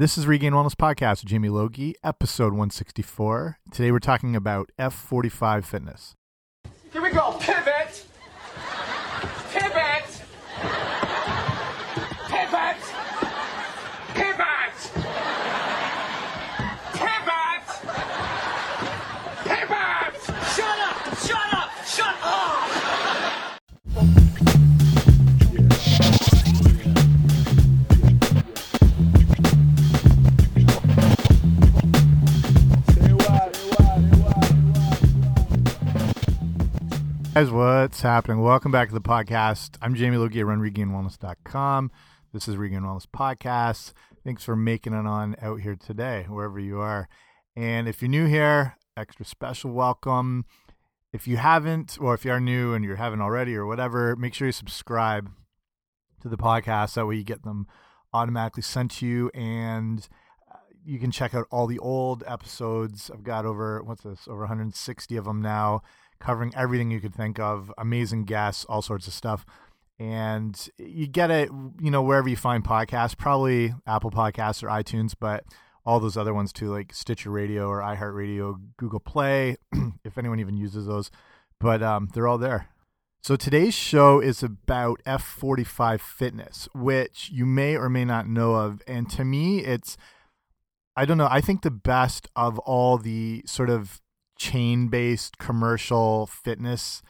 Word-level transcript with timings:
This 0.00 0.16
is 0.16 0.26
Regained 0.26 0.54
Wellness 0.54 0.74
Podcast 0.74 1.22
with 1.22 1.26
Jamie 1.26 1.50
Logie, 1.50 1.94
episode 2.02 2.54
164. 2.54 3.58
Today 3.70 3.92
we're 3.92 3.98
talking 3.98 4.34
about 4.34 4.70
F45 4.78 5.66
fitness. 5.66 6.14
Here 6.90 7.02
we 7.02 7.10
go. 7.10 7.38
Guys, 37.32 37.48
what's 37.48 38.00
happening? 38.00 38.42
Welcome 38.42 38.72
back 38.72 38.88
to 38.88 38.94
the 38.94 39.00
podcast. 39.00 39.76
I'm 39.80 39.94
Jamie 39.94 40.16
Logie 40.16 40.40
at 40.40 40.46
runregainwellness.com. 40.46 41.92
This 42.32 42.48
is 42.48 42.56
Regained 42.56 42.82
Wellness 42.84 43.06
Podcast. 43.06 43.92
Thanks 44.24 44.42
for 44.42 44.56
making 44.56 44.94
it 44.94 45.06
on 45.06 45.36
out 45.40 45.60
here 45.60 45.76
today, 45.76 46.26
wherever 46.28 46.58
you 46.58 46.80
are. 46.80 47.08
And 47.54 47.86
if 47.86 48.02
you're 48.02 48.08
new 48.08 48.26
here, 48.26 48.76
extra 48.96 49.24
special 49.24 49.70
welcome. 49.70 50.44
If 51.12 51.28
you 51.28 51.36
haven't, 51.36 51.98
or 52.00 52.14
if 52.14 52.24
you 52.24 52.32
are 52.32 52.40
new 52.40 52.74
and 52.74 52.84
you 52.84 52.96
haven't 52.96 53.20
already 53.20 53.54
or 53.54 53.64
whatever, 53.64 54.16
make 54.16 54.34
sure 54.34 54.48
you 54.48 54.52
subscribe 54.52 55.30
to 56.22 56.28
the 56.28 56.36
podcast. 56.36 56.94
That 56.94 57.06
way 57.06 57.14
you 57.14 57.24
get 57.24 57.44
them 57.44 57.68
automatically 58.12 58.64
sent 58.64 58.90
to 58.90 59.06
you 59.06 59.30
and 59.34 60.08
uh, 60.52 60.58
you 60.84 60.98
can 60.98 61.12
check 61.12 61.32
out 61.32 61.46
all 61.52 61.68
the 61.68 61.78
old 61.78 62.24
episodes. 62.26 63.08
I've 63.08 63.22
got 63.22 63.46
over, 63.46 63.84
what's 63.84 64.02
this, 64.02 64.26
over 64.26 64.40
160 64.40 65.16
of 65.16 65.26
them 65.26 65.40
now 65.40 65.82
covering 66.20 66.52
everything 66.54 66.90
you 66.90 67.00
could 67.00 67.14
think 67.14 67.38
of, 67.38 67.72
amazing 67.78 68.24
guests, 68.24 68.64
all 68.66 68.82
sorts 68.82 69.06
of 69.06 69.12
stuff. 69.12 69.44
And 69.98 70.68
you 70.78 71.06
get 71.06 71.30
it, 71.30 71.50
you 71.80 71.90
know, 71.90 72.02
wherever 72.02 72.28
you 72.28 72.36
find 72.36 72.64
podcasts, 72.64 73.16
probably 73.16 73.74
Apple 73.86 74.10
Podcasts 74.10 74.62
or 74.62 74.68
iTunes, 74.68 75.14
but 75.18 75.44
all 75.84 76.00
those 76.00 76.16
other 76.16 76.32
ones 76.32 76.52
too, 76.52 76.70
like 76.70 76.94
Stitcher 76.94 77.30
Radio 77.30 77.66
or 77.66 77.80
iHeartRadio, 77.80 78.60
Google 78.76 79.00
Play, 79.00 79.56
if 80.04 80.16
anyone 80.16 80.40
even 80.40 80.56
uses 80.56 80.86
those. 80.86 81.10
But 81.58 81.82
um, 81.82 82.08
they're 82.14 82.28
all 82.28 82.38
there. 82.38 82.68
So 83.22 83.36
today's 83.36 83.74
show 83.74 84.20
is 84.20 84.42
about 84.42 85.02
F45 85.06 86.00
fitness, 86.00 86.68
which 86.74 87.28
you 87.30 87.44
may 87.44 87.76
or 87.76 87.90
may 87.90 88.06
not 88.06 88.26
know 88.26 88.54
of. 88.54 88.80
And 88.86 89.10
to 89.10 89.24
me, 89.26 89.58
it's, 89.58 89.98
I 90.96 91.04
don't 91.04 91.18
know, 91.18 91.28
I 91.30 91.42
think 91.42 91.60
the 91.60 91.70
best 91.70 92.28
of 92.34 92.58
all 92.60 92.96
the 92.96 93.42
sort 93.44 93.68
of 93.68 94.00
chain 94.40 94.88
based 94.88 95.36
commercial 95.36 96.26
fitness 96.26 97.02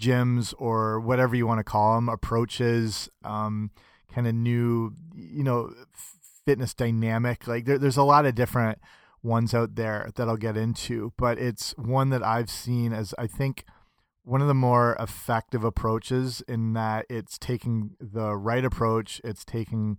gyms 0.00 0.54
or 0.56 0.98
whatever 0.98 1.36
you 1.36 1.46
want 1.46 1.58
to 1.58 1.64
call 1.64 1.94
them 1.94 2.08
approaches 2.08 3.10
um, 3.22 3.70
kind 4.10 4.26
of 4.26 4.34
new 4.34 4.94
you 5.14 5.44
know 5.44 5.70
fitness 6.46 6.72
dynamic 6.72 7.46
like 7.46 7.66
there, 7.66 7.76
there's 7.76 7.98
a 7.98 8.02
lot 8.02 8.24
of 8.24 8.34
different 8.34 8.78
ones 9.22 9.52
out 9.52 9.74
there 9.74 10.10
that 10.16 10.26
i'll 10.26 10.38
get 10.38 10.56
into 10.56 11.12
but 11.18 11.38
it's 11.38 11.72
one 11.76 12.08
that 12.08 12.22
i've 12.22 12.48
seen 12.48 12.94
as 12.94 13.14
i 13.18 13.26
think 13.26 13.64
one 14.22 14.40
of 14.40 14.48
the 14.48 14.54
more 14.54 14.96
effective 14.98 15.62
approaches 15.62 16.42
in 16.48 16.72
that 16.72 17.04
it's 17.10 17.36
taking 17.36 17.90
the 18.00 18.34
right 18.34 18.64
approach 18.64 19.20
it's 19.22 19.44
taking 19.44 19.98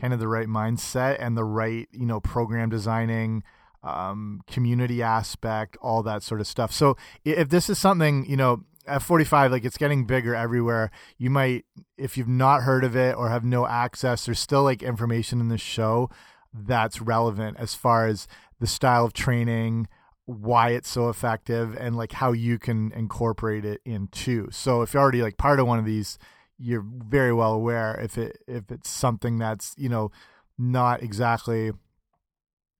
kind 0.00 0.12
of 0.12 0.18
the 0.18 0.26
right 0.26 0.48
mindset 0.48 1.16
and 1.20 1.36
the 1.36 1.44
right 1.44 1.86
you 1.92 2.06
know 2.06 2.18
program 2.18 2.68
designing 2.68 3.44
um, 3.82 4.40
community 4.46 5.02
aspect, 5.02 5.76
all 5.80 6.02
that 6.02 6.22
sort 6.22 6.40
of 6.40 6.46
stuff. 6.46 6.72
So 6.72 6.96
if 7.24 7.48
this 7.48 7.70
is 7.70 7.78
something, 7.78 8.24
you 8.28 8.36
know, 8.36 8.64
F45, 8.86 9.50
like 9.50 9.64
it's 9.64 9.76
getting 9.76 10.04
bigger 10.04 10.34
everywhere, 10.34 10.90
you 11.18 11.30
might, 11.30 11.64
if 11.96 12.16
you've 12.16 12.28
not 12.28 12.62
heard 12.62 12.84
of 12.84 12.96
it 12.96 13.16
or 13.16 13.28
have 13.28 13.44
no 13.44 13.66
access, 13.66 14.24
there's 14.24 14.40
still 14.40 14.62
like 14.62 14.82
information 14.82 15.40
in 15.40 15.48
the 15.48 15.58
show 15.58 16.10
that's 16.52 17.00
relevant 17.00 17.58
as 17.58 17.74
far 17.74 18.06
as 18.06 18.26
the 18.60 18.66
style 18.66 19.04
of 19.04 19.12
training, 19.12 19.86
why 20.24 20.70
it's 20.70 20.88
so 20.88 21.08
effective, 21.08 21.76
and 21.78 21.96
like 21.96 22.12
how 22.12 22.32
you 22.32 22.58
can 22.58 22.92
incorporate 22.92 23.64
it 23.64 23.80
into. 23.84 24.48
So 24.50 24.82
if 24.82 24.94
you're 24.94 25.02
already 25.02 25.22
like 25.22 25.36
part 25.36 25.60
of 25.60 25.66
one 25.66 25.78
of 25.78 25.84
these, 25.84 26.18
you're 26.58 26.84
very 26.84 27.32
well 27.32 27.52
aware 27.52 27.98
if 28.00 28.18
it 28.18 28.38
if 28.48 28.70
it's 28.70 28.90
something 28.90 29.38
that's 29.38 29.74
you 29.78 29.88
know 29.88 30.10
not 30.58 31.02
exactly 31.02 31.70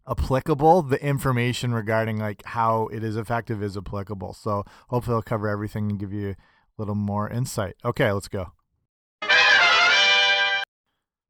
applicable 0.09 0.83
the 0.83 1.03
information 1.05 1.75
regarding 1.75 2.19
like 2.19 2.45
how 2.45 2.89
it 2.89 3.05
is 3.05 3.17
effective 3.17 3.63
is 3.63 3.77
applicable. 3.77 4.35
So 4.35 4.65
hopefully 4.89 5.17
i'll 5.17 5.23
cover 5.23 5.49
everything 5.49 5.91
and 5.91 6.01
give 6.01 6.13
you 6.13 6.31
a 6.31 6.37
little 6.79 6.95
more 6.95 7.29
insight. 7.29 7.77
Okay 7.85 8.11
let's 8.11 8.29
go. 8.29 8.53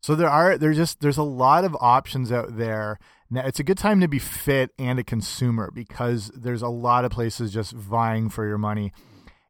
So 0.01 0.15
there 0.15 0.31
are 0.31 0.57
there's 0.57 0.77
just 0.77 1.01
there's 1.01 1.19
a 1.19 1.23
lot 1.23 1.65
of 1.65 1.77
options 1.81 2.33
out 2.33 2.57
there. 2.57 2.99
Now 3.31 3.47
it's 3.47 3.61
a 3.61 3.65
good 3.65 3.79
time 3.79 4.01
to 4.01 4.09
be 4.09 4.19
fit 4.19 4.71
and 4.79 4.99
a 4.99 5.05
consumer 5.05 5.71
because 5.75 6.31
there's 6.35 6.63
a 6.63 6.69
lot 6.69 7.05
of 7.05 7.11
places 7.11 7.53
just 7.53 7.73
vying 7.73 8.31
for 8.31 8.47
your 8.47 8.59
money. 8.59 8.93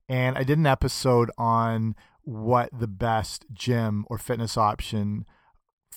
And 0.08 0.38
i 0.38 0.42
did 0.42 0.58
an 0.58 0.66
episode 0.66 1.30
on 1.36 1.94
what 2.22 2.70
the 2.78 2.88
best 2.88 3.46
gym 3.52 4.04
or 4.08 4.18
fitness 4.18 4.56
option 4.56 5.26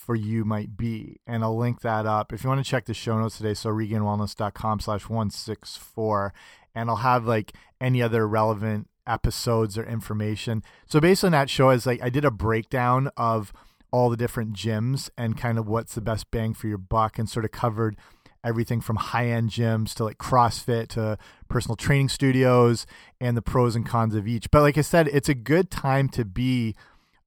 for 0.02 0.16
you 0.16 0.44
might 0.44 0.76
be. 0.76 1.18
And 1.28 1.44
I'll 1.44 1.58
link 1.58 1.82
that 1.82 2.06
up. 2.06 2.34
If 2.34 2.44
you 2.44 2.50
want 2.50 2.64
to 2.64 2.70
check 2.70 2.86
the 2.86 2.94
show 2.94 3.20
notes 3.20 3.38
today, 3.38 3.54
so 3.54 3.70
regainedwellness.com 3.70 4.80
slash 4.80 5.04
164. 5.04 6.34
And 6.74 6.90
I'll 6.90 6.98
have 6.98 7.26
like 7.26 7.54
any 7.80 8.02
other 8.02 8.28
relevant 8.28 8.88
episodes 9.06 9.78
or 9.78 9.84
information. 9.84 10.64
So 10.88 11.00
based 11.00 11.24
on 11.24 11.32
that 11.34 11.50
show 11.50 11.70
is 11.70 11.86
like 11.86 12.02
I 12.02 12.10
did 12.10 12.26
a 12.26 12.32
breakdown 12.32 13.10
of 13.16 13.54
all 13.92 14.10
the 14.10 14.18
different 14.18 14.54
gyms 14.54 15.10
and 15.18 15.38
kind 15.38 15.60
of 15.60 15.68
what's 15.68 15.94
the 15.94 16.02
best 16.02 16.32
bang 16.32 16.54
for 16.54 16.68
your 16.68 16.78
buck 16.78 17.20
and 17.20 17.30
sort 17.30 17.46
of 17.46 17.52
covered 17.52 17.96
everything 18.44 18.82
from 18.82 18.96
high-end 18.96 19.52
gyms 19.52 19.94
to 19.94 20.04
like 20.04 20.18
CrossFit 20.18 20.88
to 20.88 21.18
personal 21.48 21.76
training 21.76 22.10
studios 22.10 22.88
and 23.20 23.38
the 23.38 23.42
pros 23.42 23.76
and 23.76 23.86
cons 23.86 24.16
of 24.16 24.28
each. 24.28 24.50
But 24.50 24.62
like 24.62 24.80
I 24.80 24.82
said, 24.82 25.08
it's 25.10 25.30
a 25.30 25.36
good 25.36 25.70
time 25.70 26.10
to 26.10 26.26
be 26.26 26.76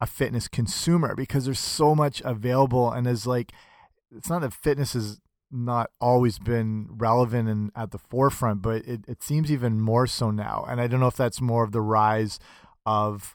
a 0.01 0.07
fitness 0.07 0.49
consumer 0.49 1.15
because 1.15 1.45
there's 1.45 1.59
so 1.59 1.95
much 1.95 2.21
available 2.25 2.91
and 2.91 3.07
as 3.07 3.27
like 3.27 3.53
it's 4.15 4.29
not 4.29 4.41
that 4.41 4.53
fitness 4.53 4.93
has 4.93 5.21
not 5.51 5.91
always 6.01 6.39
been 6.39 6.89
relevant 6.91 7.49
and 7.49 7.71
at 7.77 7.91
the 7.93 7.99
forefront 7.99 8.61
but 8.61 8.85
it, 8.87 9.05
it 9.07 9.23
seems 9.23 9.53
even 9.53 9.81
more 9.81 10.07
so 10.07 10.31
now. 10.31 10.65
And 10.69 10.81
i 10.81 10.87
don't 10.87 11.01
know 11.01 11.07
if 11.07 11.17
that's 11.17 11.41
more 11.41 11.65
of 11.65 11.73
the 11.73 11.81
rise 11.81 12.39
of 12.85 13.35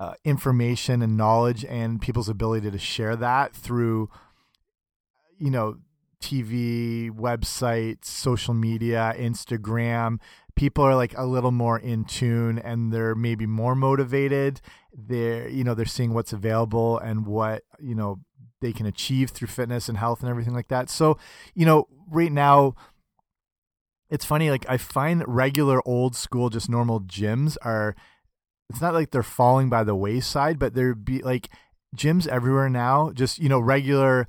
uh, 0.00 0.14
information 0.24 1.02
and 1.02 1.16
knowledge 1.16 1.64
and 1.66 2.00
people's 2.00 2.28
ability 2.28 2.70
to 2.70 2.78
share 2.78 3.14
that 3.16 3.54
through 3.54 4.08
you 5.38 5.50
know 5.50 5.76
tv 6.22 7.10
websites 7.10 8.06
social 8.06 8.54
media 8.54 9.14
instagram 9.18 10.18
people 10.60 10.84
are 10.84 10.94
like 10.94 11.16
a 11.16 11.24
little 11.24 11.52
more 11.52 11.78
in 11.78 12.04
tune 12.04 12.58
and 12.58 12.92
they're 12.92 13.14
maybe 13.14 13.46
more 13.46 13.74
motivated. 13.74 14.60
They're 14.92 15.48
you 15.48 15.64
know 15.64 15.72
they're 15.72 15.86
seeing 15.86 16.12
what's 16.12 16.34
available 16.34 16.98
and 16.98 17.26
what 17.26 17.62
you 17.80 17.94
know 17.94 18.20
they 18.60 18.74
can 18.74 18.84
achieve 18.84 19.30
through 19.30 19.48
fitness 19.48 19.88
and 19.88 19.96
health 19.96 20.20
and 20.20 20.28
everything 20.28 20.52
like 20.52 20.68
that. 20.68 20.90
So 20.90 21.16
you 21.54 21.64
know 21.64 21.88
right 22.10 22.30
now 22.30 22.74
it's 24.10 24.24
funny 24.24 24.50
like 24.50 24.66
i 24.68 24.76
find 24.76 25.22
regular 25.28 25.80
old 25.86 26.16
school 26.16 26.50
just 26.50 26.68
normal 26.68 27.00
gyms 27.00 27.56
are 27.62 27.94
it's 28.68 28.80
not 28.80 28.92
like 28.92 29.12
they're 29.12 29.22
falling 29.22 29.70
by 29.70 29.84
the 29.84 29.94
wayside 29.94 30.58
but 30.58 30.74
they're 30.74 30.96
be 30.96 31.22
like 31.22 31.48
gyms 31.96 32.26
everywhere 32.26 32.68
now 32.68 33.12
just 33.12 33.38
you 33.38 33.48
know 33.48 33.60
regular 33.60 34.26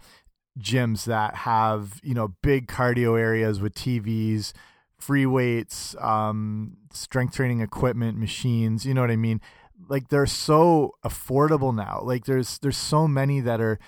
gyms 0.59 1.05
that 1.05 1.33
have 1.33 1.99
you 2.03 2.13
know 2.13 2.35
big 2.43 2.67
cardio 2.67 3.19
areas 3.19 3.59
with 3.59 3.73
tvs 3.73 4.53
free 5.01 5.25
weights, 5.25 5.95
um, 5.99 6.77
strength 6.93 7.35
training 7.35 7.61
equipment, 7.61 8.17
machines. 8.17 8.85
You 8.85 8.93
know 8.93 9.01
what 9.01 9.11
I 9.11 9.15
mean? 9.15 9.41
Like 9.87 10.09
they're 10.09 10.25
so 10.25 10.95
affordable 11.03 11.75
now. 11.75 12.01
Like 12.03 12.25
there's 12.25 12.59
there's 12.59 12.77
so 12.77 13.07
many 13.07 13.39
that 13.41 13.59
are 13.59 13.79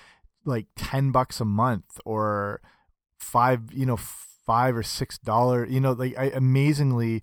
like 0.44 0.66
ten 0.76 1.12
bucks 1.12 1.40
a 1.40 1.44
month 1.44 1.98
or 2.04 2.60
five, 3.18 3.72
you 3.72 3.86
know, 3.86 3.96
five 3.96 4.76
or 4.76 4.82
six 4.82 5.18
dollar. 5.18 5.64
You 5.66 5.80
know, 5.80 5.92
like 5.92 6.18
I, 6.18 6.26
amazingly 6.26 7.22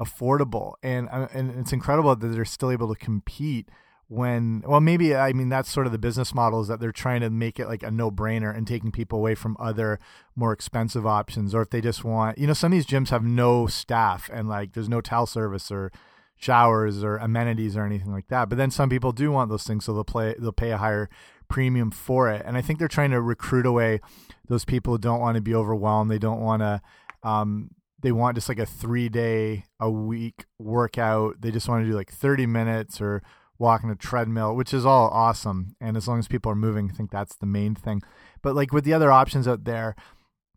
affordable, 0.00 0.74
and 0.82 1.08
uh, 1.10 1.28
and 1.32 1.58
it's 1.58 1.72
incredible 1.72 2.14
that 2.14 2.26
they're 2.26 2.44
still 2.44 2.70
able 2.70 2.92
to 2.92 2.98
compete 2.98 3.68
when 4.08 4.62
well 4.66 4.80
maybe 4.80 5.14
i 5.14 5.32
mean 5.32 5.50
that's 5.50 5.70
sort 5.70 5.84
of 5.84 5.92
the 5.92 5.98
business 5.98 6.34
model 6.34 6.60
is 6.60 6.68
that 6.68 6.80
they're 6.80 6.92
trying 6.92 7.20
to 7.20 7.28
make 7.28 7.60
it 7.60 7.68
like 7.68 7.82
a 7.82 7.90
no-brainer 7.90 8.56
and 8.56 8.66
taking 8.66 8.90
people 8.90 9.18
away 9.18 9.34
from 9.34 9.56
other 9.60 9.98
more 10.34 10.52
expensive 10.52 11.06
options 11.06 11.54
or 11.54 11.60
if 11.60 11.70
they 11.70 11.80
just 11.80 12.04
want 12.04 12.38
you 12.38 12.46
know 12.46 12.54
some 12.54 12.72
of 12.72 12.76
these 12.76 12.86
gyms 12.86 13.10
have 13.10 13.22
no 13.22 13.66
staff 13.66 14.30
and 14.32 14.48
like 14.48 14.72
there's 14.72 14.88
no 14.88 15.02
towel 15.02 15.26
service 15.26 15.70
or 15.70 15.92
showers 16.36 17.04
or 17.04 17.16
amenities 17.18 17.76
or 17.76 17.84
anything 17.84 18.12
like 18.12 18.28
that 18.28 18.48
but 18.48 18.56
then 18.56 18.70
some 18.70 18.88
people 18.88 19.12
do 19.12 19.30
want 19.30 19.50
those 19.50 19.64
things 19.64 19.84
so 19.84 19.92
they'll 19.92 20.04
play 20.04 20.34
they'll 20.38 20.52
pay 20.52 20.70
a 20.70 20.78
higher 20.78 21.10
premium 21.48 21.90
for 21.90 22.30
it 22.30 22.42
and 22.46 22.56
i 22.56 22.62
think 22.62 22.78
they're 22.78 22.88
trying 22.88 23.10
to 23.10 23.20
recruit 23.20 23.66
away 23.66 24.00
those 24.48 24.64
people 24.64 24.94
who 24.94 24.98
don't 24.98 25.20
want 25.20 25.36
to 25.36 25.40
be 25.40 25.54
overwhelmed. 25.54 26.10
They 26.10 26.18
don't 26.18 26.40
want 26.40 26.62
to. 26.62 26.80
Um, 27.22 27.70
they 28.00 28.12
want 28.12 28.36
just 28.36 28.48
like 28.48 28.58
a 28.58 28.66
three 28.66 29.08
day 29.08 29.64
a 29.80 29.90
week 29.90 30.46
workout. 30.58 31.40
They 31.40 31.50
just 31.50 31.68
want 31.68 31.84
to 31.84 31.90
do 31.90 31.96
like 31.96 32.10
30 32.10 32.46
minutes 32.46 33.00
or 33.00 33.22
walk 33.58 33.82
on 33.82 33.90
a 33.90 33.96
treadmill, 33.96 34.54
which 34.54 34.72
is 34.72 34.86
all 34.86 35.08
awesome. 35.08 35.74
And 35.80 35.96
as 35.96 36.06
long 36.06 36.18
as 36.18 36.28
people 36.28 36.52
are 36.52 36.56
moving, 36.56 36.90
I 36.90 36.94
think 36.94 37.10
that's 37.10 37.34
the 37.34 37.46
main 37.46 37.74
thing. 37.74 38.02
But 38.42 38.54
like 38.54 38.72
with 38.72 38.84
the 38.84 38.94
other 38.94 39.10
options 39.10 39.48
out 39.48 39.64
there, 39.64 39.96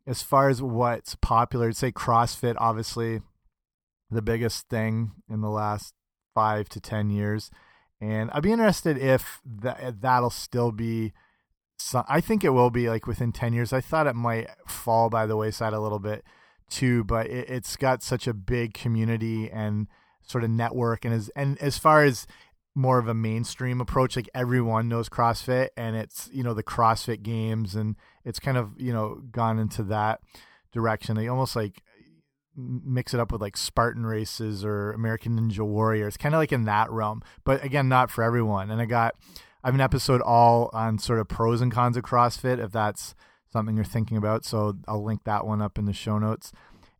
as 0.05 0.21
far 0.21 0.49
as 0.49 0.61
what's 0.61 1.15
popular, 1.15 1.71
say 1.71 1.91
CrossFit, 1.91 2.55
obviously 2.57 3.21
the 4.09 4.21
biggest 4.21 4.67
thing 4.69 5.11
in 5.29 5.41
the 5.41 5.49
last 5.49 5.93
five 6.33 6.69
to 6.69 6.79
10 6.79 7.09
years. 7.09 7.49
And 7.99 8.29
I'd 8.31 8.43
be 8.43 8.51
interested 8.51 8.97
if 8.97 9.41
that, 9.45 10.01
that'll 10.01 10.29
still 10.29 10.71
be. 10.71 11.13
Some, 11.77 12.05
I 12.07 12.21
think 12.21 12.43
it 12.43 12.49
will 12.49 12.69
be 12.69 12.89
like 12.89 13.07
within 13.07 13.31
10 13.31 13.53
years. 13.53 13.73
I 13.73 13.81
thought 13.81 14.05
it 14.05 14.15
might 14.15 14.47
fall 14.67 15.09
by 15.09 15.25
the 15.25 15.35
wayside 15.35 15.73
a 15.73 15.79
little 15.79 15.97
bit 15.97 16.23
too, 16.69 17.03
but 17.03 17.25
it, 17.27 17.49
it's 17.49 17.75
got 17.75 18.03
such 18.03 18.27
a 18.27 18.35
big 18.35 18.75
community 18.75 19.49
and 19.49 19.87
sort 20.21 20.43
of 20.43 20.51
network. 20.51 21.05
And 21.05 21.13
as, 21.13 21.29
and 21.35 21.57
as 21.59 21.79
far 21.79 22.03
as 22.03 22.27
more 22.73 22.99
of 22.99 23.07
a 23.07 23.13
mainstream 23.13 23.81
approach, 23.81 24.15
like 24.15 24.29
everyone 24.33 24.87
knows 24.87 25.09
CrossFit 25.09 25.69
and 25.75 25.95
it's, 25.95 26.29
you 26.31 26.43
know, 26.43 26.53
the 26.53 26.63
CrossFit 26.63 27.21
games 27.21 27.75
and 27.75 27.95
it's 28.23 28.39
kind 28.39 28.57
of, 28.57 28.71
you 28.77 28.93
know, 28.93 29.21
gone 29.31 29.59
into 29.59 29.83
that 29.83 30.21
direction. 30.71 31.15
They 31.15 31.27
almost 31.27 31.55
like 31.55 31.81
mix 32.55 33.13
it 33.13 33.19
up 33.19 33.31
with 33.31 33.41
like 33.41 33.57
Spartan 33.57 34.05
races 34.05 34.63
or 34.63 34.91
American 34.91 35.37
Ninja 35.37 35.65
Warriors, 35.65 36.17
kind 36.17 36.33
of 36.33 36.39
like 36.39 36.51
in 36.51 36.65
that 36.65 36.89
realm. 36.91 37.21
But 37.43 37.63
again, 37.63 37.89
not 37.89 38.09
for 38.09 38.23
everyone. 38.23 38.71
And 38.71 38.81
I 38.81 38.85
got 38.85 39.15
I 39.63 39.67
have 39.67 39.75
an 39.75 39.81
episode 39.81 40.21
all 40.21 40.69
on 40.73 40.97
sort 40.97 41.19
of 41.19 41.27
pros 41.27 41.61
and 41.61 41.71
cons 41.71 41.97
of 41.97 42.03
CrossFit 42.03 42.63
if 42.63 42.71
that's 42.71 43.15
something 43.51 43.75
you're 43.75 43.85
thinking 43.85 44.17
about. 44.17 44.45
So 44.45 44.77
I'll 44.87 45.03
link 45.03 45.23
that 45.25 45.45
one 45.45 45.61
up 45.61 45.77
in 45.77 45.85
the 45.85 45.93
show 45.93 46.17
notes. 46.17 46.51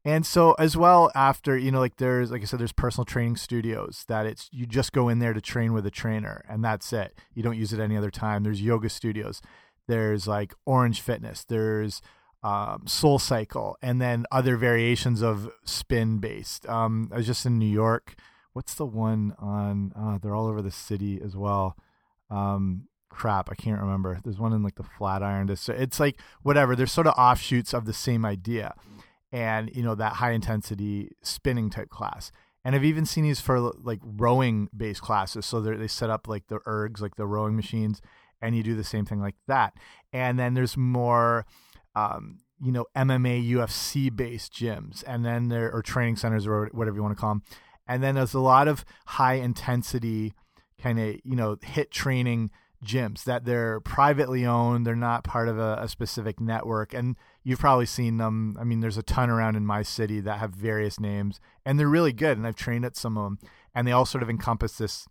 And 0.04 0.26
so 0.26 0.54
as 0.54 0.76
well 0.76 1.12
after, 1.14 1.58
you 1.58 1.72
know, 1.72 1.80
like 1.80 1.98
there's 1.98 2.32
like 2.32 2.42
I 2.42 2.46
said, 2.46 2.60
there's 2.60 2.72
personal 2.72 3.06
training 3.06 3.36
studios 3.36 4.04
that 4.08 4.26
it's 4.26 4.50
you 4.52 4.66
just 4.66 4.94
go 4.94 5.10
in 5.10 5.20
there 5.20 5.34
to 5.34 5.42
train 5.42 5.74
with 5.74 5.86
a 5.86 5.92
trainer 5.92 6.44
and 6.50 6.64
that's 6.64 6.92
it. 6.92 7.14
You 7.36 7.44
don't 7.44 7.58
use 7.58 7.72
it 7.72 7.80
any 7.80 7.96
other 7.96 8.12
time. 8.12 8.44
There's 8.44 8.62
yoga 8.62 8.90
studios. 8.90 9.42
There's 9.88 10.28
like 10.28 10.54
Orange 10.66 11.02
Fitness. 11.02 11.44
There's 11.44 12.02
um, 12.44 12.84
Soul 12.88 13.20
Cycle, 13.20 13.78
and 13.82 14.02
then 14.02 14.26
other 14.32 14.58
variations 14.58 15.22
of 15.22 15.52
spin 15.64 16.18
based. 16.18 16.68
Um, 16.68 17.10
I 17.14 17.18
was 17.18 17.28
just 17.28 17.46
in 17.46 17.60
New 17.60 17.70
York. 17.70 18.16
What's 18.54 18.74
the 18.74 18.86
one 18.86 19.36
on? 19.40 19.94
Uh, 19.96 20.18
they're 20.18 20.36
all 20.36 20.48
over 20.48 20.62
the 20.62 20.72
city 20.72 21.22
as 21.24 21.36
well. 21.36 21.78
Um, 22.30 22.88
crap, 23.10 23.50
I 23.52 23.56
can't 23.56 23.80
remember. 23.80 24.20
There's 24.24 24.40
one 24.40 24.54
in 24.54 24.64
like 24.64 24.76
the 24.76 24.84
Flatiron. 24.84 25.50
It's 25.50 26.00
like 26.00 26.20
whatever. 26.42 26.76
There's 26.76 26.92
sort 26.92 27.08
of 27.08 27.14
offshoots 27.18 27.74
of 27.74 27.86
the 27.86 27.94
same 27.94 28.26
idea, 28.26 28.74
and 29.32 29.72
you 29.74 29.84
know 29.84 29.96
that 29.96 30.14
high 30.14 30.32
intensity 30.32 31.12
spinning 31.22 31.70
type 31.70 31.90
class. 31.90 32.32
And 32.64 32.76
I've 32.76 32.84
even 32.84 33.06
seen 33.06 33.24
these 33.24 33.42
for 33.42 33.60
like 33.60 34.00
rowing 34.04 34.70
based 34.76 35.02
classes. 35.02 35.48
So 35.48 35.62
they 35.62 35.88
set 35.88 36.12
up 36.12 36.28
like 36.28 36.48
the 36.48 36.60
ergs, 36.60 37.02
like 37.02 37.16
the 37.16 37.26
rowing 37.26 37.56
machines, 37.56 38.02
and 38.42 38.56
you 38.56 38.62
do 38.62 38.76
the 38.76 38.84
same 38.84 39.06
thing 39.06 39.20
like 39.20 39.36
that. 39.48 39.74
And 40.14 40.38
then 40.38 40.54
there's 40.54 40.78
more 40.78 41.46
um, 41.96 42.40
you 42.64 42.72
know, 42.72 42.86
MMA, 42.96 43.50
UFC 43.50 44.16
based 44.16 44.54
gyms, 44.54 45.04
and 45.08 45.26
then 45.26 45.50
there 45.50 45.72
or 45.72 45.82
training 45.82 46.16
centers 46.16 46.46
or 46.46 46.70
whatever 46.72 46.96
you 46.98 47.04
want 47.04 47.16
to 47.16 47.20
call 47.20 47.32
them. 47.32 47.44
And 47.88 48.04
then 48.04 48.16
there's 48.16 48.34
a 48.34 48.40
lot 48.40 48.68
of 48.68 48.86
high 49.06 49.36
intensity 49.36 50.34
kind 50.82 51.00
of 51.00 51.16
you 51.24 51.36
know 51.36 51.56
HIIT 51.58 51.92
training 51.92 52.52
gyms 52.84 53.24
that 53.26 53.46
they're 53.46 53.80
privately 53.80 54.46
owned. 54.46 54.86
They're 54.86 54.96
not 54.96 55.24
part 55.24 55.48
of 55.48 55.60
a, 55.60 55.78
a, 55.82 55.88
specific 55.88 56.40
network, 56.40 56.94
and 56.94 57.16
you've 57.44 57.60
probably 57.60 57.86
seen 57.86 58.18
them. 58.18 58.58
I 58.60 58.64
mean, 58.64 58.80
there's 58.80 58.98
a 58.98 59.04
ton 59.04 59.30
around 59.30 59.56
in 59.56 59.66
my 59.66 59.84
city 59.84 60.20
that 60.22 60.40
have 60.40 60.52
various 60.52 61.00
names, 61.00 61.40
and 61.66 61.80
they're 61.80 61.88
really 61.88 62.14
good. 62.14 62.38
And 62.38 62.48
I've 62.48 62.56
trained 62.56 62.86
at 62.86 62.98
some 62.98 63.18
of 63.18 63.24
them, 63.24 63.40
and 63.76 63.88
they 63.88 63.92
all 63.92 64.06
sort 64.06 64.24
of 64.24 64.30
encompass 64.30 64.78
this 64.78 65.08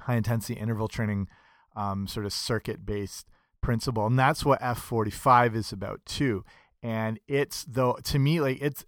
high 0.00 0.16
intensity 0.16 0.60
interval 0.60 0.88
training, 0.88 1.28
um, 1.74 2.06
sort 2.06 2.26
of 2.26 2.32
circuit 2.32 2.84
based 2.84 3.26
principle 3.64 4.06
and 4.06 4.18
that's 4.18 4.44
what 4.44 4.60
f45 4.60 5.56
is 5.56 5.72
about 5.72 6.04
too 6.04 6.44
and 6.82 7.18
it's 7.26 7.64
though 7.64 7.96
to 8.04 8.18
me 8.18 8.38
like 8.38 8.58
it's 8.60 8.84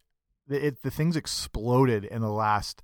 it 0.50 0.82
the 0.82 0.90
things 0.90 1.16
exploded 1.16 2.04
in 2.04 2.20
the 2.20 2.30
last 2.30 2.82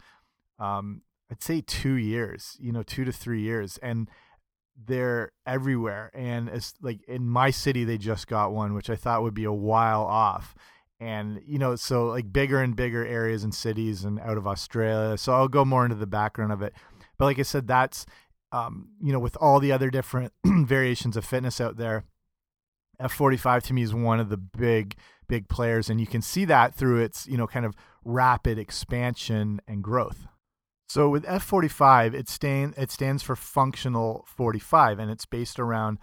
um 0.59 1.03
i'd 1.31 1.43
say 1.43 1.61
two 1.61 1.93
years 1.93 2.57
you 2.59 2.73
know 2.73 2.83
two 2.83 3.05
to 3.05 3.13
three 3.13 3.43
years 3.43 3.79
and 3.83 4.09
they're 4.85 5.33
everywhere 5.47 6.11
and 6.15 6.49
it's 6.49 6.75
like 6.81 7.01
in 7.07 7.27
my 7.27 7.51
city 7.51 7.85
they 7.85 7.99
just 7.99 8.27
got 8.27 8.53
one 8.53 8.75
which 8.75 8.91
i 8.91 8.97
thought 8.97 9.23
would 9.23 9.35
be 9.35 9.45
a 9.45 9.53
while 9.53 10.03
off 10.03 10.55
and 10.99 11.41
you 11.47 11.59
know 11.59 11.77
so 11.77 12.07
like 12.07 12.33
bigger 12.33 12.61
and 12.61 12.75
bigger 12.75 13.05
areas 13.07 13.45
and 13.45 13.55
cities 13.55 14.05
and 14.05 14.19
out 14.21 14.39
of 14.39 14.47
australia 14.47 15.17
so 15.17 15.33
i'll 15.33 15.49
go 15.49 15.65
more 15.65 15.85
into 15.85 15.97
the 15.97 16.07
background 16.07 16.53
of 16.53 16.63
it 16.63 16.73
but 17.19 17.27
like 17.27 17.39
i 17.39 17.43
said 17.43 17.67
that's 17.67 18.07
um, 18.53 18.89
you 19.03 19.13
know, 19.13 19.19
with 19.19 19.37
all 19.41 19.59
the 19.59 19.73
other 19.73 19.91
different 19.91 20.33
variations 20.45 21.17
of 21.17 21.25
fitness 21.25 21.61
out 21.61 21.79
there, 21.79 22.05
F45 23.01 23.63
to 23.65 23.75
me 23.75 23.83
is 23.83 23.95
one 23.95 24.21
of 24.21 24.29
the 24.29 24.37
big, 24.37 24.95
big 25.27 25.49
players. 25.49 25.89
And 25.89 25.99
you 25.99 26.07
can 26.07 26.23
see 26.23 26.45
that 26.45 26.75
through 26.75 27.01
its, 27.01 27.27
you 27.27 27.39
know, 27.39 27.47
kind 27.47 27.65
of 27.65 27.75
rapid 28.05 28.59
expansion 28.59 29.61
and 29.67 29.83
growth. 29.83 30.27
So 30.93 31.09
with 31.09 31.25
F45, 31.25 32.13
it, 32.13 32.29
stand, 32.29 32.75
it 32.77 32.91
stands 32.91 33.23
for 33.23 33.35
functional 33.35 34.27
45, 34.29 34.99
and 34.99 35.11
it's 35.11 35.25
based 35.25 35.59
around 35.59 35.97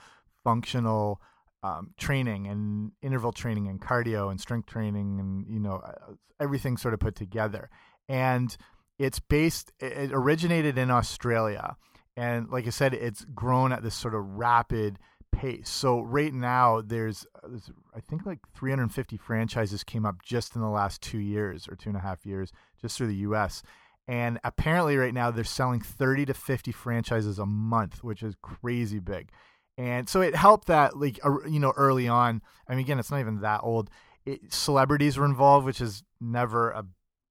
functional 0.44 1.22
um, 1.62 1.94
training 2.00 2.48
and 2.48 2.94
interval 3.04 3.32
training 3.32 3.68
and 3.68 3.80
cardio 3.80 4.32
and 4.32 4.42
strength 4.42 4.68
training 4.68 5.20
and, 5.20 5.46
you 5.48 5.60
know, 5.60 5.76
uh, 5.76 6.14
everything 6.40 6.76
sort 6.76 6.96
of 6.96 7.00
put 7.00 7.14
together. 7.14 7.70
And 8.08 8.58
it's 8.98 9.20
based, 9.20 9.72
it 9.80 10.10
originated 10.12 10.80
in 10.80 10.90
Australia 10.90 11.76
and 12.20 12.50
like 12.50 12.68
I 12.68 12.72
said, 12.72 12.94
it's 12.94 13.24
grown 13.34 13.72
at 13.72 13.82
this 13.82 13.96
sort 13.96 14.14
of 14.14 14.26
rapid 14.26 15.00
pace. 15.32 15.70
So 15.70 16.02
right 16.02 16.34
now, 16.34 16.82
there's, 16.82 17.26
there's, 17.48 17.72
I 17.96 18.02
think 18.02 18.26
like 18.26 18.40
350 18.56 19.16
franchises 19.16 19.86
came 19.86 20.06
up 20.06 20.18
just 20.22 20.54
in 20.54 20.62
the 20.62 20.68
last 20.68 21.02
two 21.02 21.20
years 21.20 21.68
or 21.70 21.76
two 21.76 21.90
and 21.90 21.98
a 21.98 22.02
half 22.02 22.26
years, 22.26 22.52
just 22.82 22.98
through 22.98 23.08
the 23.08 23.16
U.S. 23.16 23.64
And 24.10 24.40
apparently, 24.44 24.98
right 24.98 25.14
now 25.14 25.30
they're 25.30 25.44
selling 25.44 25.82
30 25.82 26.26
to 26.26 26.34
50 26.34 26.72
franchises 26.72 27.38
a 27.38 27.46
month, 27.46 28.04
which 28.04 28.24
is 28.24 28.34
crazy 28.42 28.98
big. 28.98 29.30
And 29.78 30.10
so 30.10 30.22
it 30.22 30.36
helped 30.36 30.66
that, 30.66 30.98
like, 30.98 31.20
you 31.48 31.60
know, 31.60 31.74
early 31.78 32.08
on. 32.08 32.42
I 32.68 32.72
mean, 32.72 32.80
again, 32.80 32.98
it's 32.98 33.12
not 33.12 33.20
even 33.20 33.42
that 33.42 33.60
old. 33.62 33.92
It, 34.26 34.52
celebrities 34.52 35.20
were 35.20 35.26
involved, 35.26 35.64
which 35.64 35.80
is 35.80 36.02
never 36.20 36.72
a 36.72 36.86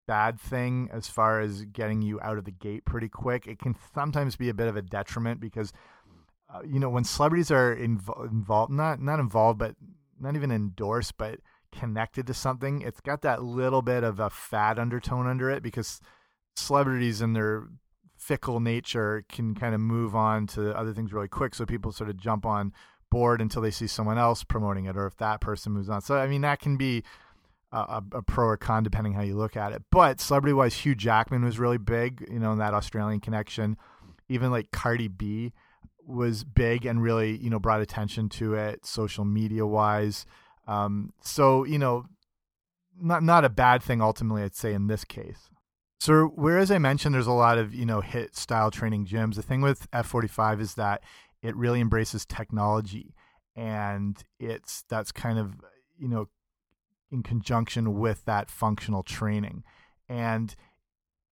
bad 0.06 0.38
thing 0.40 0.88
as 0.92 1.08
far 1.08 1.40
as 1.40 1.64
getting 1.64 2.00
you 2.00 2.20
out 2.20 2.38
of 2.38 2.44
the 2.44 2.52
gate 2.52 2.84
pretty 2.84 3.08
quick. 3.08 3.48
It 3.48 3.58
can 3.58 3.74
sometimes 3.92 4.36
be 4.36 4.48
a 4.48 4.54
bit 4.54 4.68
of 4.68 4.76
a 4.76 4.82
detriment 4.82 5.40
because, 5.40 5.72
uh, 6.48 6.60
you 6.64 6.78
know, 6.78 6.90
when 6.90 7.02
celebrities 7.02 7.50
are 7.50 7.74
inv 7.74 8.30
involved, 8.30 8.70
not 8.70 9.02
not 9.02 9.18
involved, 9.18 9.58
but 9.58 9.74
not 10.20 10.36
even 10.36 10.52
endorsed, 10.52 11.18
but 11.18 11.40
connected 11.72 12.28
to 12.28 12.34
something, 12.34 12.82
it's 12.82 13.00
got 13.00 13.22
that 13.22 13.42
little 13.42 13.82
bit 13.82 14.04
of 14.04 14.20
a 14.20 14.30
fad 14.30 14.78
undertone 14.78 15.26
under 15.26 15.50
it 15.50 15.60
because 15.60 16.00
celebrities 16.58 17.20
and 17.20 17.34
their 17.34 17.68
fickle 18.16 18.60
nature 18.60 19.24
can 19.28 19.54
kind 19.54 19.74
of 19.74 19.80
move 19.80 20.14
on 20.14 20.46
to 20.48 20.76
other 20.76 20.92
things 20.92 21.12
really 21.12 21.28
quick. 21.28 21.54
So 21.54 21.64
people 21.64 21.92
sort 21.92 22.10
of 22.10 22.16
jump 22.16 22.44
on 22.44 22.72
board 23.10 23.40
until 23.40 23.62
they 23.62 23.70
see 23.70 23.86
someone 23.86 24.18
else 24.18 24.44
promoting 24.44 24.84
it, 24.84 24.96
or 24.96 25.06
if 25.06 25.16
that 25.16 25.40
person 25.40 25.72
moves 25.72 25.88
on. 25.88 26.02
So 26.02 26.16
I 26.16 26.26
mean, 26.26 26.42
that 26.42 26.60
can 26.60 26.76
be 26.76 27.04
a, 27.72 28.02
a, 28.12 28.22
pro 28.22 28.46
or 28.46 28.56
con 28.56 28.82
depending 28.82 29.12
how 29.14 29.22
you 29.22 29.36
look 29.36 29.56
at 29.56 29.72
it. 29.72 29.82
But 29.90 30.20
celebrity 30.20 30.52
wise, 30.52 30.74
Hugh 30.74 30.94
Jackman 30.94 31.44
was 31.44 31.58
really 31.58 31.78
big, 31.78 32.26
you 32.30 32.38
know, 32.38 32.52
in 32.52 32.58
that 32.58 32.74
Australian 32.74 33.20
connection. 33.20 33.76
Even 34.28 34.50
like 34.50 34.70
Cardi 34.72 35.08
B 35.08 35.52
was 36.06 36.44
big 36.44 36.86
and 36.86 37.02
really, 37.02 37.36
you 37.36 37.50
know, 37.50 37.58
brought 37.58 37.80
attention 37.80 38.28
to 38.30 38.54
it 38.54 38.84
social 38.84 39.24
media 39.24 39.66
wise. 39.66 40.26
Um, 40.66 41.12
so, 41.22 41.64
you 41.64 41.78
know, 41.78 42.06
not 43.00 43.22
not 43.22 43.44
a 43.44 43.48
bad 43.48 43.82
thing 43.82 44.00
ultimately, 44.02 44.42
I'd 44.42 44.54
say 44.54 44.74
in 44.74 44.86
this 44.86 45.04
case. 45.04 45.50
So 45.98 46.32
whereas 46.36 46.70
I 46.70 46.78
mentioned 46.78 47.14
there's 47.14 47.26
a 47.26 47.32
lot 47.32 47.58
of, 47.58 47.74
you 47.74 47.84
know, 47.84 48.00
HIIT 48.00 48.36
style 48.36 48.70
training 48.70 49.06
gyms, 49.06 49.34
the 49.34 49.42
thing 49.42 49.60
with 49.60 49.90
F45 49.90 50.60
is 50.60 50.74
that 50.74 51.02
it 51.42 51.56
really 51.56 51.80
embraces 51.80 52.24
technology 52.24 53.14
and 53.56 54.22
it's 54.38 54.84
that's 54.88 55.10
kind 55.10 55.38
of, 55.38 55.54
you 55.98 56.08
know, 56.08 56.28
in 57.10 57.22
conjunction 57.22 57.98
with 57.98 58.24
that 58.26 58.50
functional 58.50 59.02
training. 59.02 59.64
And 60.08 60.54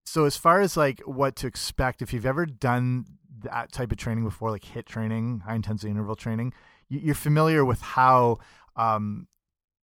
so 0.05 0.25
as 0.25 0.37
far 0.37 0.61
as 0.61 0.77
like 0.77 1.01
what 1.01 1.35
to 1.37 1.47
expect, 1.47 2.01
if 2.01 2.13
you've 2.13 2.25
ever 2.25 2.45
done 2.45 3.05
that 3.43 3.71
type 3.71 3.91
of 3.91 3.97
training 3.97 4.23
before, 4.23 4.51
like 4.51 4.63
HIIT 4.63 4.85
training, 4.85 5.41
high 5.45 5.55
intensity 5.55 5.91
interval 5.91 6.15
training, 6.15 6.53
you're 6.87 7.15
familiar 7.15 7.65
with 7.65 7.81
how, 7.81 8.37
um, 8.75 9.27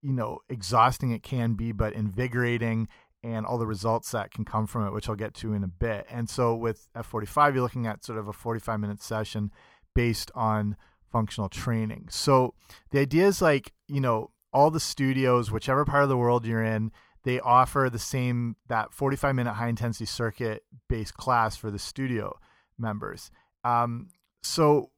you 0.02 0.12
know, 0.12 0.40
exhausting 0.49 1.11
it 1.11 1.23
can 1.23 1.54
be, 1.54 1.73
but 1.73 1.92
invigorating 1.95 2.88
and 3.26 3.45
all 3.45 3.59
the 3.59 3.66
results 3.66 4.12
that 4.12 4.30
can 4.30 4.45
come 4.45 4.66
from 4.66 4.87
it, 4.87 4.92
which 4.92 5.09
I'll 5.09 5.16
get 5.16 5.35
to 5.35 5.52
in 5.52 5.64
a 5.64 5.68
bit. 5.68 6.06
And 6.09 6.30
so 6.30 6.54
with 6.54 6.88
F45, 6.97 7.54
you're 7.54 7.62
looking 7.62 7.87
at 7.87 8.04
sort 8.04 8.18
of 8.18 8.28
a 8.28 8.33
45 8.33 8.78
minute 8.78 9.02
session 9.02 9.50
based 9.95 10.30
on 10.35 10.76
functional 11.11 11.49
training. 11.49 12.06
So 12.11 12.54
the 12.90 13.00
idea 13.00 13.26
is 13.26 13.42
like, 13.42 13.73
you 13.88 14.00
know, 14.00 14.30
all 14.52 14.71
the 14.71 14.80
studios, 14.80 15.50
whichever 15.50 15.85
part 15.85 16.02
of 16.04 16.09
the 16.09 16.16
world 16.16 16.47
you're 16.47 16.62
in, 16.62 16.92
they 17.25 17.40
offer 17.40 17.88
the 17.90 17.99
same 17.99 18.56
that 18.68 18.92
45 18.92 19.35
minute 19.35 19.54
high 19.54 19.68
intensity 19.68 20.06
circuit 20.06 20.62
based 20.88 21.14
class 21.14 21.56
for 21.56 21.71
the 21.71 21.78
studio 21.78 22.38
members. 22.78 23.30
Um, 23.64 24.11
so, 24.42 24.90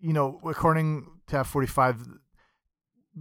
you 0.00 0.12
know, 0.12 0.40
according 0.44 1.06
to 1.28 1.36
F45, 1.36 2.18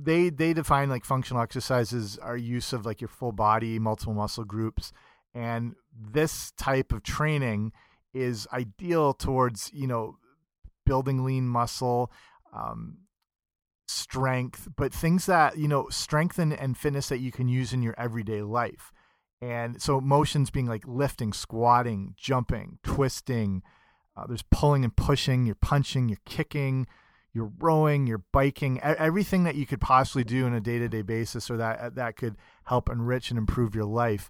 they 0.03 0.29
they 0.29 0.53
define 0.53 0.89
like 0.89 1.05
functional 1.05 1.41
exercises 1.41 2.17
are 2.17 2.37
use 2.37 2.73
of 2.73 2.85
like 2.85 3.01
your 3.01 3.07
full 3.07 3.31
body, 3.31 3.79
multiple 3.79 4.13
muscle 4.13 4.43
groups, 4.43 4.91
and 5.33 5.75
this 5.93 6.51
type 6.57 6.91
of 6.91 7.03
training 7.03 7.71
is 8.13 8.47
ideal 8.51 9.13
towards 9.13 9.71
you 9.73 9.87
know 9.87 10.17
building 10.85 11.23
lean 11.23 11.47
muscle. 11.47 12.11
Um, 12.53 12.99
strength, 13.89 14.67
but 14.75 14.93
things 14.93 15.25
that, 15.27 15.57
you 15.57 15.67
know, 15.67 15.87
strengthen 15.89 16.51
and 16.51 16.77
fitness 16.77 17.09
that 17.09 17.19
you 17.19 17.31
can 17.31 17.47
use 17.47 17.73
in 17.73 17.81
your 17.81 17.95
everyday 17.97 18.41
life. 18.41 18.91
And 19.41 19.81
so 19.81 20.01
motions 20.01 20.49
being 20.49 20.65
like 20.65 20.83
lifting, 20.87 21.31
squatting, 21.31 22.15
jumping, 22.17 22.79
twisting, 22.83 23.63
uh, 24.15 24.25
there's 24.27 24.43
pulling 24.49 24.83
and 24.83 24.95
pushing, 24.95 25.45
you're 25.45 25.55
punching, 25.55 26.09
you're 26.09 26.17
kicking, 26.25 26.87
you're 27.37 27.53
rowing, 27.59 28.07
you're 28.07 28.23
biking, 28.33 28.81
everything 28.81 29.43
that 29.43 29.55
you 29.55 29.67
could 29.67 29.79
possibly 29.79 30.23
do 30.23 30.45
on 30.45 30.53
a 30.53 30.59
day-to-day 30.59 31.03
basis 31.03 31.51
or 31.51 31.57
that 31.57 31.93
that 31.95 32.15
could 32.17 32.35
help 32.65 32.89
enrich 32.89 33.29
and 33.29 33.37
improve 33.37 33.75
your 33.75 33.85
life 33.85 34.29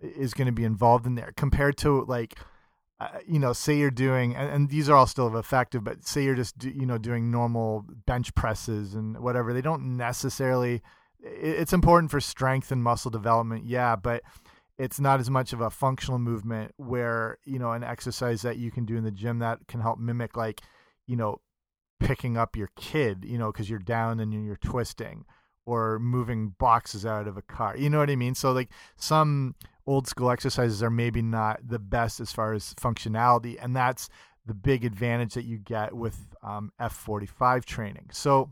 is 0.00 0.34
going 0.34 0.46
to 0.46 0.52
be 0.52 0.64
involved 0.64 1.06
in 1.06 1.14
there. 1.14 1.32
Compared 1.36 1.78
to 1.78 2.04
like 2.04 2.34
uh, 3.00 3.08
you 3.26 3.40
know, 3.40 3.52
say 3.52 3.76
you're 3.76 3.90
doing, 3.90 4.36
and, 4.36 4.48
and, 4.50 4.70
these 4.70 4.88
are 4.88 4.94
all 4.94 5.06
still 5.06 5.36
effective, 5.36 5.82
but 5.82 6.06
say 6.06 6.22
you're 6.22 6.36
just, 6.36 6.56
do, 6.56 6.70
you 6.70 6.86
know, 6.86 6.96
doing 6.96 7.28
normal 7.28 7.84
bench 8.06 8.32
presses 8.36 8.94
and 8.94 9.18
whatever, 9.18 9.52
they 9.52 9.60
don't 9.60 9.96
necessarily, 9.96 10.80
it's 11.20 11.72
important 11.72 12.12
for 12.12 12.20
strength 12.20 12.70
and 12.70 12.84
muscle 12.84 13.10
development, 13.10 13.66
yeah, 13.66 13.96
but 13.96 14.22
it's 14.78 15.00
not 15.00 15.18
as 15.18 15.28
much 15.28 15.52
of 15.52 15.60
a 15.60 15.70
functional 15.70 16.20
movement 16.20 16.72
where, 16.76 17.38
you 17.44 17.58
know, 17.58 17.72
an 17.72 17.82
exercise 17.82 18.42
that 18.42 18.58
you 18.58 18.70
can 18.70 18.84
do 18.84 18.96
in 18.96 19.02
the 19.02 19.10
gym 19.10 19.40
that 19.40 19.58
can 19.66 19.80
help 19.80 19.98
mimic, 19.98 20.36
like, 20.36 20.60
you 21.08 21.16
know, 21.16 21.40
picking 22.04 22.36
up 22.36 22.56
your 22.56 22.70
kid, 22.76 23.24
you 23.26 23.38
know, 23.38 23.50
because 23.50 23.68
you're 23.68 23.78
down 23.78 24.20
and 24.20 24.32
you're 24.32 24.56
twisting 24.56 25.24
or 25.66 25.98
moving 25.98 26.54
boxes 26.58 27.06
out 27.06 27.26
of 27.26 27.36
a 27.36 27.42
car. 27.42 27.76
You 27.76 27.88
know 27.88 27.98
what 27.98 28.10
I 28.10 28.16
mean? 28.16 28.34
So, 28.34 28.52
like, 28.52 28.68
some 28.96 29.54
old 29.86 30.06
school 30.06 30.30
exercises 30.30 30.82
are 30.82 30.90
maybe 30.90 31.22
not 31.22 31.60
the 31.66 31.78
best 31.78 32.20
as 32.20 32.32
far 32.32 32.52
as 32.52 32.74
functionality, 32.74 33.56
and 33.60 33.74
that's 33.74 34.08
the 34.46 34.54
big 34.54 34.84
advantage 34.84 35.34
that 35.34 35.44
you 35.44 35.56
get 35.56 35.94
with 35.94 36.18
um, 36.42 36.70
F45 36.80 37.64
training. 37.64 38.10
So, 38.12 38.50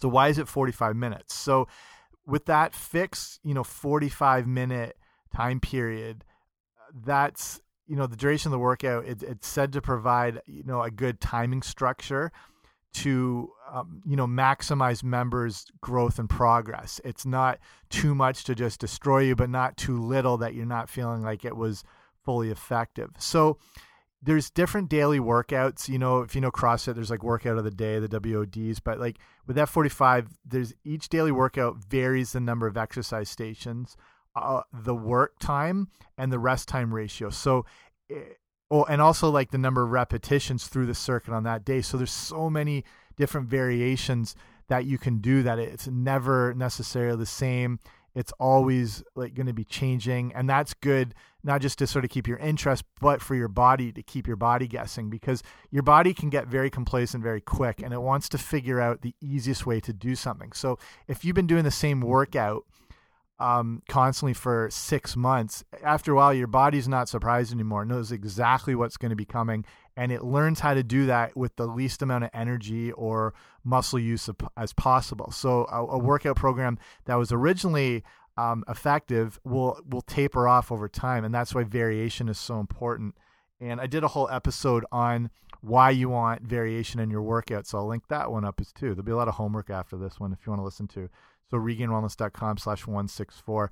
so 0.00 0.08
why 0.08 0.28
is 0.28 0.38
it 0.38 0.48
45 0.48 0.96
minutes? 0.96 1.34
So, 1.34 1.68
with 2.26 2.46
that 2.46 2.74
fixed, 2.74 3.40
you 3.44 3.54
know, 3.54 3.64
45 3.64 4.46
minute 4.46 4.96
time 5.34 5.60
period, 5.60 6.24
that's 7.04 7.60
you 7.92 7.98
know 7.98 8.06
the 8.06 8.16
duration 8.16 8.48
of 8.48 8.52
the 8.52 8.58
workout. 8.58 9.04
It, 9.04 9.22
it's 9.22 9.46
said 9.46 9.74
to 9.74 9.82
provide 9.82 10.40
you 10.46 10.62
know 10.64 10.80
a 10.80 10.90
good 10.90 11.20
timing 11.20 11.60
structure 11.60 12.32
to 12.94 13.50
um, 13.70 14.00
you 14.06 14.16
know 14.16 14.26
maximize 14.26 15.04
members 15.04 15.66
growth 15.82 16.18
and 16.18 16.28
progress 16.28 17.00
it's 17.04 17.24
not 17.24 17.58
too 17.90 18.14
much 18.14 18.44
to 18.44 18.54
just 18.54 18.80
destroy 18.80 19.20
you 19.20 19.36
but 19.36 19.48
not 19.48 19.76
too 19.76 19.98
little 19.98 20.36
that 20.38 20.54
you're 20.54 20.66
not 20.66 20.90
feeling 20.90 21.22
like 21.22 21.44
it 21.44 21.56
was 21.56 21.84
fully 22.22 22.50
effective 22.50 23.10
so 23.18 23.56
there's 24.22 24.50
different 24.50 24.90
daily 24.90 25.18
workouts 25.18 25.88
you 25.88 25.98
know 25.98 26.20
if 26.20 26.34
you 26.34 26.40
know 26.42 26.50
crossfit 26.50 26.94
there's 26.94 27.10
like 27.10 27.24
workout 27.24 27.56
of 27.56 27.64
the 27.64 27.70
day 27.70 27.98
the 27.98 28.08
wods 28.08 28.78
but 28.80 29.00
like 29.00 29.18
with 29.46 29.56
f45 29.56 30.26
there's 30.44 30.74
each 30.84 31.08
daily 31.08 31.32
workout 31.32 31.76
varies 31.88 32.32
the 32.32 32.40
number 32.40 32.66
of 32.66 32.76
exercise 32.76 33.30
stations 33.30 33.96
uh, 34.34 34.62
the 34.72 34.94
work 34.94 35.38
time 35.38 35.88
and 36.16 36.32
the 36.32 36.38
rest 36.38 36.68
time 36.68 36.92
ratio 36.92 37.30
so 37.30 37.64
eh, 38.10 38.16
Oh, 38.72 38.84
and 38.84 39.02
also 39.02 39.28
like 39.28 39.50
the 39.50 39.58
number 39.58 39.82
of 39.82 39.90
repetitions 39.90 40.66
through 40.66 40.86
the 40.86 40.94
circuit 40.94 41.34
on 41.34 41.42
that 41.42 41.62
day. 41.62 41.82
So 41.82 41.98
there's 41.98 42.10
so 42.10 42.48
many 42.48 42.84
different 43.16 43.46
variations 43.46 44.34
that 44.68 44.86
you 44.86 44.96
can 44.96 45.18
do 45.18 45.42
that 45.42 45.58
it's 45.58 45.86
never 45.86 46.54
necessarily 46.54 47.18
the 47.18 47.26
same. 47.26 47.80
It's 48.14 48.32
always 48.40 49.02
like 49.14 49.34
going 49.34 49.46
to 49.46 49.52
be 49.52 49.64
changing, 49.64 50.32
and 50.34 50.48
that's 50.48 50.72
good 50.72 51.14
not 51.44 51.60
just 51.60 51.78
to 51.80 51.86
sort 51.86 52.04
of 52.06 52.10
keep 52.10 52.26
your 52.26 52.38
interest, 52.38 52.84
but 52.98 53.20
for 53.20 53.34
your 53.34 53.48
body 53.48 53.92
to 53.92 54.02
keep 54.02 54.26
your 54.26 54.36
body 54.36 54.66
guessing 54.66 55.10
because 55.10 55.42
your 55.70 55.82
body 55.82 56.14
can 56.14 56.30
get 56.30 56.46
very 56.46 56.70
complacent 56.70 57.22
very 57.22 57.42
quick, 57.42 57.82
and 57.82 57.92
it 57.92 58.00
wants 58.00 58.26
to 58.30 58.38
figure 58.38 58.80
out 58.80 59.02
the 59.02 59.14
easiest 59.20 59.66
way 59.66 59.80
to 59.80 59.92
do 59.92 60.14
something. 60.14 60.52
So 60.52 60.78
if 61.08 61.26
you've 61.26 61.36
been 61.36 61.46
doing 61.46 61.64
the 61.64 61.70
same 61.70 62.00
workout 62.00 62.64
um, 63.38 63.82
constantly 63.88 64.34
for 64.34 64.68
six 64.70 65.16
months, 65.16 65.64
after 65.82 66.12
a 66.12 66.14
while, 66.14 66.32
your 66.32 66.46
body's 66.46 66.86
not 66.86 67.08
surprised 67.08 67.52
anymore. 67.52 67.82
It 67.82 67.86
knows 67.86 68.12
exactly 68.12 68.74
what's 68.74 68.96
going 68.96 69.10
to 69.10 69.16
be 69.16 69.24
coming, 69.24 69.64
and 69.96 70.12
it 70.12 70.22
learns 70.22 70.60
how 70.60 70.74
to 70.74 70.82
do 70.82 71.06
that 71.06 71.36
with 71.36 71.56
the 71.56 71.66
least 71.66 72.02
amount 72.02 72.24
of 72.24 72.30
energy 72.32 72.92
or 72.92 73.34
muscle 73.64 73.98
use 73.98 74.30
as 74.56 74.72
possible. 74.72 75.30
So, 75.32 75.66
a, 75.70 75.84
a 75.84 75.98
workout 75.98 76.36
program 76.36 76.78
that 77.06 77.16
was 77.16 77.32
originally 77.32 78.04
um, 78.36 78.64
effective 78.68 79.40
will 79.44 79.80
will 79.88 80.02
taper 80.02 80.48
off 80.48 80.72
over 80.72 80.88
time, 80.88 81.24
and 81.24 81.34
that's 81.34 81.54
why 81.54 81.64
variation 81.64 82.28
is 82.28 82.38
so 82.38 82.60
important. 82.60 83.14
And 83.62 83.80
I 83.80 83.86
did 83.86 84.02
a 84.02 84.08
whole 84.08 84.28
episode 84.28 84.84
on 84.90 85.30
why 85.60 85.90
you 85.90 86.08
want 86.08 86.42
variation 86.42 86.98
in 86.98 87.10
your 87.10 87.22
workout, 87.22 87.66
so 87.66 87.78
I'll 87.78 87.86
link 87.86 88.08
that 88.08 88.30
one 88.30 88.44
up 88.44 88.60
as 88.60 88.72
too. 88.72 88.88
There'll 88.88 89.04
be 89.04 89.12
a 89.12 89.16
lot 89.16 89.28
of 89.28 89.34
homework 89.34 89.70
after 89.70 89.96
this 89.96 90.18
one 90.18 90.32
if 90.32 90.44
you 90.44 90.50
want 90.50 90.60
to 90.60 90.64
listen 90.64 90.88
to. 90.88 91.08
So 91.48 91.58
regainedwellness.com 91.58 92.58
slash 92.58 92.86
164. 92.86 93.70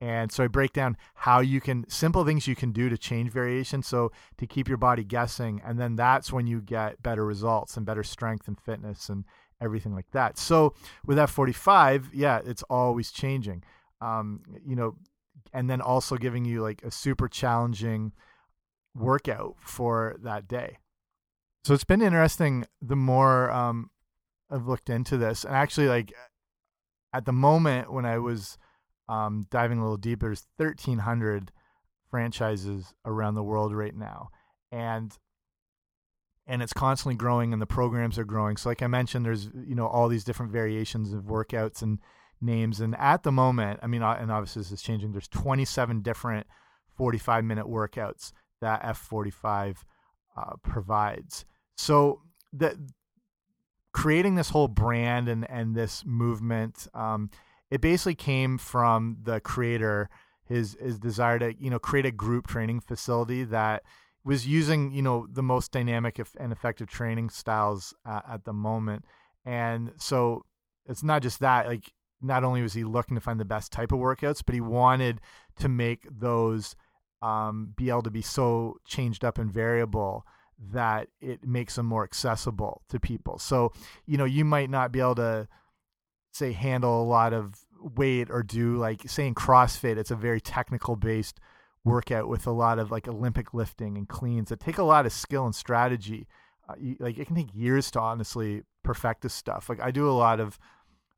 And 0.00 0.32
so 0.32 0.44
I 0.44 0.46
break 0.46 0.72
down 0.72 0.96
how 1.14 1.40
you 1.40 1.60
can, 1.60 1.88
simple 1.88 2.24
things 2.24 2.46
you 2.46 2.56
can 2.56 2.72
do 2.72 2.88
to 2.88 2.96
change 2.96 3.30
variation. 3.30 3.82
So 3.82 4.10
to 4.38 4.46
keep 4.46 4.68
your 4.68 4.78
body 4.78 5.04
guessing. 5.04 5.60
And 5.64 5.78
then 5.78 5.96
that's 5.96 6.32
when 6.32 6.46
you 6.46 6.62
get 6.62 7.02
better 7.02 7.24
results 7.24 7.76
and 7.76 7.84
better 7.84 8.02
strength 8.02 8.48
and 8.48 8.58
fitness 8.58 9.10
and 9.10 9.24
everything 9.60 9.94
like 9.94 10.10
that. 10.12 10.38
So 10.38 10.74
with 11.04 11.18
F45, 11.18 12.10
yeah, 12.14 12.40
it's 12.44 12.62
always 12.64 13.10
changing. 13.10 13.64
Um, 14.00 14.42
you 14.64 14.76
know, 14.76 14.96
and 15.52 15.68
then 15.68 15.80
also 15.80 16.16
giving 16.16 16.44
you 16.44 16.62
like 16.62 16.82
a 16.82 16.90
super 16.90 17.28
challenging 17.28 18.12
workout 18.98 19.56
for 19.60 20.16
that 20.22 20.48
day. 20.48 20.78
So 21.64 21.74
it's 21.74 21.84
been 21.84 22.02
interesting 22.02 22.64
the 22.80 22.96
more 22.96 23.50
um, 23.50 23.90
I've 24.50 24.66
looked 24.66 24.88
into 24.88 25.16
this. 25.16 25.44
And 25.44 25.54
actually, 25.54 25.88
like, 25.88 26.12
at 27.12 27.24
the 27.24 27.32
moment 27.32 27.92
when 27.92 28.06
I 28.06 28.18
was 28.18 28.58
um, 29.08 29.46
diving 29.50 29.78
a 29.78 29.82
little 29.82 29.96
deeper, 29.96 30.26
there's 30.26 30.46
1,300 30.56 31.52
franchises 32.10 32.94
around 33.04 33.34
the 33.34 33.42
world 33.42 33.74
right 33.74 33.94
now, 33.94 34.30
and 34.70 35.16
and 36.48 36.62
it's 36.62 36.72
constantly 36.72 37.16
growing, 37.16 37.52
and 37.52 37.60
the 37.60 37.66
programs 37.66 38.18
are 38.18 38.24
growing. 38.24 38.56
So, 38.56 38.68
like 38.68 38.82
I 38.82 38.86
mentioned, 38.86 39.24
there's 39.24 39.50
you 39.66 39.74
know 39.74 39.86
all 39.86 40.08
these 40.08 40.24
different 40.24 40.52
variations 40.52 41.12
of 41.12 41.24
workouts 41.24 41.82
and 41.82 41.98
names, 42.40 42.80
and 42.80 42.94
at 42.96 43.22
the 43.22 43.32
moment, 43.32 43.80
I 43.82 43.86
mean, 43.86 44.02
and 44.02 44.30
obviously 44.30 44.60
this 44.60 44.72
is 44.72 44.82
changing. 44.82 45.12
There's 45.12 45.28
27 45.28 46.02
different 46.02 46.46
45 46.96 47.44
minute 47.44 47.66
workouts 47.66 48.32
that 48.60 48.82
F45 48.82 49.76
uh, 50.36 50.52
provides. 50.62 51.44
So 51.76 52.22
the 52.52 52.78
creating 53.92 54.34
this 54.34 54.50
whole 54.50 54.68
brand 54.68 55.26
and 55.26 55.48
and 55.48 55.74
this 55.74 56.04
movement 56.04 56.86
um, 56.92 57.30
it 57.70 57.80
basically 57.80 58.14
came 58.14 58.58
from 58.58 59.16
the 59.22 59.40
creator 59.40 60.10
his 60.44 60.76
his 60.80 60.98
desire 60.98 61.38
to 61.38 61.54
you 61.58 61.70
know 61.70 61.78
create 61.78 62.04
a 62.04 62.10
group 62.10 62.46
training 62.46 62.78
facility 62.78 63.42
that 63.42 63.82
was 64.22 64.46
using 64.46 64.92
you 64.92 65.00
know 65.00 65.26
the 65.32 65.42
most 65.42 65.72
dynamic 65.72 66.20
and 66.38 66.52
effective 66.52 66.88
training 66.88 67.30
styles 67.30 67.94
uh, 68.04 68.20
at 68.28 68.44
the 68.44 68.52
moment 68.52 69.02
and 69.46 69.90
so 69.96 70.44
it's 70.84 71.02
not 71.02 71.22
just 71.22 71.40
that 71.40 71.66
like 71.66 71.90
not 72.20 72.44
only 72.44 72.60
was 72.60 72.74
he 72.74 72.84
looking 72.84 73.14
to 73.14 73.20
find 73.20 73.40
the 73.40 73.46
best 73.46 73.72
type 73.72 73.92
of 73.92 73.98
workouts 73.98 74.42
but 74.44 74.54
he 74.54 74.60
wanted 74.60 75.20
to 75.58 75.70
make 75.70 76.06
those 76.10 76.76
um, 77.22 77.72
be 77.76 77.90
able 77.90 78.02
to 78.02 78.10
be 78.10 78.22
so 78.22 78.76
changed 78.86 79.24
up 79.24 79.38
and 79.38 79.50
variable 79.50 80.26
that 80.72 81.08
it 81.20 81.46
makes 81.46 81.76
them 81.76 81.86
more 81.86 82.04
accessible 82.04 82.82
to 82.88 82.98
people. 82.98 83.38
So, 83.38 83.72
you 84.06 84.16
know, 84.16 84.24
you 84.24 84.44
might 84.44 84.70
not 84.70 84.92
be 84.92 85.00
able 85.00 85.16
to 85.16 85.48
say 86.32 86.52
handle 86.52 87.02
a 87.02 87.04
lot 87.04 87.32
of 87.32 87.66
weight 87.80 88.30
or 88.30 88.42
do 88.42 88.76
like 88.76 89.02
say 89.08 89.26
in 89.26 89.34
CrossFit, 89.34 89.96
it's 89.96 90.10
a 90.10 90.16
very 90.16 90.40
technical 90.40 90.96
based 90.96 91.40
workout 91.84 92.28
with 92.28 92.46
a 92.46 92.52
lot 92.52 92.78
of 92.78 92.90
like 92.90 93.06
Olympic 93.06 93.54
lifting 93.54 93.96
and 93.96 94.08
cleans 94.08 94.48
that 94.48 94.60
take 94.60 94.78
a 94.78 94.82
lot 94.82 95.06
of 95.06 95.12
skill 95.12 95.44
and 95.44 95.54
strategy. 95.54 96.26
Uh, 96.68 96.74
you, 96.78 96.96
like 96.98 97.18
it 97.18 97.26
can 97.26 97.36
take 97.36 97.54
years 97.54 97.90
to 97.92 98.00
honestly 98.00 98.62
perfect 98.82 99.22
this 99.22 99.34
stuff. 99.34 99.68
Like 99.68 99.80
I 99.80 99.90
do 99.90 100.08
a 100.08 100.12
lot 100.12 100.40
of 100.40 100.58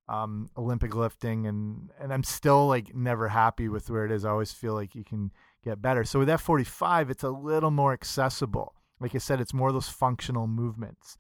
um, 0.08 0.48
Olympic 0.56 0.94
lifting 0.94 1.46
and 1.46 1.90
and 2.00 2.12
I'm 2.12 2.24
still 2.24 2.66
like 2.66 2.94
never 2.94 3.28
happy 3.28 3.68
with 3.68 3.90
where 3.90 4.04
it 4.04 4.12
is. 4.12 4.24
I 4.24 4.30
always 4.30 4.52
feel 4.52 4.74
like 4.74 4.94
you 4.94 5.04
can 5.04 5.32
get 5.64 5.82
better. 5.82 6.04
So 6.04 6.18
with 6.18 6.28
F45, 6.28 7.10
it's 7.10 7.22
a 7.22 7.30
little 7.30 7.70
more 7.70 7.92
accessible 7.92 8.74
like 9.00 9.14
I 9.14 9.18
said, 9.18 9.40
it's 9.40 9.54
more 9.54 9.72
those 9.72 9.88
functional 9.88 10.46
movements, 10.46 11.18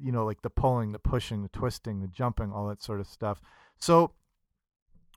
you 0.00 0.12
know, 0.12 0.24
like 0.24 0.42
the 0.42 0.50
pulling, 0.50 0.92
the 0.92 0.98
pushing, 0.98 1.42
the 1.42 1.48
twisting, 1.48 2.00
the 2.00 2.08
jumping, 2.08 2.52
all 2.52 2.68
that 2.68 2.82
sort 2.82 3.00
of 3.00 3.06
stuff. 3.06 3.40
So 3.78 4.12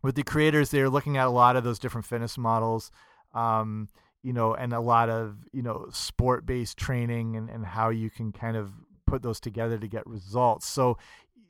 with 0.02 0.16
the 0.16 0.24
creators, 0.24 0.70
they're 0.70 0.90
looking 0.90 1.18
at 1.18 1.28
a 1.28 1.32
lot 1.32 1.56
of 1.56 1.64
those 1.64 1.80
different 1.80 2.06
fitness 2.06 2.38
models, 2.38 2.92
um, 3.34 3.90
you 4.22 4.34
know, 4.34 4.54
and 4.54 4.74
a 4.74 4.80
lot 4.80 5.10
of 5.10 5.38
you 5.52 5.62
know 5.62 5.88
sport 5.92 6.46
based 6.46 6.78
training 6.78 7.36
and 7.36 7.50
and 7.50 7.66
how 7.66 7.90
you 7.90 8.10
can 8.10 8.32
kind 8.32 8.56
of 8.56 8.72
put 9.06 9.22
those 9.22 9.40
together 9.40 9.78
to 9.78 9.88
get 9.88 10.06
results. 10.08 10.68
So, 10.68 10.98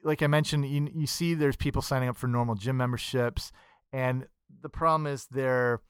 like 0.04 0.22
I 0.22 0.28
mentioned, 0.28 0.68
you 0.68 0.90
you 0.94 1.08
see 1.08 1.34
there's 1.34 1.56
people 1.56 1.82
signing 1.82 2.10
up 2.10 2.18
for 2.18 2.28
normal 2.28 2.56
gym 2.56 2.78
memberships, 2.78 3.52
and 3.92 4.28
the 4.62 4.70
problem 4.70 5.08
is 5.08 5.28
they're, 5.30 5.82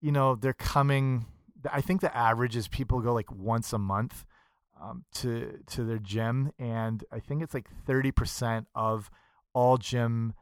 you 0.00 0.12
know, 0.12 0.34
they're 0.34 0.52
coming. 0.52 1.26
I 1.70 1.80
think 1.80 2.00
the 2.00 2.14
average 2.16 2.56
is 2.56 2.68
people 2.68 3.00
go 3.00 3.12
like 3.12 3.30
once 3.30 3.72
a 3.72 3.78
month 3.78 4.24
um, 4.80 5.04
to 5.16 5.58
to 5.66 5.84
their 5.84 5.98
gym, 5.98 6.52
and 6.58 7.04
I 7.12 7.20
think 7.20 7.42
it's 7.42 7.54
like 7.54 7.68
thirty 7.86 8.10
percent 8.10 8.66
of 8.74 9.10
all 9.52 9.76
gym 9.76 10.34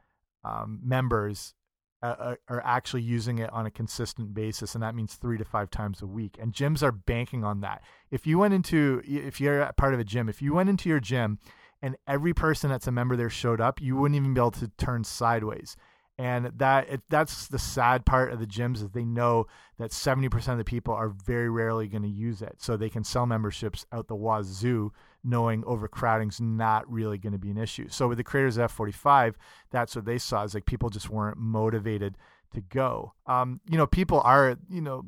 um, 0.43 0.79
members 0.83 1.53
uh, 2.01 2.35
are 2.47 2.61
actually 2.63 3.01
using 3.01 3.39
it 3.39 3.51
on 3.51 3.65
a 3.65 3.71
consistent 3.71 4.33
basis, 4.33 4.73
and 4.73 4.83
that 4.83 4.95
means 4.95 5.15
three 5.15 5.37
to 5.37 5.43
five 5.43 5.69
times 5.69 6.01
a 6.01 6.07
week. 6.07 6.37
And 6.39 6.53
gyms 6.53 6.81
are 6.81 6.91
banking 6.91 7.43
on 7.43 7.61
that. 7.61 7.81
If 8.09 8.25
you 8.25 8.39
went 8.39 8.53
into, 8.53 9.01
if 9.05 9.41
you're 9.41 9.71
part 9.73 9.93
of 9.93 9.99
a 9.99 10.05
gym, 10.05 10.29
if 10.29 10.41
you 10.41 10.53
went 10.53 10.69
into 10.69 10.87
your 10.87 11.01
gym 11.01 11.39
and 11.81 11.97
every 12.07 12.33
person 12.33 12.69
that's 12.69 12.87
a 12.87 12.91
member 12.91 13.15
there 13.15 13.29
showed 13.29 13.59
up, 13.59 13.81
you 13.81 13.97
wouldn't 13.97 14.15
even 14.15 14.33
be 14.33 14.39
able 14.39 14.51
to 14.51 14.69
turn 14.77 15.03
sideways 15.03 15.75
and 16.19 16.51
that 16.57 16.89
it, 16.89 17.01
that's 17.07 17.47
the 17.47 17.57
sad 17.57 18.05
part 18.05 18.33
of 18.33 18.41
the 18.41 18.45
gyms 18.45 18.83
is 18.83 18.89
they 18.89 19.05
know 19.05 19.47
that 19.77 19.91
70% 19.91 20.49
of 20.49 20.57
the 20.57 20.65
people 20.65 20.93
are 20.93 21.07
very 21.07 21.49
rarely 21.49 21.87
going 21.87 22.03
to 22.03 22.09
use 22.09 22.41
it. 22.41 22.57
So 22.57 22.75
they 22.75 22.89
can 22.89 23.05
sell 23.05 23.25
memberships 23.25 23.85
out 23.93 24.09
the 24.09 24.17
wazoo 24.17 24.91
knowing 25.23 25.63
overcrowding's 25.65 26.41
not 26.41 26.91
really 26.91 27.17
going 27.17 27.31
to 27.31 27.39
be 27.39 27.49
an 27.49 27.57
issue. 27.57 27.87
So 27.87 28.09
with 28.09 28.17
the 28.17 28.25
creators 28.25 28.57
of 28.57 28.75
f45 28.75 29.35
that's 29.71 29.95
what 29.95 30.03
they 30.03 30.17
saw 30.17 30.43
is 30.43 30.53
like 30.53 30.65
people 30.65 30.89
just 30.89 31.09
weren't 31.09 31.37
motivated 31.37 32.17
to 32.53 32.59
go. 32.61 33.13
Um, 33.25 33.61
you 33.69 33.77
know 33.77 33.87
people 33.87 34.19
are 34.19 34.57
you 34.69 34.81
know 34.81 35.05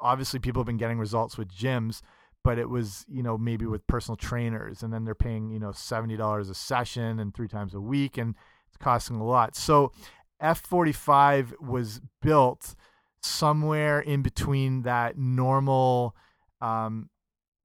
obviously 0.00 0.40
people 0.40 0.60
have 0.60 0.66
been 0.66 0.78
getting 0.78 0.98
results 0.98 1.36
with 1.36 1.54
gyms 1.54 2.00
but 2.42 2.58
it 2.58 2.70
was 2.70 3.04
you 3.06 3.22
know 3.22 3.36
maybe 3.36 3.66
with 3.66 3.86
personal 3.86 4.16
trainers 4.16 4.82
and 4.82 4.94
then 4.94 5.04
they're 5.04 5.14
paying 5.14 5.50
you 5.50 5.58
know 5.58 5.70
$70 5.70 6.50
a 6.50 6.54
session 6.54 7.18
and 7.20 7.34
three 7.34 7.48
times 7.48 7.74
a 7.74 7.80
week 7.80 8.16
and 8.16 8.34
it's 8.68 8.76
costing 8.76 9.16
a 9.16 9.24
lot. 9.24 9.56
So 9.56 9.92
F 10.40 10.60
45 10.60 11.54
was 11.60 12.00
built 12.22 12.74
somewhere 13.22 14.00
in 14.00 14.22
between 14.22 14.82
that 14.82 15.18
normal 15.18 16.14
um, 16.60 17.10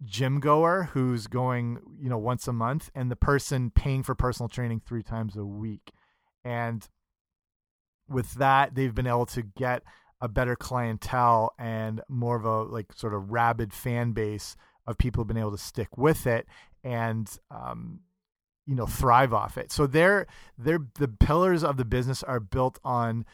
gym 0.03 0.39
goer 0.39 0.89
who's 0.93 1.27
going, 1.27 1.79
you 1.99 2.09
know, 2.09 2.17
once 2.17 2.47
a 2.47 2.53
month 2.53 2.89
and 2.95 3.09
the 3.09 3.15
person 3.15 3.71
paying 3.71 4.03
for 4.03 4.15
personal 4.15 4.49
training 4.49 4.81
three 4.85 5.03
times 5.03 5.35
a 5.35 5.45
week. 5.45 5.91
And 6.43 6.87
with 8.07 8.33
that, 8.35 8.75
they've 8.75 8.93
been 8.93 9.07
able 9.07 9.25
to 9.27 9.41
get 9.41 9.83
a 10.19 10.27
better 10.27 10.55
clientele 10.55 11.53
and 11.59 12.01
more 12.07 12.35
of 12.35 12.45
a 12.45 12.63
like 12.63 12.93
sort 12.93 13.13
of 13.13 13.31
rabid 13.31 13.73
fan 13.73 14.13
base 14.13 14.55
of 14.87 14.97
people 14.97 15.21
who've 15.21 15.27
been 15.27 15.37
able 15.37 15.51
to 15.51 15.57
stick 15.57 15.97
with 15.97 16.27
it. 16.27 16.47
And, 16.83 17.29
um, 17.49 18.01
you 18.65 18.75
know 18.75 18.85
thrive 18.85 19.33
off 19.33 19.57
it. 19.57 19.71
So 19.71 19.87
they're 19.87 20.27
they're 20.57 20.85
the 20.95 21.07
pillars 21.07 21.63
of 21.63 21.77
the 21.77 21.85
business 21.85 22.23
are 22.23 22.39
built 22.39 22.79
on 22.83 23.25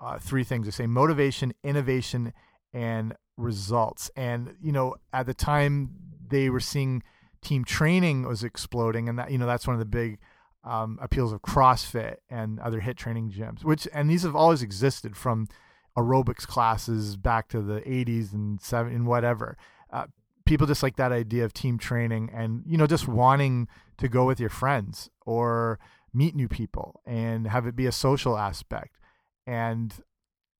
uh, 0.00 0.18
three 0.18 0.44
things. 0.44 0.66
They 0.66 0.72
say 0.72 0.86
motivation, 0.86 1.54
innovation, 1.62 2.32
and 2.72 3.14
results. 3.36 4.10
And 4.16 4.54
you 4.60 4.72
know 4.72 4.96
at 5.12 5.26
the 5.26 5.34
time 5.34 5.90
they 6.26 6.50
were 6.50 6.60
seeing 6.60 7.02
team 7.42 7.64
training 7.64 8.26
was 8.26 8.44
exploding, 8.44 9.08
and 9.08 9.18
that 9.18 9.30
you 9.30 9.38
know 9.38 9.46
that's 9.46 9.66
one 9.66 9.74
of 9.74 9.80
the 9.80 9.86
big 9.86 10.18
um, 10.64 10.98
appeals 11.00 11.32
of 11.32 11.42
CrossFit 11.42 12.16
and 12.30 12.58
other 12.60 12.80
HIIT 12.80 12.96
training 12.96 13.30
gyms. 13.30 13.64
Which 13.64 13.86
and 13.92 14.10
these 14.10 14.22
have 14.22 14.36
always 14.36 14.62
existed 14.62 15.16
from 15.16 15.48
aerobics 15.96 16.46
classes 16.46 17.16
back 17.16 17.48
to 17.48 17.62
the 17.62 17.80
80s 17.80 18.32
and 18.32 18.60
seven 18.60 18.94
and 18.94 19.06
whatever. 19.06 19.56
Uh, 19.92 20.06
people 20.46 20.66
just 20.66 20.82
like 20.82 20.96
that 20.96 21.12
idea 21.12 21.44
of 21.44 21.52
team 21.52 21.78
training 21.78 22.30
and 22.32 22.62
you 22.66 22.76
know 22.76 22.86
just 22.86 23.08
wanting 23.08 23.68
to 23.98 24.08
go 24.08 24.24
with 24.24 24.38
your 24.38 24.50
friends 24.50 25.10
or 25.24 25.78
meet 26.12 26.34
new 26.34 26.48
people 26.48 27.00
and 27.06 27.46
have 27.46 27.66
it 27.66 27.74
be 27.74 27.86
a 27.86 27.92
social 27.92 28.36
aspect. 28.36 28.98
And 29.46 29.94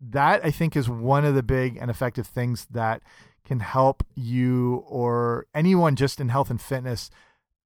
that 0.01 0.45
i 0.45 0.51
think 0.51 0.77
is 0.77 0.89
one 0.89 1.25
of 1.25 1.35
the 1.35 1.43
big 1.43 1.77
and 1.77 1.91
effective 1.91 2.27
things 2.27 2.67
that 2.71 3.03
can 3.45 3.61
help 3.61 4.05
you 4.15 4.85
or 4.87 5.47
anyone 5.55 5.97
just 5.97 6.21
in 6.21 6.29
health 6.29 6.51
and 6.51 6.61
fitness 6.61 7.11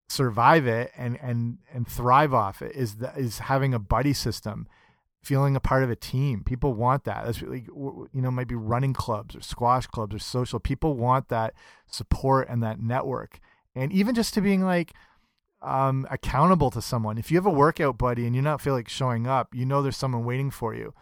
survive 0.08 0.66
it 0.66 0.90
and 0.96 1.18
and 1.20 1.58
and 1.72 1.86
thrive 1.86 2.32
off 2.32 2.62
it 2.62 2.74
is 2.74 2.96
that 2.96 3.16
is 3.18 3.40
having 3.40 3.74
a 3.74 3.78
buddy 3.78 4.12
system 4.12 4.66
feeling 5.22 5.56
a 5.56 5.60
part 5.60 5.82
of 5.82 5.90
a 5.90 5.96
team. 5.96 6.42
People 6.44 6.74
want 6.74 7.04
that. 7.04 7.24
That's 7.24 7.42
really, 7.42 7.64
you 7.66 8.22
know, 8.22 8.30
might 8.30 8.48
be 8.48 8.54
running 8.54 8.92
clubs 8.92 9.36
or 9.36 9.40
squash 9.40 9.86
clubs 9.86 10.14
or 10.14 10.18
social. 10.18 10.60
People 10.60 10.94
want 10.94 11.28
that 11.28 11.54
support 11.86 12.48
and 12.48 12.62
that 12.62 12.80
network. 12.80 13.40
And 13.74 13.92
even 13.92 14.14
just 14.14 14.34
to 14.34 14.40
being 14.40 14.62
like 14.62 14.92
um, 15.62 16.06
accountable 16.10 16.70
to 16.70 16.80
someone. 16.80 17.18
If 17.18 17.30
you 17.30 17.36
have 17.36 17.46
a 17.46 17.50
workout 17.50 17.98
buddy 17.98 18.26
and 18.26 18.34
you 18.34 18.42
not 18.42 18.60
feel 18.60 18.74
like 18.74 18.88
showing 18.88 19.26
up, 19.26 19.54
you 19.54 19.66
know 19.66 19.82
there's 19.82 19.96
someone 19.96 20.24
waiting 20.24 20.50
for 20.50 20.74
you 20.74 20.94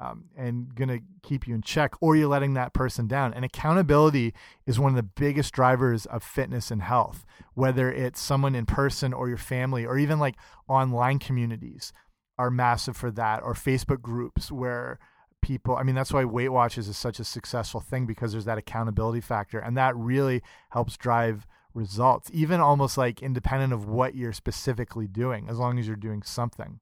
um, 0.00 0.24
and 0.36 0.74
going 0.74 0.88
to 0.88 1.00
keep 1.22 1.46
you 1.46 1.54
in 1.54 1.62
check, 1.62 1.94
or 2.00 2.16
you're 2.16 2.28
letting 2.28 2.54
that 2.54 2.72
person 2.72 3.06
down. 3.06 3.34
And 3.34 3.44
accountability 3.44 4.34
is 4.66 4.80
one 4.80 4.90
of 4.90 4.96
the 4.96 5.02
biggest 5.02 5.52
drivers 5.52 6.06
of 6.06 6.22
fitness 6.22 6.70
and 6.70 6.82
health, 6.82 7.26
whether 7.54 7.92
it's 7.92 8.20
someone 8.20 8.54
in 8.54 8.66
person 8.66 9.12
or 9.12 9.28
your 9.28 9.36
family, 9.36 9.84
or 9.84 9.98
even 9.98 10.18
like 10.18 10.36
online 10.68 11.18
communities 11.18 11.92
are 12.40 12.50
massive 12.50 12.96
for 12.96 13.10
that 13.10 13.42
or 13.42 13.52
Facebook 13.52 14.00
groups 14.00 14.50
where 14.50 14.98
people 15.42 15.76
I 15.76 15.82
mean 15.82 15.94
that's 15.94 16.10
why 16.10 16.24
Weight 16.24 16.48
Watchers 16.48 16.88
is 16.88 16.96
such 16.96 17.20
a 17.20 17.24
successful 17.24 17.80
thing 17.80 18.06
because 18.06 18.32
there's 18.32 18.46
that 18.46 18.56
accountability 18.56 19.20
factor 19.20 19.58
and 19.58 19.76
that 19.76 19.94
really 19.94 20.40
helps 20.70 20.96
drive 20.96 21.46
results 21.74 22.30
even 22.32 22.58
almost 22.58 22.96
like 22.96 23.22
independent 23.22 23.74
of 23.74 23.86
what 23.86 24.14
you're 24.14 24.32
specifically 24.32 25.06
doing 25.06 25.48
as 25.50 25.58
long 25.58 25.78
as 25.78 25.86
you're 25.86 25.96
doing 25.96 26.22
something. 26.22 26.80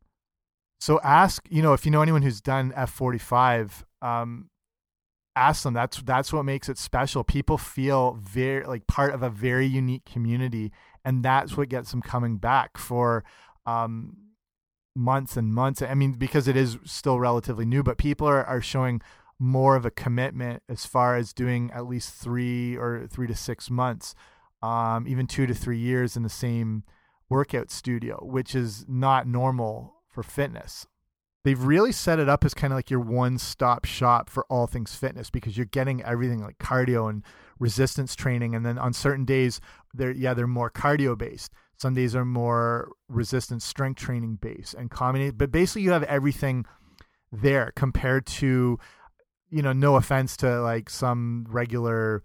So 0.80 1.00
ask, 1.02 1.44
you 1.50 1.60
know, 1.60 1.72
if 1.72 1.84
you 1.84 1.90
know 1.90 2.02
anyone 2.02 2.22
who's 2.22 2.40
done 2.40 2.72
F45 2.76 3.82
um 4.00 4.50
ask 5.34 5.64
them 5.64 5.74
that's 5.74 6.00
that's 6.02 6.32
what 6.32 6.44
makes 6.44 6.68
it 6.68 6.78
special. 6.78 7.24
People 7.24 7.58
feel 7.58 8.16
very 8.22 8.64
like 8.64 8.86
part 8.86 9.12
of 9.12 9.24
a 9.24 9.30
very 9.30 9.66
unique 9.66 10.04
community 10.04 10.70
and 11.04 11.24
that's 11.24 11.56
what 11.56 11.68
gets 11.68 11.90
them 11.90 12.00
coming 12.00 12.36
back 12.36 12.78
for 12.78 13.24
um 13.66 14.27
months 14.98 15.36
and 15.36 15.54
months. 15.54 15.80
I 15.80 15.94
mean, 15.94 16.12
because 16.12 16.48
it 16.48 16.56
is 16.56 16.76
still 16.84 17.20
relatively 17.20 17.64
new, 17.64 17.82
but 17.82 17.96
people 17.98 18.28
are, 18.28 18.44
are 18.44 18.60
showing 18.60 19.00
more 19.38 19.76
of 19.76 19.86
a 19.86 19.90
commitment 19.90 20.62
as 20.68 20.84
far 20.84 21.16
as 21.16 21.32
doing 21.32 21.70
at 21.72 21.86
least 21.86 22.12
three 22.12 22.76
or 22.76 23.06
three 23.06 23.28
to 23.28 23.34
six 23.34 23.70
months, 23.70 24.16
um, 24.60 25.06
even 25.06 25.26
two 25.26 25.46
to 25.46 25.54
three 25.54 25.78
years 25.78 26.16
in 26.16 26.24
the 26.24 26.28
same 26.28 26.82
workout 27.28 27.70
studio, 27.70 28.18
which 28.22 28.54
is 28.54 28.84
not 28.88 29.28
normal 29.28 29.94
for 30.08 30.24
fitness. 30.24 30.86
They've 31.44 31.62
really 31.62 31.92
set 31.92 32.18
it 32.18 32.28
up 32.28 32.44
as 32.44 32.52
kind 32.52 32.72
of 32.72 32.76
like 32.76 32.90
your 32.90 33.00
one 33.00 33.38
stop 33.38 33.84
shop 33.84 34.28
for 34.28 34.44
all 34.50 34.66
things 34.66 34.96
fitness 34.96 35.30
because 35.30 35.56
you're 35.56 35.66
getting 35.66 36.02
everything 36.02 36.42
like 36.42 36.58
cardio 36.58 37.08
and 37.08 37.22
resistance 37.60 38.16
training. 38.16 38.56
And 38.56 38.66
then 38.66 38.76
on 38.76 38.92
certain 38.92 39.24
days, 39.24 39.60
they're, 39.94 40.10
yeah, 40.10 40.34
they're 40.34 40.48
more 40.48 40.70
cardio 40.70 41.16
based 41.16 41.52
some 41.78 41.94
days 41.94 42.16
are 42.16 42.24
more 42.24 42.90
resistance 43.08 43.64
strength 43.64 44.00
training 44.00 44.38
based 44.40 44.74
and 44.74 44.90
combination. 44.90 45.36
But 45.36 45.52
basically, 45.52 45.82
you 45.82 45.92
have 45.92 46.02
everything 46.04 46.66
there 47.32 47.72
compared 47.76 48.26
to, 48.26 48.78
you 49.50 49.62
know, 49.62 49.72
no 49.72 49.96
offense 49.96 50.36
to 50.38 50.60
like 50.60 50.90
some 50.90 51.46
regular 51.48 52.24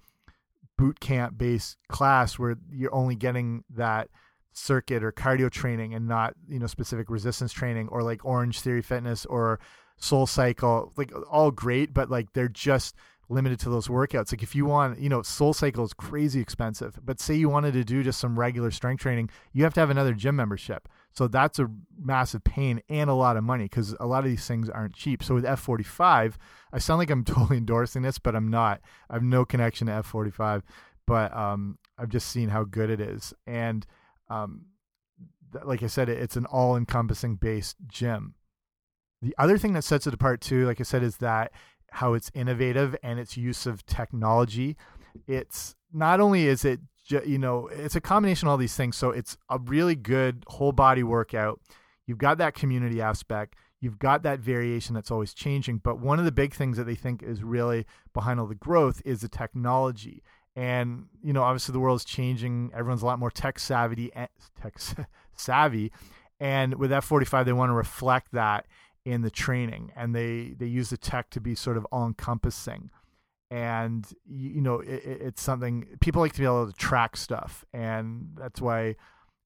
boot 0.77 0.99
camp 0.99 1.37
based 1.37 1.77
class 1.87 2.39
where 2.39 2.55
you're 2.71 2.93
only 2.93 3.15
getting 3.15 3.63
that 3.69 4.09
circuit 4.53 5.03
or 5.03 5.11
cardio 5.11 5.49
training 5.49 5.93
and 5.93 6.07
not 6.07 6.35
you 6.47 6.59
know 6.59 6.67
specific 6.67 7.09
resistance 7.09 7.51
training 7.51 7.87
or 7.89 8.03
like 8.03 8.23
orange 8.23 8.61
theory 8.61 8.81
fitness 8.81 9.25
or 9.25 9.59
soul 9.97 10.27
cycle 10.27 10.93
like 10.95 11.11
all 11.29 11.49
great 11.49 11.93
but 11.93 12.09
like 12.09 12.31
they're 12.33 12.47
just 12.47 12.95
limited 13.29 13.59
to 13.59 13.69
those 13.69 13.87
workouts. 13.87 14.31
Like 14.31 14.43
if 14.43 14.55
you 14.55 14.65
want, 14.65 14.99
you 14.99 15.09
know, 15.09 15.21
Soul 15.21 15.53
Cycle 15.53 15.83
is 15.83 15.93
crazy 15.93 16.39
expensive, 16.39 16.99
but 17.03 17.19
say 17.19 17.35
you 17.35 17.49
wanted 17.49 17.73
to 17.73 17.83
do 17.83 18.03
just 18.03 18.19
some 18.19 18.37
regular 18.37 18.71
strength 18.71 19.01
training, 19.01 19.29
you 19.53 19.63
have 19.63 19.73
to 19.75 19.79
have 19.79 19.89
another 19.89 20.13
gym 20.13 20.35
membership. 20.35 20.87
So 21.11 21.27
that's 21.27 21.59
a 21.59 21.69
massive 21.97 22.43
pain 22.43 22.81
and 22.89 23.09
a 23.09 23.13
lot 23.13 23.37
of 23.37 23.43
money 23.43 23.65
because 23.65 23.95
a 23.99 24.05
lot 24.05 24.23
of 24.23 24.29
these 24.29 24.47
things 24.47 24.69
aren't 24.69 24.95
cheap. 24.95 25.23
So 25.23 25.35
with 25.35 25.45
F45, 25.45 26.33
I 26.71 26.79
sound 26.79 26.99
like 26.99 27.09
I'm 27.09 27.23
totally 27.23 27.57
endorsing 27.57 28.01
this, 28.01 28.19
but 28.19 28.35
I'm 28.35 28.49
not. 28.49 28.81
I 29.09 29.13
have 29.13 29.23
no 29.23 29.45
connection 29.45 29.87
to 29.87 29.93
F45, 29.93 30.63
but 31.05 31.35
um, 31.35 31.77
I've 31.97 32.09
just 32.09 32.29
seen 32.29 32.49
how 32.49 32.63
good 32.63 32.89
it 32.89 32.99
is. 32.99 33.33
And 33.45 33.85
um, 34.29 34.65
like 35.63 35.83
I 35.83 35.87
said, 35.87 36.09
it's 36.09 36.35
an 36.35 36.45
all 36.45 36.75
encompassing 36.75 37.35
based 37.35 37.77
gym. 37.87 38.35
The 39.21 39.35
other 39.37 39.57
thing 39.57 39.73
that 39.73 39.85
sets 39.85 40.05
it 40.05 40.13
apart 40.13 40.41
too, 40.41 40.65
like 40.65 40.81
I 40.81 40.83
said, 40.83 41.01
is 41.01 41.17
that 41.17 41.53
how 41.93 42.13
it's 42.13 42.31
innovative 42.33 42.95
and 43.03 43.19
its 43.19 43.37
use 43.37 43.65
of 43.65 43.85
technology. 43.85 44.75
It's 45.27 45.75
not 45.91 46.19
only 46.19 46.47
is 46.47 46.65
it 46.65 46.79
you 47.25 47.37
know 47.37 47.67
it's 47.67 47.95
a 47.95 48.01
combination 48.01 48.47
of 48.47 48.51
all 48.51 48.57
these 48.57 48.75
things. 48.75 48.95
So 48.95 49.11
it's 49.11 49.37
a 49.49 49.59
really 49.59 49.95
good 49.95 50.43
whole 50.47 50.71
body 50.71 51.03
workout. 51.03 51.59
You've 52.07 52.17
got 52.17 52.37
that 52.39 52.53
community 52.53 53.01
aspect. 53.01 53.55
you've 53.79 53.99
got 53.99 54.23
that 54.23 54.39
variation 54.39 54.95
that's 54.95 55.11
always 55.11 55.33
changing. 55.33 55.77
But 55.79 55.99
one 55.99 56.17
of 56.17 56.25
the 56.25 56.31
big 56.31 56.53
things 56.53 56.77
that 56.77 56.85
they 56.85 56.95
think 56.95 57.21
is 57.21 57.43
really 57.43 57.85
behind 58.13 58.39
all 58.39 58.47
the 58.47 58.55
growth 58.55 59.01
is 59.05 59.21
the 59.21 59.29
technology. 59.29 60.23
And 60.55 61.05
you 61.21 61.33
know, 61.33 61.43
obviously, 61.43 61.73
the 61.73 61.79
world 61.79 61.99
is 61.99 62.05
changing. 62.05 62.71
Everyone's 62.73 63.01
a 63.01 63.05
lot 63.05 63.19
more 63.19 63.31
tech 63.31 63.59
savvy. 63.59 64.11
Eh, 64.15 64.27
tech 64.61 64.75
savvy, 65.35 65.91
and 66.39 66.75
with 66.75 66.91
F45, 66.91 67.45
they 67.45 67.53
want 67.53 67.69
to 67.69 67.73
reflect 67.73 68.31
that 68.31 68.65
in 69.05 69.21
the 69.21 69.31
training, 69.31 69.91
and 69.95 70.15
they 70.15 70.55
they 70.57 70.65
use 70.65 70.89
the 70.89 70.97
tech 70.97 71.29
to 71.31 71.41
be 71.41 71.55
sort 71.55 71.77
of 71.77 71.85
all 71.91 72.05
encompassing. 72.07 72.89
And 73.51 74.07
you, 74.25 74.61
know, 74.61 74.79
it, 74.79 75.03
it's 75.05 75.41
something 75.41 75.85
people 75.99 76.21
like 76.21 76.33
to 76.33 76.39
be 76.39 76.45
able 76.45 76.65
to 76.65 76.73
track 76.73 77.15
stuff, 77.15 77.63
and 77.73 78.29
that's 78.35 78.59
why 78.61 78.95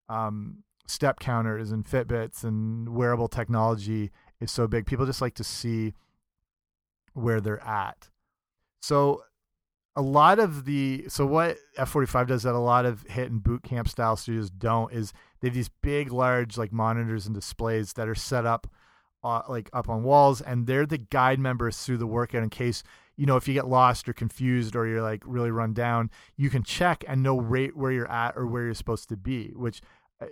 um, 0.08 0.64
step 0.86 1.20
counters 1.20 1.72
and 1.72 1.86
Fitbits 1.86 2.44
and 2.44 2.90
wearable 2.90 3.28
technology 3.28 4.12
is 4.40 4.52
so 4.52 4.68
big. 4.68 4.86
People 4.86 5.06
just 5.06 5.22
like 5.22 5.36
to 5.36 5.44
see 5.44 5.94
where 7.14 7.42
they're 7.42 7.64
at. 7.64 8.10
So 8.82 9.24
a 9.96 10.02
lot 10.02 10.38
of 10.38 10.66
the 10.66 11.06
so 11.10 11.26
what 11.26 11.58
F45 11.78 12.28
does 12.28 12.44
that 12.44 12.54
a 12.54 12.60
lot 12.60 12.86
of 12.86 13.04
HIIT 13.08 13.26
and 13.26 13.44
boot 13.44 13.64
camp 13.64 13.90
style 13.90 14.16
studios 14.16 14.52
don't 14.52 14.94
is 14.94 15.12
they 15.42 15.48
have 15.48 15.56
these 15.56 15.70
big 15.82 16.12
large 16.12 16.56
like 16.58 16.72
monitors 16.72 17.26
and 17.26 17.34
displays 17.34 17.94
that 17.94 18.08
are 18.08 18.16
set 18.16 18.46
up 18.46 18.68
uh, 19.28 19.42
like 19.50 19.70
up 19.74 19.90
on 19.90 20.04
walls 20.04 20.40
and 20.40 20.68
they're 20.68 20.86
the 20.86 20.98
guide 20.98 21.40
members 21.40 21.84
through 21.84 21.98
the 21.98 22.08
workout 22.08 22.44
in 22.44 22.50
case 22.50 22.82
you 23.18 23.26
know 23.26 23.36
if 23.36 23.48
you 23.48 23.54
get 23.54 23.68
lost 23.68 24.08
or 24.08 24.14
confused 24.14 24.76
or 24.76 24.88
you're 24.88 25.02
like 25.02 25.22
really 25.26 25.52
run 25.52 25.74
down 25.74 26.10
you 26.38 26.50
can 26.50 26.64
check 26.64 27.04
and 27.08 27.22
know 27.22 27.40
right 27.40 27.76
where 27.76 27.92
you're 27.92 28.10
at 28.10 28.38
or 28.38 28.48
where 28.48 28.64
you're 28.64 28.74
supposed 28.74 29.10
to 29.10 29.18
be 29.18 29.50
which 29.50 29.82
uh, 30.22 30.26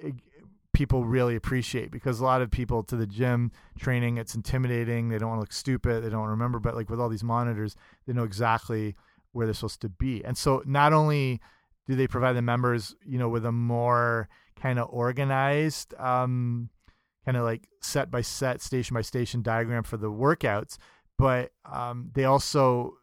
people 0.72 1.06
really 1.06 1.36
appreciate 1.36 1.92
because 1.92 2.20
a 2.20 2.24
lot 2.24 2.42
of 2.42 2.50
people 2.50 2.84
to 2.84 2.96
the 2.96 3.06
gym 3.06 3.52
training 3.78 4.18
it's 4.18 4.34
intimidating 4.34 5.10
they 5.10 5.18
don't 5.18 5.30
want 5.30 5.40
to 5.40 5.42
look 5.42 5.54
stupid 5.54 6.02
they 6.02 6.10
don't 6.10 6.28
remember 6.28 6.60
but 6.60 6.74
like 6.74 6.90
with 6.90 7.00
all 7.00 7.10
these 7.10 7.24
monitors 7.24 7.76
they 8.08 8.14
know 8.14 8.24
exactly 8.24 8.96
where 9.34 9.46
they're 9.46 9.54
supposed 9.54 9.82
to 9.82 9.90
be 9.90 10.24
and 10.24 10.38
so 10.38 10.64
not 10.66 10.94
only 10.94 11.42
do 11.86 11.96
they 11.96 12.08
provide 12.08 12.34
the 12.34 12.42
members 12.42 12.96
you 13.06 13.20
know 13.20 13.28
with 13.28 13.46
a 13.46 13.52
more 13.52 14.30
kind 14.58 14.80
of 14.80 14.88
organized 14.90 15.94
um 15.96 16.70
kind 17.26 17.38
of 17.38 17.44
like 17.44 17.68
set 17.82 18.10
by 18.12 18.22
set 18.22 18.62
station 18.62 18.94
by 18.94 19.02
station 19.02 19.42
diagram 19.42 19.84
for 19.84 19.98
the 19.98 20.12
workouts 20.12 20.78
but 21.18 21.52
um 21.72 22.12
they 22.14 22.26
also 22.26 22.94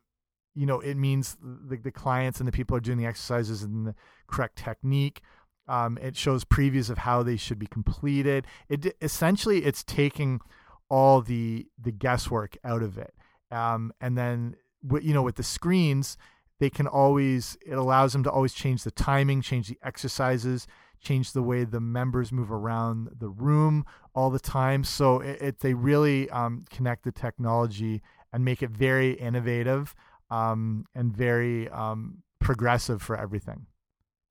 you 0.55 0.67
know 0.67 0.81
it 0.81 0.97
means 0.97 1.37
the, 1.41 1.77
the 1.77 1.91
clients 1.91 2.39
and 2.39 2.47
the 2.47 2.53
people 2.53 2.77
are 2.77 2.81
doing 2.81 2.99
the 2.99 3.07
exercises 3.07 3.63
in 3.63 3.85
the 3.85 3.95
correct 4.29 4.57
technique 4.57 5.23
um, 5.69 5.99
it 6.01 6.17
shows 6.17 6.45
previews 6.45 6.91
of 6.91 6.99
how 6.99 7.23
they 7.23 7.37
should 7.37 7.59
be 7.59 7.67
completed. 7.67 8.47
It 8.69 8.97
essentially 9.01 9.65
it's 9.65 9.85
taking 9.85 10.41
all 10.89 11.23
the 11.23 11.67
the 11.81 11.93
guesswork 11.93 12.57
out 12.65 12.83
of 12.83 12.99
it. 12.99 13.15
Um, 13.51 13.93
and 14.01 14.19
then 14.19 14.57
you 15.01 15.15
know 15.15 15.23
with 15.23 15.37
the 15.37 15.43
screens, 15.43 16.17
they 16.59 16.71
can 16.71 16.87
always 16.87 17.57
it 17.65 17.75
allows 17.75 18.13
them 18.13 18.25
to 18.25 18.31
always 18.31 18.55
change 18.55 18.83
the 18.83 18.91
timing, 18.91 19.41
change 19.41 19.69
the 19.69 19.79
exercises, 19.83 20.67
change 21.01 21.33
the 21.33 21.43
way 21.43 21.65
the 21.65 21.81
members 21.81 22.33
move 22.33 22.51
around 22.51 23.11
the 23.19 23.29
room 23.29 23.85
all 24.15 24.31
the 24.31 24.41
time. 24.41 24.85
So 24.85 25.21
it, 25.21 25.43
it 25.43 25.59
they 25.61 25.75
really 25.75 26.31
um, 26.31 26.65
connect 26.71 27.05
the 27.05 27.13
technology 27.13 28.03
and 28.33 28.45
make 28.45 28.63
it 28.63 28.71
very 28.71 29.13
innovative 29.13 29.95
um, 30.31 30.87
and 30.95 31.15
very 31.15 31.69
um, 31.69 32.23
progressive 32.41 33.03
for 33.03 33.17
everything 33.17 33.67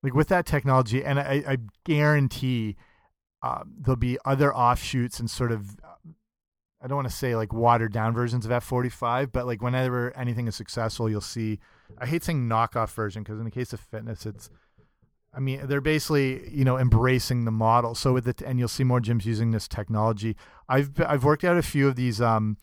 like 0.02 0.14
with 0.14 0.28
that 0.28 0.46
technology, 0.46 1.04
and 1.04 1.18
I, 1.18 1.42
I 1.46 1.56
guarantee 1.84 2.76
uh, 3.42 3.62
there'll 3.66 3.96
be 3.96 4.18
other 4.24 4.54
offshoots 4.54 5.20
and 5.20 5.30
sort 5.30 5.52
of 5.52 5.76
I 6.82 6.88
don't 6.88 6.96
want 6.96 7.08
to 7.08 7.14
say 7.14 7.36
like 7.36 7.52
watered 7.52 7.92
down 7.92 8.12
versions 8.12 8.44
of 8.44 8.50
F45, 8.50 9.30
but 9.30 9.46
like 9.46 9.62
whenever 9.62 10.16
anything 10.16 10.48
is 10.48 10.56
successful, 10.56 11.08
you'll 11.08 11.20
see. 11.20 11.60
I 11.98 12.06
hate 12.06 12.24
saying 12.24 12.48
knockoff 12.48 12.92
version 12.92 13.22
because 13.22 13.38
in 13.38 13.44
the 13.44 13.50
case 13.50 13.72
of 13.72 13.80
fitness, 13.80 14.26
it's. 14.26 14.50
I 15.34 15.40
mean, 15.40 15.66
they're 15.66 15.80
basically 15.80 16.48
you 16.50 16.64
know 16.64 16.78
embracing 16.78 17.44
the 17.44 17.50
model. 17.50 17.94
So 17.94 18.12
with 18.12 18.28
it, 18.28 18.42
and 18.42 18.58
you'll 18.58 18.68
see 18.68 18.84
more 18.84 19.00
gyms 19.00 19.24
using 19.24 19.50
this 19.50 19.66
technology. 19.66 20.36
I've 20.68 20.90
I've 21.00 21.24
worked 21.24 21.44
out 21.44 21.56
a 21.56 21.62
few 21.62 21.88
of 21.88 21.96
these 21.96 22.20
um, 22.20 22.58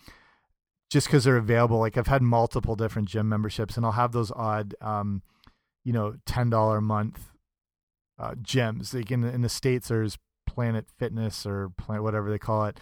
just 0.90 1.08
because 1.08 1.24
they're 1.24 1.38
available. 1.38 1.80
Like 1.80 1.98
I've 1.98 2.08
had 2.08 2.22
multiple 2.22 2.76
different 2.76 3.08
gym 3.08 3.28
memberships, 3.30 3.76
and 3.76 3.86
I'll 3.86 3.94
have 3.94 4.12
those 4.12 4.32
odd 4.32 4.76
um, 4.82 5.24
you 5.84 5.94
know 5.94 6.16
ten 6.26 6.50
dollar 6.50 6.78
a 6.78 6.82
month 6.82 7.32
uh, 8.20 8.36
gyms. 8.36 8.94
Like 8.94 9.12
in 9.12 9.22
the, 9.22 9.30
in 9.30 9.42
the 9.42 9.50
states, 9.50 9.88
there's 9.88 10.18
Planet 10.48 10.88
Fitness 10.98 11.46
or 11.46 11.70
Planet 11.78 12.04
whatever 12.04 12.30
they 12.30 12.40
call 12.40 12.66
it, 12.66 12.80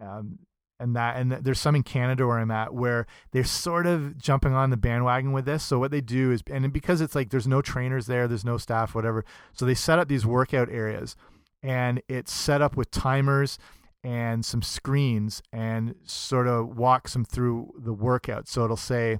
um, 0.00 0.40
and 0.80 0.96
that 0.96 1.16
and 1.16 1.30
there's 1.30 1.60
some 1.60 1.76
in 1.76 1.82
Canada 1.82 2.26
where 2.26 2.38
I'm 2.38 2.50
at 2.50 2.74
where 2.74 3.06
they're 3.30 3.44
sort 3.44 3.86
of 3.86 4.18
jumping 4.18 4.54
on 4.54 4.70
the 4.70 4.76
bandwagon 4.76 5.32
with 5.32 5.44
this. 5.44 5.62
So 5.62 5.78
what 5.78 5.90
they 5.90 6.00
do 6.00 6.32
is, 6.32 6.42
and 6.50 6.72
because 6.72 7.00
it's 7.00 7.14
like 7.14 7.30
there's 7.30 7.46
no 7.46 7.62
trainers 7.62 8.06
there, 8.06 8.26
there's 8.26 8.44
no 8.44 8.56
staff, 8.56 8.94
whatever. 8.94 9.24
So 9.52 9.64
they 9.66 9.74
set 9.74 9.98
up 9.98 10.08
these 10.08 10.26
workout 10.26 10.68
areas, 10.70 11.14
and 11.62 12.02
it's 12.08 12.32
set 12.32 12.62
up 12.62 12.76
with 12.76 12.90
timers 12.90 13.58
and 14.02 14.44
some 14.44 14.62
screens 14.62 15.42
and 15.52 15.94
sort 16.04 16.48
of 16.48 16.76
walks 16.76 17.12
them 17.12 17.24
through 17.24 17.74
the 17.78 17.92
workout. 17.92 18.48
So 18.48 18.64
it'll 18.64 18.76
say, 18.76 19.18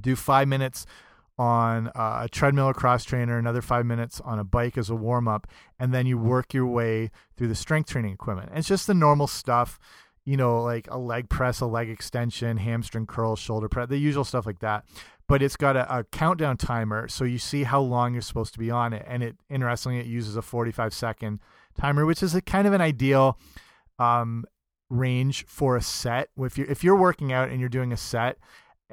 do 0.00 0.16
five 0.16 0.48
minutes 0.48 0.84
on 1.38 1.88
a 1.94 2.28
treadmill 2.28 2.66
or 2.66 2.74
cross 2.74 3.04
trainer, 3.04 3.38
another 3.38 3.62
five 3.62 3.86
minutes 3.86 4.20
on 4.24 4.40
a 4.40 4.44
bike 4.44 4.76
as 4.76 4.90
a 4.90 4.94
warm 4.96 5.28
up, 5.28 5.46
and 5.78 5.94
then 5.94 6.04
you 6.04 6.18
work 6.18 6.52
your 6.52 6.66
way 6.66 7.12
through 7.36 7.46
the 7.46 7.54
strength 7.54 7.88
training 7.90 8.12
equipment. 8.12 8.48
And 8.48 8.58
it's 8.58 8.66
just 8.66 8.88
the 8.88 8.94
normal 8.94 9.28
stuff, 9.28 9.78
you 10.28 10.36
know, 10.36 10.62
like 10.62 10.86
a 10.90 10.98
leg 10.98 11.30
press, 11.30 11.60
a 11.60 11.66
leg 11.66 11.88
extension, 11.88 12.58
hamstring 12.58 13.06
curl, 13.06 13.34
shoulder 13.34 13.66
press, 13.66 13.88
the 13.88 13.96
usual 13.96 14.24
stuff 14.24 14.44
like 14.44 14.58
that. 14.58 14.84
But 15.26 15.40
it's 15.40 15.56
got 15.56 15.74
a, 15.74 16.00
a 16.00 16.04
countdown 16.04 16.58
timer, 16.58 17.08
so 17.08 17.24
you 17.24 17.38
see 17.38 17.62
how 17.62 17.80
long 17.80 18.12
you're 18.12 18.20
supposed 18.20 18.52
to 18.52 18.58
be 18.58 18.70
on 18.70 18.92
it. 18.92 19.06
And 19.08 19.22
it, 19.22 19.36
interestingly, 19.48 20.00
it 20.00 20.04
uses 20.04 20.36
a 20.36 20.42
45 20.42 20.92
second 20.92 21.40
timer, 21.78 22.04
which 22.04 22.22
is 22.22 22.34
a 22.34 22.42
kind 22.42 22.66
of 22.66 22.74
an 22.74 22.82
ideal 22.82 23.38
um, 23.98 24.44
range 24.90 25.46
for 25.46 25.78
a 25.78 25.80
set. 25.80 26.28
If 26.36 26.58
you're 26.58 26.66
if 26.66 26.84
you're 26.84 26.96
working 26.96 27.32
out 27.32 27.48
and 27.48 27.58
you're 27.58 27.70
doing 27.70 27.90
a 27.90 27.96
set 27.96 28.36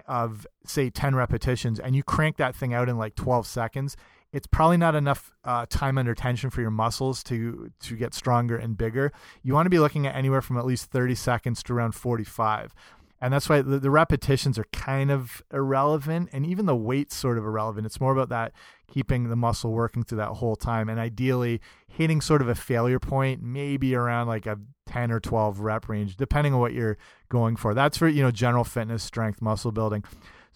of 0.08 0.48
say 0.66 0.90
10 0.90 1.16
repetitions 1.16 1.82
and 1.82 1.98
you 1.98 2.04
crank 2.04 2.38
that 2.38 2.56
thing 2.56 2.74
out 2.74 2.88
in 2.88 2.98
like 2.98 3.16
12 3.16 3.46
seconds 3.46 3.98
it's 4.36 4.48
probably 4.48 4.76
not 4.76 4.96
enough 4.96 5.32
uh, 5.46 5.66
time 5.70 5.98
under 5.98 6.14
tension 6.14 6.50
for 6.50 6.60
your 6.60 6.70
muscles 6.70 7.24
to 7.24 7.72
to 7.80 7.96
get 7.96 8.14
stronger 8.14 8.58
and 8.58 8.78
bigger. 8.78 9.14
You 9.44 9.54
want 9.54 9.66
to 9.66 9.70
be 9.70 9.80
looking 9.80 10.06
at 10.06 10.14
anywhere 10.14 10.42
from 10.42 10.58
at 10.58 10.66
least 10.66 10.92
30 10.92 11.16
seconds 11.16 11.64
to 11.64 11.74
around 11.74 11.94
45 11.94 12.76
and 13.22 13.34
that's 13.34 13.48
why 13.48 13.62
the, 13.62 13.80
the, 13.80 13.90
repetitions 13.90 14.60
are 14.60 14.66
kind 14.74 15.10
of 15.10 15.42
irrelevant 15.54 16.30
and 16.34 16.46
even 16.46 16.66
the 16.66 16.76
weight's 16.76 17.16
sort 17.16 17.38
of 17.38 17.46
irrelevant. 17.46 17.86
It's 17.86 18.02
more 18.02 18.12
about 18.12 18.28
that 18.28 18.52
keeping 18.92 19.30
the 19.30 19.38
muscle 19.38 19.72
working 19.72 20.04
through 20.04 20.18
that 20.18 20.32
whole 20.32 20.58
time 20.58 20.90
and 20.90 21.00
ideally 21.00 21.62
hitting 21.88 22.20
sort 22.20 22.42
of 22.42 22.50
a 22.50 22.56
failure 22.56 23.00
point 23.00 23.42
maybe 23.42 23.96
around 23.96 24.28
like 24.28 24.46
a 24.46 24.60
10 24.88 25.12
or 25.12 25.22
12 25.22 25.62
rep 25.62 25.88
range 25.88 26.18
depending 26.18 26.54
on 26.54 26.60
what 26.60 26.74
you're 26.74 26.98
going 27.30 27.56
for. 27.56 27.74
That's 27.74 27.98
for 27.98 28.10
you 28.10 28.22
know 28.22 28.32
general 28.32 28.66
fitness 28.66 29.02
strength 29.02 29.42
muscle 29.42 29.72
building 29.72 30.04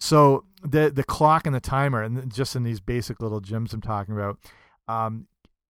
so 0.00 0.44
the 0.62 0.90
the 0.90 1.04
clock 1.04 1.46
and 1.46 1.54
the 1.54 1.60
timer 1.60 2.02
and 2.02 2.32
just 2.32 2.56
in 2.56 2.64
these 2.64 2.80
basic 2.80 3.20
little 3.20 3.40
gyms 3.40 3.72
i'm 3.72 3.80
talking 3.80 4.14
about 4.14 4.36
um, 4.88 5.28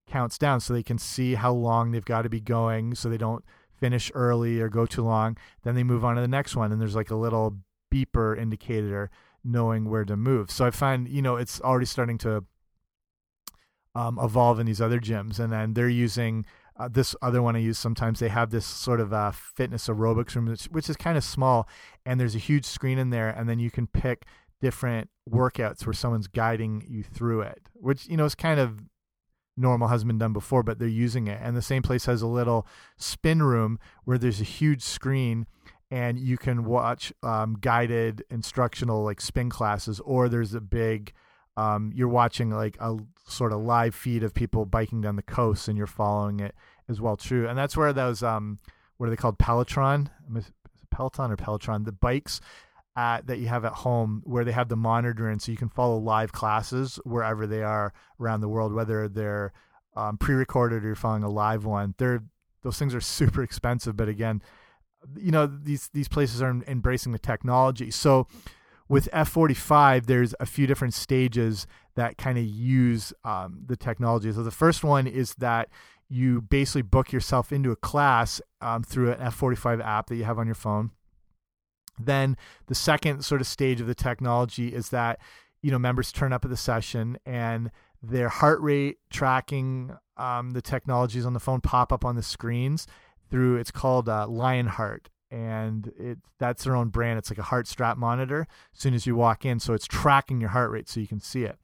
counts 0.09 0.39
down 0.39 0.59
so 0.59 0.73
they 0.73 0.81
can 0.81 0.97
see 0.97 1.35
how 1.35 1.53
long 1.53 1.91
they've 1.91 2.05
got 2.05 2.23
to 2.23 2.29
be 2.29 2.41
going 2.41 2.95
so 2.95 3.07
they 3.07 3.17
don't 3.17 3.43
finish 3.81 4.11
early 4.13 4.61
or 4.61 4.69
go 4.69 4.85
too 4.85 5.03
long. 5.03 5.35
Then 5.63 5.75
they 5.75 5.83
move 5.83 6.05
on 6.05 6.15
to 6.15 6.21
the 6.21 6.27
next 6.27 6.55
one, 6.55 6.71
and 6.71 6.79
there's 6.79 6.95
like 6.95 7.11
a 7.11 7.15
little 7.15 7.57
beeper 7.93 8.37
indicator 8.37 9.09
knowing 9.43 9.89
where 9.89 10.05
to 10.05 10.15
move. 10.15 10.51
So 10.51 10.65
I 10.65 10.71
find, 10.71 11.09
you 11.09 11.21
know, 11.21 11.35
it's 11.35 11.59
already 11.59 11.87
starting 11.87 12.19
to 12.19 12.45
um, 13.95 14.19
evolve 14.21 14.59
in 14.59 14.67
these 14.67 14.79
other 14.79 14.99
gyms. 14.99 15.39
And 15.39 15.51
then 15.51 15.73
they're 15.73 15.89
using 15.89 16.45
uh, 16.77 16.87
this 16.91 17.15
other 17.21 17.41
one 17.41 17.55
I 17.55 17.59
use 17.59 17.77
sometimes. 17.77 18.19
They 18.19 18.29
have 18.29 18.49
this 18.49 18.65
sort 18.65 18.99
of 18.99 19.13
uh, 19.13 19.31
fitness 19.31 19.87
aerobics 19.87 20.35
room, 20.35 20.47
which, 20.47 20.65
which 20.65 20.89
is 20.89 20.97
kind 20.97 21.17
of 21.17 21.23
small. 21.23 21.67
And 22.05 22.19
there's 22.19 22.35
a 22.35 22.39
huge 22.39 22.65
screen 22.65 22.97
in 22.97 23.09
there. 23.09 23.29
And 23.29 23.47
then 23.47 23.59
you 23.59 23.71
can 23.71 23.87
pick 23.87 24.25
different 24.61 25.09
workouts 25.29 25.85
where 25.85 25.93
someone's 25.93 26.27
guiding 26.27 26.83
you 26.87 27.03
through 27.03 27.41
it, 27.41 27.69
which, 27.73 28.07
you 28.07 28.17
know, 28.17 28.25
is 28.25 28.35
kind 28.35 28.59
of 28.59 28.83
normal 29.57 29.89
hasn't 29.89 30.07
been 30.07 30.17
done 30.17 30.33
before, 30.33 30.63
but 30.63 30.79
they're 30.79 30.87
using 30.87 31.27
it. 31.27 31.39
And 31.41 31.55
the 31.55 31.61
same 31.61 31.81
place 31.81 32.05
has 32.05 32.21
a 32.21 32.27
little 32.27 32.67
spin 32.97 33.43
room 33.43 33.79
where 34.05 34.17
there's 34.17 34.41
a 34.41 34.45
huge 34.45 34.81
screen 34.81 35.45
and 35.89 36.17
you 36.17 36.37
can 36.37 36.63
watch 36.63 37.11
um, 37.21 37.57
guided 37.59 38.23
instructional 38.29 39.03
like 39.03 39.19
spin 39.19 39.49
classes, 39.49 39.99
or 40.05 40.29
there's 40.29 40.53
a 40.53 40.61
big, 40.61 41.11
um, 41.57 41.91
you're 41.93 42.07
watching 42.07 42.49
like 42.51 42.77
a 42.79 42.97
sort 43.27 43.51
of 43.51 43.61
live 43.61 43.95
feed 43.95 44.23
of 44.23 44.33
people 44.33 44.65
biking 44.65 45.01
down 45.01 45.15
the 45.15 45.21
coast 45.21 45.67
and 45.67 45.77
you're 45.77 45.87
following 45.87 46.39
it 46.39 46.55
as 46.89 47.01
well. 47.01 47.17
True. 47.17 47.47
And 47.47 47.57
that's 47.57 47.75
where 47.75 47.93
those, 47.93 48.23
um, 48.23 48.59
what 48.97 49.07
are 49.07 49.09
they 49.09 49.15
called? 49.15 49.37
Peloton, 49.37 50.09
Peloton 50.91 51.31
or 51.31 51.37
Peloton, 51.37 51.83
the 51.83 51.91
bikes 51.91 52.41
at, 52.95 53.27
that 53.27 53.39
you 53.39 53.47
have 53.47 53.65
at 53.65 53.73
home 53.73 54.21
where 54.25 54.43
they 54.43 54.51
have 54.51 54.69
the 54.69 54.75
monitor 54.75 55.29
and 55.29 55.41
so 55.41 55.51
you 55.51 55.57
can 55.57 55.69
follow 55.69 55.97
live 55.97 56.31
classes 56.31 56.99
wherever 57.03 57.47
they 57.47 57.63
are 57.63 57.93
around 58.19 58.41
the 58.41 58.49
world, 58.49 58.73
whether 58.73 59.07
they're 59.07 59.53
um, 59.95 60.17
pre-recorded 60.17 60.83
or 60.83 60.87
you're 60.87 60.95
following 60.95 61.23
a 61.23 61.29
live 61.29 61.65
one. 61.65 61.95
They're 61.97 62.23
those 62.63 62.77
things 62.77 62.93
are 62.93 63.01
super 63.01 63.43
expensive, 63.43 63.97
but 63.97 64.07
again, 64.07 64.41
you 65.17 65.31
know 65.31 65.47
these 65.47 65.89
these 65.93 66.07
places 66.07 66.41
are 66.41 66.61
embracing 66.67 67.11
the 67.11 67.19
technology. 67.19 67.91
So 67.91 68.27
with 68.91 69.09
F45, 69.13 70.07
there's 70.07 70.35
a 70.41 70.45
few 70.45 70.67
different 70.67 70.93
stages 70.93 71.65
that 71.95 72.17
kind 72.17 72.37
of 72.37 72.43
use 72.43 73.13
um, 73.23 73.63
the 73.65 73.77
technology. 73.77 74.29
So 74.33 74.43
the 74.43 74.51
first 74.51 74.83
one 74.83 75.07
is 75.07 75.33
that 75.35 75.69
you 76.09 76.41
basically 76.41 76.81
book 76.81 77.13
yourself 77.13 77.53
into 77.53 77.71
a 77.71 77.77
class 77.77 78.41
um, 78.59 78.83
through 78.83 79.13
an 79.13 79.19
F45 79.19 79.81
app 79.81 80.07
that 80.07 80.17
you 80.17 80.25
have 80.25 80.37
on 80.37 80.45
your 80.45 80.55
phone. 80.55 80.91
Then 81.97 82.35
the 82.67 82.75
second 82.75 83.23
sort 83.23 83.39
of 83.39 83.47
stage 83.47 83.79
of 83.79 83.87
the 83.87 83.95
technology 83.95 84.75
is 84.75 84.89
that 84.89 85.21
you 85.61 85.71
know 85.71 85.79
members 85.79 86.11
turn 86.11 86.33
up 86.33 86.43
at 86.43 86.51
the 86.51 86.57
session 86.57 87.17
and 87.25 87.71
their 88.03 88.27
heart 88.27 88.59
rate 88.59 88.97
tracking 89.09 89.95
um, 90.17 90.51
the 90.51 90.61
technologies 90.61 91.25
on 91.25 91.31
the 91.31 91.39
phone 91.39 91.61
pop 91.61 91.93
up 91.93 92.03
on 92.03 92.17
the 92.17 92.23
screens 92.23 92.87
through 93.29 93.55
it's 93.55 93.71
called 93.71 94.09
uh, 94.09 94.27
Lionheart 94.27 95.09
and 95.31 95.91
it 95.97 96.19
that's 96.39 96.63
their 96.63 96.75
own 96.75 96.89
brand. 96.89 97.17
It's 97.17 97.31
like 97.31 97.39
a 97.39 97.43
heart 97.43 97.67
strap 97.67 97.97
monitor. 97.97 98.47
As 98.73 98.79
soon 98.79 98.93
as 98.93 99.05
you 99.05 99.15
walk 99.15 99.45
in, 99.45 99.59
so 99.59 99.73
it's 99.73 99.87
tracking 99.87 100.41
your 100.41 100.49
heart 100.51 100.71
rate 100.71 100.89
so 100.89 100.99
you 100.99 101.07
can 101.07 101.19
see 101.19 101.43
it. 101.43 101.57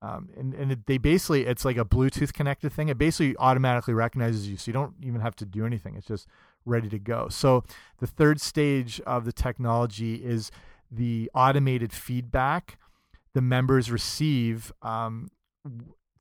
Um, 0.00 0.28
and 0.36 0.54
and 0.54 0.72
it, 0.72 0.86
they 0.86 0.98
basically 0.98 1.46
it's 1.46 1.64
like 1.64 1.76
a 1.76 1.84
Bluetooth 1.84 2.32
connected 2.32 2.72
thing. 2.72 2.88
It 2.88 2.98
basically 2.98 3.36
automatically 3.38 3.94
recognizes 3.94 4.48
you, 4.48 4.56
so 4.56 4.68
you 4.68 4.72
don't 4.72 4.94
even 5.02 5.20
have 5.20 5.36
to 5.36 5.44
do 5.44 5.66
anything. 5.66 5.96
It's 5.96 6.06
just 6.06 6.28
ready 6.64 6.88
to 6.88 6.98
go. 6.98 7.28
So 7.28 7.64
the 7.98 8.06
third 8.06 8.40
stage 8.40 9.00
of 9.06 9.24
the 9.24 9.32
technology 9.32 10.16
is 10.16 10.50
the 10.90 11.30
automated 11.34 11.92
feedback 11.92 12.78
the 13.34 13.42
members 13.42 13.90
receive 13.90 14.72
um, 14.82 15.28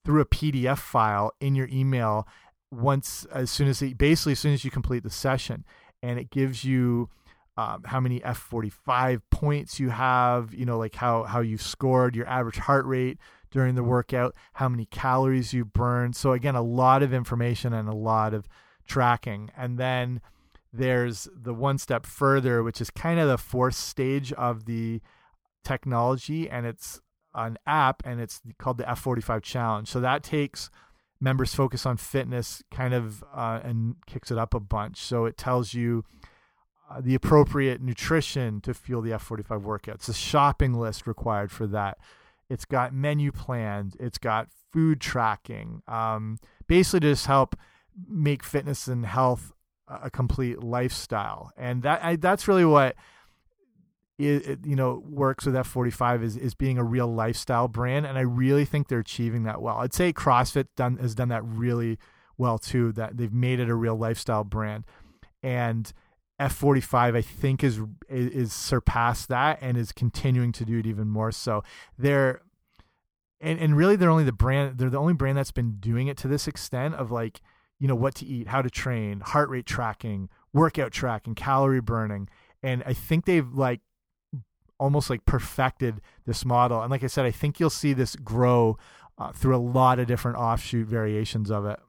through 0.06 0.22
a 0.22 0.26
PDF 0.26 0.78
file 0.78 1.32
in 1.40 1.56
your 1.56 1.68
email 1.72 2.28
once 2.72 3.26
as 3.34 3.50
soon 3.50 3.68
as 3.68 3.80
they, 3.80 3.94
basically 3.94 4.34
as 4.34 4.40
soon 4.40 4.54
as 4.54 4.66
you 4.66 4.72
complete 4.72 5.04
the 5.04 5.10
session 5.10 5.66
and 6.02 6.20
it 6.20 6.30
gives 6.30 6.64
you 6.64 7.10
um, 7.58 7.84
how 7.86 8.00
many 8.00 8.20
F45 8.20 9.22
points 9.32 9.80
you 9.80 9.90
have, 9.90 10.54
you 10.54 10.66
know, 10.66 10.78
like 10.78 10.96
how 10.96 11.24
how 11.24 11.40
you've 11.40 11.62
scored, 11.62 12.16
your 12.16 12.28
average 12.28 12.58
heart 12.58 12.86
rate 12.86 13.18
during 13.50 13.76
the 13.76 13.84
workout, 13.84 14.36
how 14.54 14.70
many 14.70 14.86
calories 14.86 15.54
you 15.54 15.66
burned. 15.66 16.16
So 16.16 16.34
again, 16.34 16.56
a 16.56 16.62
lot 16.62 17.02
of 17.02 17.14
information 17.14 17.74
and 17.74 17.90
a 17.90 17.96
lot 17.96 18.34
of 18.34 18.48
tracking. 18.86 19.50
And 19.58 19.80
then 19.80 20.22
there's 20.72 21.28
the 21.36 21.54
one 21.54 21.78
step 21.78 22.06
further, 22.06 22.62
which 22.62 22.80
is 22.80 22.90
kind 22.90 23.20
of 23.20 23.28
the 23.28 23.38
fourth 23.38 23.76
stage 23.76 24.32
of 24.34 24.66
the 24.66 25.02
technology, 25.64 26.50
and 26.50 26.66
it's 26.66 27.02
an 27.34 27.58
app, 27.66 28.04
and 28.06 28.20
it's 28.22 28.42
called 28.58 28.78
the 28.78 28.84
F45 28.84 29.42
Challenge. 29.42 29.88
So 29.88 30.00
that 30.00 30.24
takes 30.24 30.70
members 31.20 31.54
focus 31.54 31.86
on 31.86 31.98
fitness 31.98 32.64
kind 32.72 32.94
of 32.94 33.24
uh, 33.34 33.60
and 33.64 33.96
kicks 34.06 34.32
it 34.32 34.38
up 34.38 34.54
a 34.54 34.60
bunch. 34.60 34.98
So 34.98 35.26
it 35.26 35.38
tells 35.38 35.74
you 35.74 36.04
uh, 36.90 37.02
the 37.02 37.16
appropriate 37.16 37.82
nutrition 37.82 38.62
to 38.62 38.74
fuel 38.74 39.02
the 39.02 39.12
F45 39.12 39.62
workout. 39.62 39.96
It's 39.96 40.08
a 40.10 40.14
shopping 40.14 40.74
list 40.74 41.08
required 41.08 41.52
for 41.52 41.68
that. 41.68 41.98
It's 42.50 42.66
got 42.66 42.94
menu 42.94 43.32
plans. 43.32 43.96
It's 44.00 44.18
got 44.18 44.48
food 44.72 45.02
tracking. 45.02 45.82
Um, 45.88 46.40
basically, 46.68 47.02
to 47.02 47.12
just 47.12 47.26
help 47.26 47.56
make 48.08 48.44
fitness 48.44 48.88
and 48.88 49.06
health 49.06 49.52
a 49.88 50.10
complete 50.10 50.64
lifestyle. 50.64 51.52
And 51.58 51.84
that 51.84 52.04
I, 52.04 52.16
that's 52.16 52.48
really 52.48 52.66
what 52.66 52.96
it, 54.20 54.60
you 54.66 54.76
know 54.76 55.04
works 55.08 55.46
with 55.46 55.56
F45 55.56 56.24
is 56.24 56.38
is 56.38 56.56
being 56.56 56.78
a 56.78 56.84
real 56.84 57.08
lifestyle 57.08 57.68
brand, 57.68 58.06
and 58.06 58.18
I 58.18 58.22
really 58.22 58.66
think 58.66 58.88
they're 58.88 59.00
achieving 59.00 59.44
that 59.44 59.62
well. 59.62 59.78
I'd 59.78 59.94
say 59.94 60.12
CrossFit 60.12 60.68
done 60.76 60.98
has 60.98 61.14
done 61.14 61.30
that 61.30 61.44
really 61.44 62.00
well 62.38 62.58
too. 62.58 62.92
That 62.94 63.18
they've 63.18 63.34
made 63.34 63.60
it 63.60 63.70
a 63.70 63.76
real 63.76 63.96
lifestyle 63.96 64.44
brand, 64.44 64.86
and 65.44 65.92
F45 66.42 67.16
I 67.16 67.22
think 67.22 67.64
is 67.64 67.80
is 68.10 68.54
surpassed 68.54 69.30
that 69.30 69.60
and 69.62 69.78
is 69.78 69.92
continuing 69.92 70.52
to 70.54 70.66
do 70.66 70.80
it 70.80 70.88
even 70.88 71.08
more 71.08 71.32
so. 71.32 71.64
They're 71.98 72.42
and 73.40 73.60
and 73.60 73.78
really 73.78 73.96
they're 73.96 74.10
only 74.10 74.24
the 74.24 74.32
brand 74.32 74.80
they're 74.80 74.90
the 74.90 74.98
only 74.98 75.14
brand 75.14 75.38
that's 75.38 75.52
been 75.52 75.78
doing 75.80 76.08
it 76.08 76.18
to 76.18 76.28
this 76.28 76.48
extent 76.48 76.96
of 76.96 77.12
like 77.12 77.42
you 77.80 77.88
know 77.88 77.96
what 77.96 78.16
to 78.16 78.26
eat, 78.26 78.48
how 78.48 78.64
to 78.64 78.70
train, 78.72 79.20
heart 79.20 79.50
rate 79.50 79.68
tracking, 79.68 80.30
workout 80.54 80.92
tracking, 80.92 81.36
calorie 81.36 81.82
burning, 81.82 82.28
and 82.64 82.82
I 82.86 82.94
think 82.94 83.26
they've 83.26 83.48
like 83.48 83.82
almost 84.80 85.10
like 85.10 85.26
perfected 85.26 86.02
this 86.26 86.46
model. 86.46 86.82
And 86.82 86.92
like 86.92 87.04
I 87.04 87.08
said, 87.08 87.26
I 87.26 87.32
think 87.32 87.60
you'll 87.60 87.70
see 87.70 87.94
this 87.94 88.16
grow 88.16 88.78
uh, 89.18 89.32
through 89.32 89.56
a 89.56 89.58
lot 89.58 90.00
of 90.00 90.08
different 90.08 90.38
offshoot 90.38 90.88
variations 90.88 91.50
of 91.50 91.66
it. 91.66 91.80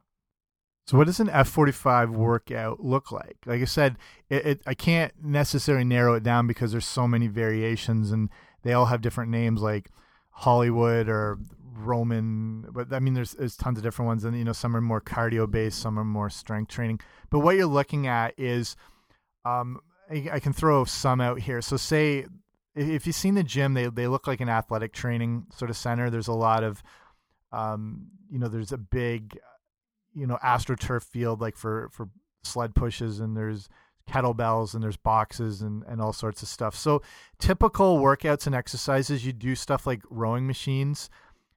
So, 0.87 0.97
what 0.97 1.07
does 1.07 1.21
an 1.21 1.29
F45 1.29 2.11
workout 2.11 2.81
look 2.81 3.13
like? 3.13 3.37
Like 3.45 3.61
I 3.61 3.67
said, 3.67 3.99
it, 4.31 4.47
it, 4.47 4.63
I 4.67 4.73
can't 4.73 5.13
necessarily 5.23 5.85
narrow 5.85 6.15
it 6.15 6.23
down 6.23 6.47
because 6.47 6.73
there's 6.73 6.87
so 6.87 7.07
many 7.07 7.27
variations 7.27 8.11
and 8.11 8.31
they 8.63 8.73
all 8.73 8.87
have 8.87 9.03
different 9.03 9.31
names 9.31 9.61
like 9.61 9.91
Hollywood 10.31 11.11
or 11.11 11.39
Roman. 11.75 12.65
But 12.73 12.91
I 12.95 13.01
mean, 13.01 13.13
there's, 13.13 13.33
there's 13.33 13.55
tons 13.55 13.77
of 13.77 13.85
different 13.85 14.07
ones. 14.07 14.25
And, 14.25 14.35
you 14.39 14.45
know, 14.45 14.55
some 14.55 14.75
are 14.75 14.81
more 14.81 15.03
cardio 15.03 15.51
based, 15.51 15.79
some 15.79 15.99
are 15.99 16.05
more 16.05 16.31
strength 16.31 16.71
training. 16.71 17.01
But 17.29 17.41
what 17.41 17.57
you're 17.57 17.67
looking 17.67 18.07
at 18.07 18.33
is, 18.39 18.75
um, 19.45 19.81
I, 20.11 20.29
I 20.33 20.41
can 20.41 20.55
throw 20.55 20.87
some 20.87 21.21
out 21.21 21.41
here. 21.41 21.61
So, 21.61 21.77
say 21.77 22.25
if 22.79 23.07
you've 23.07 23.17
seen 23.17 23.35
the 23.35 23.43
gym, 23.43 23.75
they 23.75 23.87
they 23.87 24.07
look 24.07 24.27
like 24.27 24.41
an 24.41 24.49
athletic 24.49 24.93
training 24.93 25.47
sort 25.55 25.71
of 25.71 25.77
center. 25.77 26.11
There's 26.11 26.29
a 26.29 26.33
lot 26.33 26.63
of, 26.63 26.83
um, 27.53 28.07
you 28.31 28.39
know, 28.39 28.49
there's 28.49 28.73
a 28.73 28.79
big, 28.79 29.39
you 30.15 30.27
know, 30.27 30.39
astroturf 30.43 31.03
field 31.03 31.41
like 31.41 31.57
for 31.57 31.89
for 31.93 32.09
sled 32.43 32.75
pushes, 32.75 33.21
and 33.21 33.37
there's 33.37 33.69
kettlebells 34.09 34.73
and 34.73 34.83
there's 34.83 34.97
boxes 34.97 35.61
and 35.61 35.83
and 35.89 36.01
all 36.01 36.13
sorts 36.13 36.43
of 36.43 36.49
stuff. 36.49 36.75
So 36.75 37.03
typical 37.39 37.99
workouts 37.99 38.47
and 38.47 38.55
exercises, 38.55 39.27
you 39.27 39.33
do 39.33 39.55
stuff 39.55 39.87
like 39.87 40.03
rowing 40.09 40.47
machines, 40.47 41.11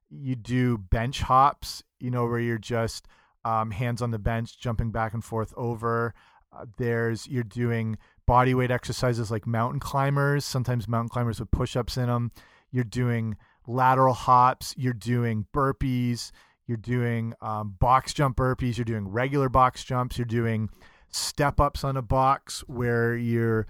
you 0.09 0.35
do 0.35 0.77
bench 0.77 1.21
hops, 1.21 1.83
you 1.99 2.11
know, 2.11 2.25
where 2.25 2.39
you're 2.39 2.57
just 2.57 3.07
um, 3.45 3.71
hands 3.71 4.01
on 4.01 4.11
the 4.11 4.19
bench, 4.19 4.59
jumping 4.59 4.91
back 4.91 5.13
and 5.13 5.23
forth 5.23 5.53
over. 5.55 6.13
Uh, 6.53 6.65
there's 6.77 7.27
you're 7.27 7.43
doing 7.43 7.97
body 8.25 8.53
weight 8.53 8.71
exercises 8.71 9.31
like 9.31 9.47
mountain 9.47 9.79
climbers, 9.79 10.45
sometimes 10.45 10.87
mountain 10.87 11.09
climbers 11.09 11.39
with 11.39 11.51
push 11.51 11.75
ups 11.75 11.97
in 11.97 12.07
them. 12.07 12.31
You're 12.71 12.83
doing 12.83 13.35
lateral 13.67 14.13
hops, 14.13 14.73
you're 14.77 14.93
doing 14.93 15.45
burpees, 15.53 16.31
you're 16.67 16.77
doing 16.77 17.33
um, 17.41 17.75
box 17.79 18.13
jump 18.13 18.37
burpees, 18.37 18.77
you're 18.77 18.85
doing 18.85 19.07
regular 19.07 19.49
box 19.49 19.83
jumps, 19.83 20.17
you're 20.17 20.25
doing 20.25 20.69
step 21.09 21.59
ups 21.59 21.83
on 21.83 21.97
a 21.97 22.01
box 22.01 22.61
where 22.67 23.15
you're 23.15 23.67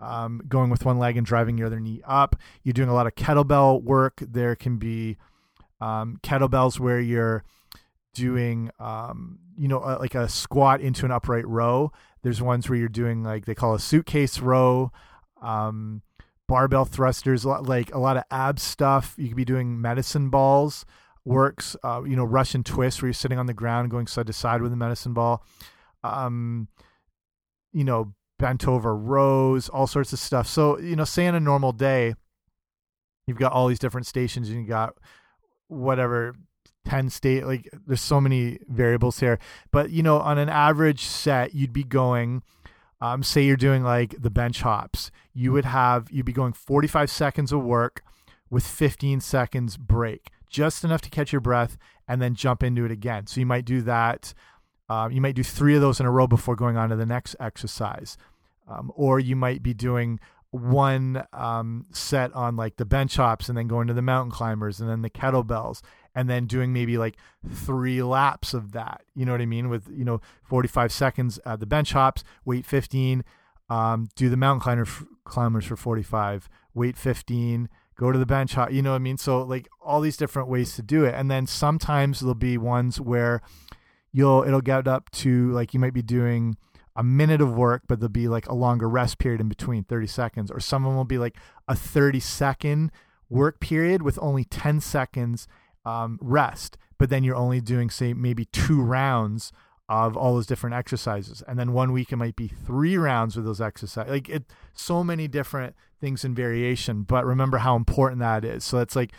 um, 0.00 0.42
going 0.48 0.68
with 0.68 0.84
one 0.84 0.98
leg 0.98 1.16
and 1.16 1.26
driving 1.26 1.56
your 1.56 1.68
other 1.68 1.80
knee 1.80 2.02
up. 2.06 2.36
You're 2.62 2.72
doing 2.72 2.88
a 2.88 2.94
lot 2.94 3.06
of 3.06 3.14
kettlebell 3.14 3.82
work. 3.82 4.20
There 4.20 4.56
can 4.56 4.76
be 4.76 5.16
um, 5.80 6.18
kettlebells 6.22 6.78
where 6.78 7.00
you're 7.00 7.44
doing, 8.14 8.70
um, 8.78 9.38
you 9.56 9.68
know, 9.68 9.80
uh, 9.80 9.98
like 10.00 10.14
a 10.14 10.28
squat 10.28 10.80
into 10.80 11.04
an 11.04 11.10
upright 11.10 11.46
row. 11.46 11.92
There's 12.22 12.40
ones 12.40 12.68
where 12.68 12.78
you're 12.78 12.88
doing 12.88 13.22
like 13.22 13.46
they 13.46 13.54
call 13.54 13.74
a 13.74 13.80
suitcase 13.80 14.38
row, 14.38 14.92
um, 15.42 16.02
barbell 16.48 16.84
thrusters, 16.84 17.44
like 17.44 17.94
a 17.94 17.98
lot 17.98 18.16
of 18.16 18.24
ab 18.30 18.58
stuff. 18.58 19.14
You 19.18 19.28
could 19.28 19.36
be 19.36 19.44
doing 19.44 19.80
medicine 19.80 20.30
balls 20.30 20.84
works. 21.24 21.76
Uh, 21.82 22.02
you 22.04 22.16
know, 22.16 22.24
Russian 22.24 22.62
twist 22.62 23.02
where 23.02 23.08
you're 23.08 23.14
sitting 23.14 23.38
on 23.38 23.46
the 23.46 23.54
ground 23.54 23.90
going 23.90 24.06
side 24.06 24.26
to 24.26 24.32
side 24.32 24.62
with 24.62 24.72
a 24.72 24.76
medicine 24.76 25.12
ball. 25.12 25.44
Um, 26.02 26.68
you 27.72 27.84
know, 27.84 28.14
bent 28.38 28.66
over 28.66 28.94
rows, 28.96 29.68
all 29.68 29.86
sorts 29.86 30.12
of 30.12 30.18
stuff. 30.18 30.46
So 30.46 30.78
you 30.78 30.96
know, 30.96 31.04
say 31.04 31.26
on 31.26 31.34
a 31.34 31.40
normal 31.40 31.72
day, 31.72 32.14
you've 33.26 33.38
got 33.38 33.52
all 33.52 33.68
these 33.68 33.78
different 33.78 34.06
stations, 34.06 34.48
and 34.48 34.60
you 34.60 34.66
got 34.66 34.96
whatever 35.68 36.34
10 36.84 37.10
state 37.10 37.46
like 37.46 37.68
there's 37.86 38.00
so 38.00 38.20
many 38.20 38.58
variables 38.68 39.20
here. 39.20 39.38
But 39.70 39.90
you 39.90 40.02
know 40.02 40.18
on 40.18 40.38
an 40.38 40.48
average 40.48 41.04
set 41.04 41.54
you'd 41.54 41.72
be 41.72 41.84
going 41.84 42.42
um, 43.00 43.22
say 43.22 43.42
you're 43.42 43.56
doing 43.56 43.82
like 43.82 44.14
the 44.20 44.30
bench 44.30 44.62
hops 44.62 45.10
you 45.32 45.52
would 45.52 45.64
have 45.64 46.10
you'd 46.10 46.26
be 46.26 46.32
going 46.32 46.52
45 46.52 47.10
seconds 47.10 47.52
of 47.52 47.62
work 47.62 48.02
with 48.50 48.66
15 48.66 49.20
seconds 49.20 49.76
break 49.76 50.30
just 50.48 50.84
enough 50.84 51.00
to 51.00 51.10
catch 51.10 51.32
your 51.32 51.40
breath 51.40 51.78
and 52.06 52.20
then 52.20 52.34
jump 52.34 52.62
into 52.62 52.84
it 52.84 52.90
again. 52.90 53.26
So 53.26 53.40
you 53.40 53.46
might 53.46 53.64
do 53.64 53.80
that 53.82 54.34
um, 54.92 55.10
you 55.10 55.22
might 55.22 55.34
do 55.34 55.42
three 55.42 55.74
of 55.74 55.80
those 55.80 56.00
in 56.00 56.06
a 56.06 56.10
row 56.10 56.26
before 56.26 56.54
going 56.54 56.76
on 56.76 56.90
to 56.90 56.96
the 56.96 57.06
next 57.06 57.34
exercise. 57.40 58.18
Um, 58.68 58.92
or 58.94 59.18
you 59.18 59.36
might 59.36 59.62
be 59.62 59.72
doing 59.72 60.20
one 60.50 61.24
um, 61.32 61.86
set 61.92 62.30
on 62.34 62.56
like 62.56 62.76
the 62.76 62.84
bench 62.84 63.16
hops 63.16 63.48
and 63.48 63.56
then 63.56 63.68
going 63.68 63.86
to 63.86 63.94
the 63.94 64.02
mountain 64.02 64.30
climbers 64.30 64.80
and 64.80 64.90
then 64.90 65.00
the 65.00 65.08
kettlebells 65.08 65.80
and 66.14 66.28
then 66.28 66.46
doing 66.46 66.72
maybe 66.72 66.98
like 66.98 67.16
three 67.48 68.02
laps 68.02 68.54
of 68.54 68.72
that. 68.72 69.02
You 69.14 69.24
know 69.24 69.32
what 69.32 69.40
I 69.40 69.46
mean? 69.46 69.68
With, 69.68 69.88
you 69.90 70.04
know, 70.04 70.20
45 70.44 70.92
seconds 70.92 71.38
at 71.44 71.60
the 71.60 71.66
bench 71.66 71.92
hops, 71.92 72.24
wait 72.44 72.66
15, 72.66 73.24
um, 73.70 74.08
do 74.16 74.28
the 74.28 74.36
mountain 74.36 74.60
climber, 74.60 74.86
climbers 75.24 75.64
for 75.64 75.76
45, 75.76 76.48
wait 76.74 76.96
15, 76.96 77.68
go 77.96 78.12
to 78.12 78.18
the 78.18 78.26
bench 78.26 78.54
hop. 78.54 78.72
You 78.72 78.82
know 78.82 78.90
what 78.90 78.96
I 78.96 79.00
mean? 79.00 79.16
So, 79.16 79.42
like, 79.42 79.68
all 79.80 80.00
these 80.00 80.16
different 80.16 80.48
ways 80.48 80.74
to 80.76 80.82
do 80.82 81.04
it. 81.04 81.14
And 81.14 81.30
then 81.30 81.46
sometimes 81.46 82.20
there'll 82.20 82.34
be 82.34 82.58
ones 82.58 83.00
where 83.00 83.40
you'll, 84.12 84.42
it'll 84.42 84.60
get 84.60 84.86
up 84.86 85.10
to 85.10 85.50
like 85.52 85.72
you 85.72 85.80
might 85.80 85.94
be 85.94 86.02
doing 86.02 86.56
a 86.94 87.02
minute 87.02 87.40
of 87.40 87.54
work, 87.54 87.82
but 87.88 88.00
there'll 88.00 88.10
be 88.10 88.28
like 88.28 88.46
a 88.48 88.54
longer 88.54 88.88
rest 88.88 89.18
period 89.18 89.40
in 89.40 89.48
between 89.48 89.84
30 89.84 90.06
seconds, 90.06 90.50
or 90.50 90.60
some 90.60 90.84
of 90.84 90.90
them 90.90 90.96
will 90.96 91.04
be 91.04 91.18
like 91.18 91.36
a 91.66 91.74
30 91.74 92.20
second 92.20 92.92
work 93.30 93.60
period 93.60 94.02
with 94.02 94.18
only 94.20 94.44
10 94.44 94.80
seconds 94.80 95.48
um, 95.84 96.18
rest, 96.20 96.76
but 96.98 97.10
then 97.10 97.24
you're 97.24 97.36
only 97.36 97.60
doing, 97.60 97.90
say, 97.90 98.12
maybe 98.12 98.44
two 98.46 98.80
rounds 98.80 99.52
of 99.88 100.16
all 100.16 100.34
those 100.34 100.46
different 100.46 100.74
exercises. 100.74 101.42
And 101.46 101.58
then 101.58 101.72
one 101.72 101.92
week 101.92 102.12
it 102.12 102.16
might 102.16 102.36
be 102.36 102.48
three 102.48 102.96
rounds 102.96 103.36
with 103.36 103.44
those 103.44 103.60
exercises. 103.60 104.10
Like 104.10 104.28
it, 104.28 104.44
so 104.72 105.04
many 105.04 105.28
different 105.28 105.74
things 106.00 106.24
in 106.24 106.34
variation, 106.34 107.02
but 107.02 107.26
remember 107.26 107.58
how 107.58 107.76
important 107.76 108.20
that 108.20 108.44
is. 108.44 108.64
So 108.64 108.78
that's 108.78 108.96
like 108.96 109.12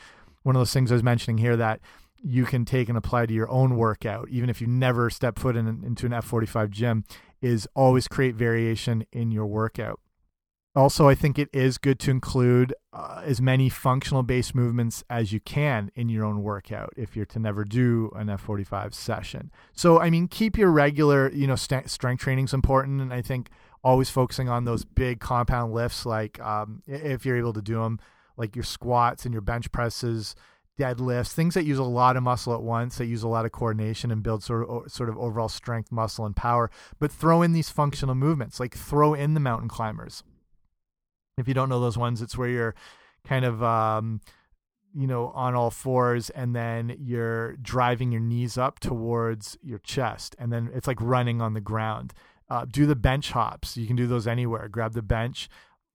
one 0.44 0.56
of 0.56 0.60
those 0.60 0.74
things 0.74 0.92
I 0.92 0.96
was 0.96 1.04
mentioning 1.04 1.38
here 1.38 1.56
that 1.58 1.80
you 2.24 2.46
can 2.46 2.66
take 2.66 2.90
and 2.90 2.98
apply 2.98 3.26
to 3.26 3.34
your 3.34 3.50
own 3.52 3.76
workout, 3.76 4.30
even 4.30 4.50
if 4.50 4.62
you 4.62 4.68
never 4.68 5.10
step 5.10 5.38
foot 5.38 5.56
in, 5.56 5.68
into 5.68 6.06
an 6.06 6.14
F45 6.14 6.70
gym, 6.70 7.04
is 7.42 7.68
always 7.76 8.08
create 8.08 8.36
variation 8.36 9.06
in 9.12 9.32
your 9.32 9.46
workout. 9.46 10.00
Also, 10.76 11.08
I 11.08 11.14
think 11.14 11.38
it 11.38 11.50
is 11.54 11.78
good 11.78 12.00
to 12.00 12.10
include 12.10 12.74
uh, 12.94 13.22
as 13.24 13.40
many 13.40 13.70
functional 13.70 14.24
based 14.24 14.56
movements 14.56 15.04
as 15.08 15.32
you 15.32 15.40
can 15.40 15.92
in 15.94 16.10
your 16.10 16.26
own 16.26 16.42
workout 16.42 16.92
if 16.98 17.16
you're 17.16 17.28
to 17.28 17.40
never 17.40 17.64
do 17.64 18.12
an 18.16 18.26
F45 18.26 18.96
session. 18.96 19.52
So, 19.74 20.00
I 20.00 20.10
mean, 20.10 20.28
keep 20.28 20.58
your 20.58 20.72
regular, 20.72 21.32
you 21.32 21.46
know, 21.46 21.56
st 21.56 21.92
strength 21.92 22.22
training 22.22 22.46
is 22.46 22.56
important. 22.56 23.02
And 23.02 23.14
I 23.14 23.22
think 23.22 23.50
always 23.84 24.10
focusing 24.10 24.50
on 24.50 24.66
those 24.66 24.84
big 24.84 25.20
compound 25.20 25.74
lifts, 25.74 26.08
like 26.08 26.40
um, 26.40 26.82
if 26.88 27.24
you're 27.24 27.38
able 27.38 27.54
to 27.54 27.62
do 27.62 27.76
them, 27.76 28.00
like 28.36 28.56
your 28.56 28.64
squats 28.64 29.26
and 29.26 29.34
your 29.34 29.42
bench 29.42 29.72
presses, 29.72 30.36
deadlifts, 30.80 31.34
things 31.34 31.54
that 31.54 31.66
use 31.66 31.78
a 31.78 31.84
lot 31.84 32.18
of 32.18 32.24
muscle 32.24 32.52
at 32.52 32.64
once, 32.64 32.98
that 32.98 33.06
use 33.06 33.22
a 33.22 33.28
lot 33.28 33.46
of 33.46 33.52
coordination 33.52 34.10
and 34.10 34.24
build 34.24 34.42
sort 34.42 34.68
of 34.68 34.92
sort 34.92 35.10
of 35.10 35.20
overall 35.20 35.50
strength, 35.50 35.92
muscle, 35.92 36.26
and 36.26 36.36
power. 36.36 36.72
But 36.98 37.12
throw 37.12 37.44
in 37.44 37.54
these 37.54 37.70
functional 37.70 38.16
movements, 38.16 38.60
like 38.60 38.76
throw 38.76 39.14
in 39.14 39.36
the 39.36 39.40
mountain 39.40 39.70
climbers 39.70 40.24
if 41.38 41.48
you 41.48 41.54
don't 41.54 41.70
know 41.70 41.80
those 41.80 41.98
ones, 41.98 42.22
it's 42.22 42.38
where 42.38 42.50
you're 42.50 42.76
kind 43.26 43.46
of 43.46 43.64
um, 43.64 44.22
you 44.94 45.08
know 45.08 45.28
on 45.30 45.56
all 45.56 45.72
fours 45.72 46.30
and 46.30 46.56
then 46.56 46.96
you're 47.00 47.56
driving 47.58 48.12
your 48.12 48.22
knees 48.22 48.58
up 48.58 48.80
towards 48.80 49.58
your 49.62 49.80
chest 49.80 50.36
and 50.38 50.52
then 50.52 50.70
it's 50.74 50.88
like 50.88 51.02
running 51.02 51.42
on 51.42 51.54
the 51.54 51.62
ground. 51.62 52.14
Uh, 52.50 52.66
do 52.70 52.86
the 52.86 52.96
bench 52.96 53.32
hops. 53.32 53.78
You 53.78 53.88
can 53.88 53.96
do 53.96 54.06
those 54.06 54.28
anywhere. 54.28 54.68
Grab 54.68 54.94
the 54.94 55.02
bench, 55.02 55.50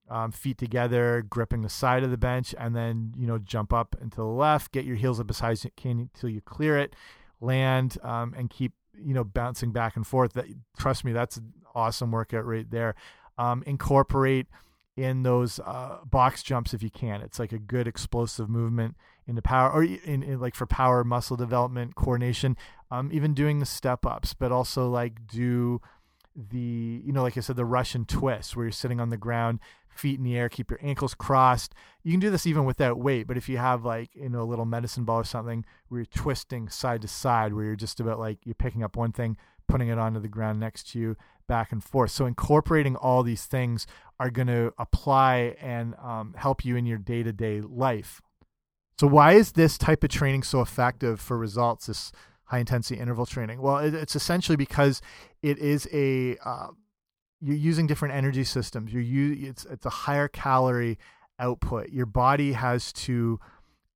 um, 0.09 0.31
feet 0.31 0.57
together, 0.57 1.23
gripping 1.29 1.61
the 1.61 1.69
side 1.69 2.03
of 2.03 2.11
the 2.11 2.17
bench, 2.17 2.53
and 2.57 2.75
then 2.75 3.13
you 3.17 3.27
know 3.27 3.37
jump 3.37 3.71
up 3.71 3.95
and 4.01 4.11
to 4.11 4.17
the 4.17 4.25
left. 4.25 4.71
Get 4.71 4.83
your 4.83 4.97
heels 4.97 5.19
up 5.19 5.29
as 5.29 5.39
high 5.39 5.51
as 5.51 5.63
you 5.63 5.71
can 5.77 5.99
until 5.99 6.29
you 6.29 6.41
clear 6.41 6.77
it. 6.77 6.95
Land 7.39 7.97
um, 8.03 8.33
and 8.37 8.49
keep 8.49 8.73
you 8.93 9.13
know 9.13 9.23
bouncing 9.23 9.71
back 9.71 9.95
and 9.95 10.05
forth. 10.05 10.33
That 10.33 10.47
trust 10.77 11.05
me, 11.05 11.13
that's 11.13 11.37
an 11.37 11.53
awesome 11.73 12.11
workout 12.11 12.45
right 12.45 12.69
there. 12.69 12.95
Um, 13.37 13.63
incorporate 13.65 14.47
in 15.03 15.23
those 15.23 15.59
uh, 15.59 15.99
box 16.05 16.43
jumps 16.43 16.73
if 16.73 16.83
you 16.83 16.89
can. 16.89 17.21
It's 17.21 17.39
like 17.39 17.51
a 17.51 17.59
good 17.59 17.87
explosive 17.87 18.49
movement 18.49 18.95
into 19.27 19.41
power, 19.41 19.71
or 19.71 19.83
in, 19.83 20.23
in 20.23 20.39
like 20.39 20.55
for 20.55 20.65
power, 20.65 21.03
muscle 21.03 21.37
development, 21.37 21.95
coordination. 21.95 22.57
Um, 22.91 23.09
even 23.13 23.33
doing 23.33 23.59
the 23.59 23.65
step 23.65 24.05
ups, 24.05 24.33
but 24.33 24.51
also 24.51 24.89
like 24.89 25.27
do 25.27 25.81
the 26.35 27.01
you 27.03 27.11
know 27.11 27.23
like 27.23 27.37
I 27.37 27.41
said 27.41 27.55
the 27.55 27.65
Russian 27.65 28.05
twist 28.05 28.55
where 28.55 28.65
you're 28.65 28.71
sitting 28.71 28.99
on 28.99 29.09
the 29.09 29.17
ground, 29.17 29.59
feet 29.89 30.17
in 30.17 30.23
the 30.23 30.37
air, 30.37 30.49
keep 30.49 30.69
your 30.71 30.79
ankles 30.81 31.13
crossed. 31.13 31.73
You 32.03 32.11
can 32.11 32.19
do 32.19 32.29
this 32.29 32.47
even 32.47 32.65
without 32.65 32.97
weight, 32.97 33.27
but 33.27 33.37
if 33.37 33.47
you 33.47 33.57
have 33.57 33.85
like 33.85 34.15
you 34.15 34.29
know 34.29 34.41
a 34.41 34.43
little 34.43 34.65
medicine 34.65 35.05
ball 35.05 35.19
or 35.19 35.23
something 35.23 35.65
where 35.87 36.01
you're 36.01 36.05
twisting 36.05 36.67
side 36.69 37.01
to 37.03 37.07
side, 37.07 37.53
where 37.53 37.65
you're 37.65 37.75
just 37.75 37.99
about 37.99 38.19
like 38.19 38.39
you're 38.45 38.55
picking 38.55 38.83
up 38.83 38.97
one 38.97 39.11
thing, 39.11 39.37
putting 39.67 39.89
it 39.89 39.99
onto 39.99 40.19
the 40.19 40.27
ground 40.27 40.59
next 40.59 40.91
to 40.91 40.99
you, 40.99 41.17
back 41.49 41.73
and 41.73 41.83
forth. 41.83 42.11
So 42.11 42.25
incorporating 42.25 42.95
all 42.95 43.23
these 43.23 43.45
things 43.45 43.85
are 44.19 44.29
going 44.29 44.47
to 44.47 44.73
apply 44.77 45.55
and 45.59 45.95
um, 45.95 46.33
help 46.37 46.63
you 46.63 46.77
in 46.77 46.85
your 46.85 46.97
day 46.97 47.23
to 47.23 47.33
day 47.33 47.59
life. 47.59 48.21
So 48.97 49.07
why 49.07 49.33
is 49.33 49.53
this 49.53 49.77
type 49.77 50.03
of 50.03 50.09
training 50.09 50.43
so 50.43 50.61
effective 50.61 51.19
for 51.19 51.37
results? 51.37 51.87
This 51.87 52.13
high 52.45 52.59
intensity 52.59 52.99
interval 52.99 53.25
training. 53.25 53.61
Well, 53.61 53.77
it, 53.77 53.93
it's 53.93 54.15
essentially 54.15 54.55
because 54.55 55.01
it 55.43 55.57
is 55.57 55.87
a 55.91 56.37
uh, 56.45 56.67
you're 57.41 57.55
using 57.55 57.87
different 57.87 58.15
energy 58.15 58.43
systems. 58.43 58.93
You're 58.93 59.01
you 59.01 59.49
it's 59.49 59.65
it's 59.65 59.85
a 59.85 59.89
higher 59.89 60.27
calorie 60.27 60.97
output. 61.39 61.89
Your 61.89 62.05
body 62.05 62.53
has 62.53 62.91
to 62.93 63.39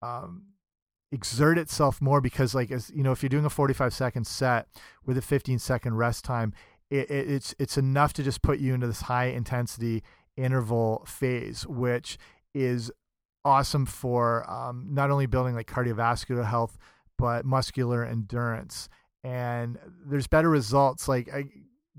um, 0.01 0.43
exert 1.13 1.57
itself 1.59 2.01
more 2.01 2.21
because 2.21 2.55
like 2.55 2.71
as 2.71 2.91
you 2.95 3.03
know 3.03 3.11
if 3.11 3.21
you're 3.21 3.29
doing 3.29 3.45
a 3.45 3.49
45 3.49 3.93
second 3.93 4.25
set 4.25 4.67
with 5.05 5.15
a 5.17 5.21
15 5.21 5.59
second 5.59 5.95
rest 5.95 6.25
time 6.25 6.53
it, 6.89 7.09
it, 7.09 7.29
it's 7.29 7.55
it's 7.59 7.77
enough 7.77 8.13
to 8.13 8.23
just 8.23 8.41
put 8.41 8.59
you 8.59 8.73
into 8.73 8.87
this 8.87 9.01
high 9.01 9.25
intensity 9.25 10.03
interval 10.37 11.03
phase, 11.07 11.65
which 11.67 12.17
is 12.53 12.91
awesome 13.45 13.85
for 13.85 14.49
um, 14.49 14.87
not 14.89 15.11
only 15.11 15.25
building 15.25 15.55
like 15.55 15.67
cardiovascular 15.67 16.45
health 16.45 16.77
but 17.17 17.45
muscular 17.45 18.03
endurance. 18.03 18.89
And 19.23 19.77
there's 20.05 20.27
better 20.27 20.49
results. 20.49 21.07
Like 21.07 21.29
I, 21.33 21.45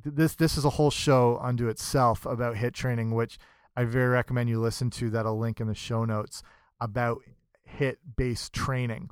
this, 0.04 0.34
this 0.34 0.58
is 0.58 0.64
a 0.64 0.70
whole 0.70 0.90
show 0.90 1.38
unto 1.40 1.68
itself 1.68 2.26
about 2.26 2.56
HIIT 2.56 2.74
training, 2.74 3.14
which 3.14 3.38
I 3.76 3.84
very 3.84 4.08
recommend 4.08 4.48
you 4.48 4.60
listen 4.60 4.90
to. 4.90 5.10
That 5.10 5.26
I'll 5.26 5.38
link 5.38 5.60
in 5.60 5.66
the 5.66 5.74
show 5.74 6.04
notes 6.04 6.42
about 6.80 7.22
HIIT 7.78 7.96
based 8.16 8.52
training. 8.52 9.10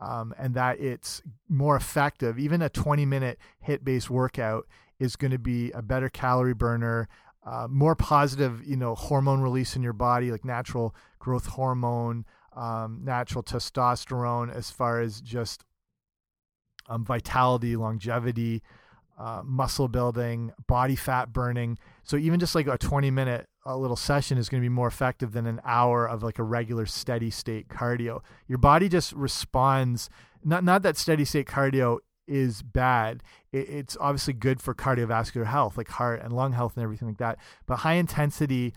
Um, 0.00 0.34
and 0.36 0.54
that 0.54 0.80
it's 0.80 1.22
more 1.48 1.76
effective. 1.76 2.38
Even 2.38 2.60
a 2.60 2.68
20 2.68 3.06
minute 3.06 3.38
HIIT 3.66 3.84
based 3.84 4.10
workout 4.10 4.66
is 4.98 5.16
going 5.16 5.30
to 5.30 5.38
be 5.38 5.70
a 5.72 5.82
better 5.82 6.08
calorie 6.08 6.54
burner, 6.54 7.08
uh, 7.46 7.66
more 7.68 7.94
positive, 7.94 8.64
you 8.66 8.76
know, 8.76 8.94
hormone 8.94 9.40
release 9.40 9.76
in 9.76 9.82
your 9.82 9.92
body, 9.92 10.30
like 10.30 10.44
natural 10.44 10.94
growth 11.18 11.46
hormone, 11.46 12.24
um, 12.56 13.00
natural 13.02 13.42
testosterone, 13.42 14.54
as 14.54 14.70
far 14.70 15.00
as 15.00 15.20
just 15.20 15.64
um, 16.88 17.04
vitality, 17.04 17.76
longevity, 17.76 18.62
uh, 19.18 19.42
muscle 19.44 19.88
building, 19.88 20.52
body 20.66 20.96
fat 20.96 21.32
burning. 21.32 21.78
So 22.02 22.16
even 22.16 22.40
just 22.40 22.54
like 22.54 22.66
a 22.66 22.78
20 22.78 23.10
minute 23.10 23.46
a 23.66 23.76
little 23.76 23.96
session 23.96 24.36
is 24.36 24.48
going 24.48 24.62
to 24.62 24.64
be 24.64 24.72
more 24.72 24.88
effective 24.88 25.32
than 25.32 25.46
an 25.46 25.60
hour 25.64 26.06
of 26.06 26.22
like 26.22 26.38
a 26.38 26.42
regular 26.42 26.86
steady 26.86 27.30
state 27.30 27.68
cardio. 27.68 28.20
Your 28.46 28.58
body 28.58 28.88
just 28.88 29.12
responds. 29.12 30.10
Not 30.44 30.64
not 30.64 30.82
that 30.82 30.96
steady 30.96 31.24
state 31.24 31.46
cardio 31.46 31.98
is 32.26 32.62
bad. 32.62 33.22
It, 33.52 33.68
it's 33.68 33.96
obviously 34.00 34.34
good 34.34 34.60
for 34.60 34.74
cardiovascular 34.74 35.46
health, 35.46 35.76
like 35.76 35.88
heart 35.88 36.22
and 36.22 36.32
lung 36.32 36.52
health 36.52 36.76
and 36.76 36.82
everything 36.82 37.08
like 37.08 37.18
that. 37.18 37.38
But 37.66 37.76
high 37.76 37.94
intensity 37.94 38.74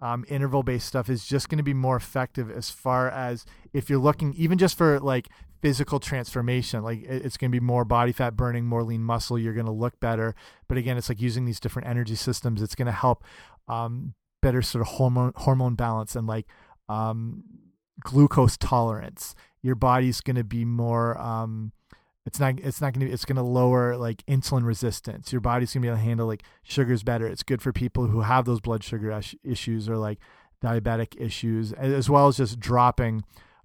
um, 0.00 0.24
interval 0.28 0.62
based 0.62 0.86
stuff 0.86 1.08
is 1.08 1.24
just 1.24 1.48
going 1.48 1.58
to 1.58 1.64
be 1.64 1.74
more 1.74 1.96
effective 1.96 2.50
as 2.50 2.70
far 2.70 3.08
as 3.10 3.44
if 3.72 3.90
you're 3.90 3.98
looking 3.98 4.32
even 4.34 4.58
just 4.58 4.78
for 4.78 5.00
like 5.00 5.28
physical 5.60 5.98
transformation 5.98 6.84
like 6.84 7.02
it's 7.02 7.36
going 7.36 7.50
to 7.50 7.60
be 7.60 7.64
more 7.64 7.84
body 7.84 8.12
fat 8.12 8.36
burning 8.36 8.64
more 8.64 8.84
lean 8.84 9.02
muscle 9.02 9.36
you're 9.36 9.54
going 9.54 9.66
to 9.66 9.72
look 9.72 9.98
better 9.98 10.36
but 10.68 10.78
again 10.78 10.96
it's 10.96 11.08
like 11.08 11.20
using 11.20 11.46
these 11.46 11.58
different 11.58 11.88
energy 11.88 12.14
systems 12.14 12.62
it's 12.62 12.76
going 12.76 12.86
to 12.86 12.92
help 12.92 13.24
um, 13.66 14.14
better 14.40 14.62
sort 14.62 14.82
of 14.82 14.88
hormone 14.88 15.32
hormone 15.34 15.74
balance 15.74 16.14
and 16.14 16.28
like 16.28 16.46
um, 16.88 17.42
glucose 18.00 18.56
tolerance 18.56 19.34
your 19.62 19.74
body's 19.74 20.20
going 20.20 20.36
to 20.36 20.44
be 20.44 20.64
more 20.64 21.20
um, 21.20 21.72
it's 22.28 22.38
not 22.38 22.60
it's 22.60 22.82
not 22.82 22.92
going 22.92 23.06
to 23.06 23.12
it's 23.12 23.24
going 23.24 23.36
to 23.36 23.42
lower 23.42 23.96
like 23.96 24.24
insulin 24.26 24.66
resistance. 24.66 25.32
Your 25.32 25.40
body's 25.40 25.72
going 25.72 25.80
to 25.80 25.86
be 25.86 25.88
able 25.88 25.96
to 25.96 26.04
handle 26.04 26.26
like 26.26 26.42
sugars 26.62 27.02
better. 27.02 27.26
It's 27.26 27.42
good 27.42 27.62
for 27.62 27.72
people 27.72 28.08
who 28.08 28.20
have 28.20 28.44
those 28.44 28.60
blood 28.60 28.84
sugar 28.84 29.18
issues 29.42 29.88
or 29.88 29.96
like 29.96 30.18
diabetic 30.62 31.18
issues 31.18 31.72
as 31.72 32.10
well 32.10 32.28
as 32.28 32.36
just 32.36 32.60
dropping 32.60 33.24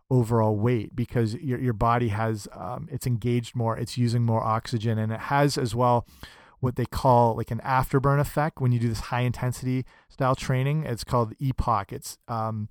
overall 0.10 0.56
weight 0.56 0.96
because 0.96 1.34
your 1.36 1.60
your 1.60 1.74
body 1.74 2.08
has 2.08 2.48
um, 2.54 2.88
it's 2.90 3.06
engaged 3.06 3.54
more 3.54 3.78
it's 3.78 3.98
using 3.98 4.24
more 4.24 4.42
oxygen 4.44 4.98
and 4.98 5.12
it 5.12 5.20
has 5.20 5.58
as 5.58 5.76
well 5.76 6.08
what 6.62 6.78
they 6.78 6.86
call 6.86 7.36
like 7.36 7.52
an 7.52 7.60
afterburn 7.66 8.20
effect 8.22 8.62
when 8.62 8.72
you 8.72 8.80
do 8.80 8.88
this 8.88 9.02
high 9.02 9.22
intensity 9.22 9.86
style 10.08 10.36
training. 10.36 10.86
It's 10.86 11.04
called 11.04 11.38
EPOC 11.38 11.92
it's 11.92 12.18
um, 12.30 12.70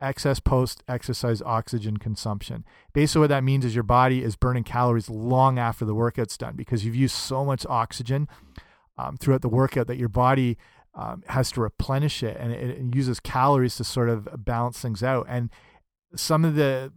excess 0.00 0.40
post 0.40 0.82
exercise 0.88 1.42
oxygen 1.42 1.96
consumption. 1.96 2.64
Basically, 2.92 3.20
what 3.20 3.28
that 3.28 3.44
means 3.44 3.64
is 3.64 3.74
your 3.74 3.84
body 3.84 4.22
is 4.22 4.36
burning 4.36 4.64
calories 4.64 5.10
long 5.10 5.58
after 5.58 5.84
the 5.84 5.94
workout's 5.94 6.36
done 6.36 6.54
because 6.56 6.84
you've 6.84 6.94
used 6.94 7.14
so 7.14 7.44
much 7.44 7.66
oxygen 7.66 8.28
um, 8.96 9.16
throughout 9.16 9.42
the 9.42 9.48
workout 9.48 9.86
that 9.86 9.96
your 9.96 10.08
body 10.08 10.56
um, 10.94 11.22
has 11.28 11.50
to 11.52 11.60
replenish 11.60 12.22
it 12.22 12.36
and 12.38 12.52
it, 12.52 12.70
it, 12.70 12.94
uses 12.94 13.20
calories 13.20 13.76
to 13.76 13.84
sort 13.84 14.08
of 14.08 14.28
balance 14.44 14.80
things 14.80 15.02
out. 15.02 15.26
And 15.28 15.50
some 16.16 16.44
of 16.44 16.54
the 16.54 16.92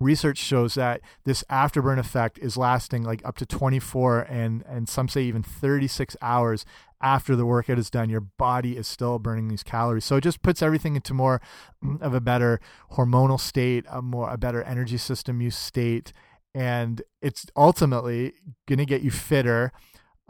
research 0.00 0.38
shows 0.38 0.74
that 0.74 1.00
this 1.24 1.44
afterburn 1.50 1.98
effect 1.98 2.38
is 2.38 2.56
lasting 2.56 3.02
like 3.04 3.24
up 3.24 3.36
to 3.36 3.46
24 3.46 4.20
and 4.22 4.64
and 4.66 4.88
some 4.88 5.08
say 5.08 5.22
even 5.22 5.42
36 5.42 6.16
hours 6.22 6.64
after 7.02 7.36
the 7.36 7.46
workout 7.46 7.78
is 7.78 7.90
done 7.90 8.08
your 8.08 8.22
body 8.22 8.76
is 8.76 8.88
still 8.88 9.18
burning 9.18 9.48
these 9.48 9.62
calories 9.62 10.04
so 10.04 10.16
it 10.16 10.22
just 10.22 10.42
puts 10.42 10.62
everything 10.62 10.96
into 10.96 11.12
more 11.12 11.40
of 12.00 12.14
a 12.14 12.20
better 12.20 12.60
hormonal 12.92 13.38
state 13.38 13.84
a 13.90 14.00
more 14.00 14.30
a 14.30 14.38
better 14.38 14.62
energy 14.62 14.96
system 14.96 15.40
use 15.40 15.56
state 15.56 16.12
and 16.54 17.02
it's 17.20 17.46
ultimately 17.54 18.32
going 18.66 18.78
to 18.78 18.86
get 18.86 19.02
you 19.02 19.10
fitter 19.10 19.70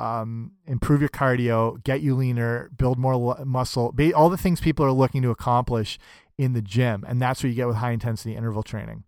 um, 0.01 0.53
improve 0.67 1.01
your 1.01 1.11
cardio, 1.11 1.83
get 1.85 2.01
you 2.01 2.15
leaner, 2.15 2.71
build 2.75 2.99
more 2.99 3.45
muscle, 3.45 3.95
all 4.15 4.31
the 4.31 4.39
things 4.39 4.59
people 4.59 4.85
are 4.87 4.93
looking 4.93 5.21
to 5.21 5.29
accomplish 5.29 5.99
in 6.39 6.55
the 6.55 6.63
gym. 6.63 7.05
And 7.07 7.21
that's 7.21 7.43
what 7.43 7.51
you 7.51 7.55
get 7.55 7.67
with 7.69 7.77
high 7.77 7.91
intensity 7.91 8.35
interval 8.35 8.63
training. 8.63 9.05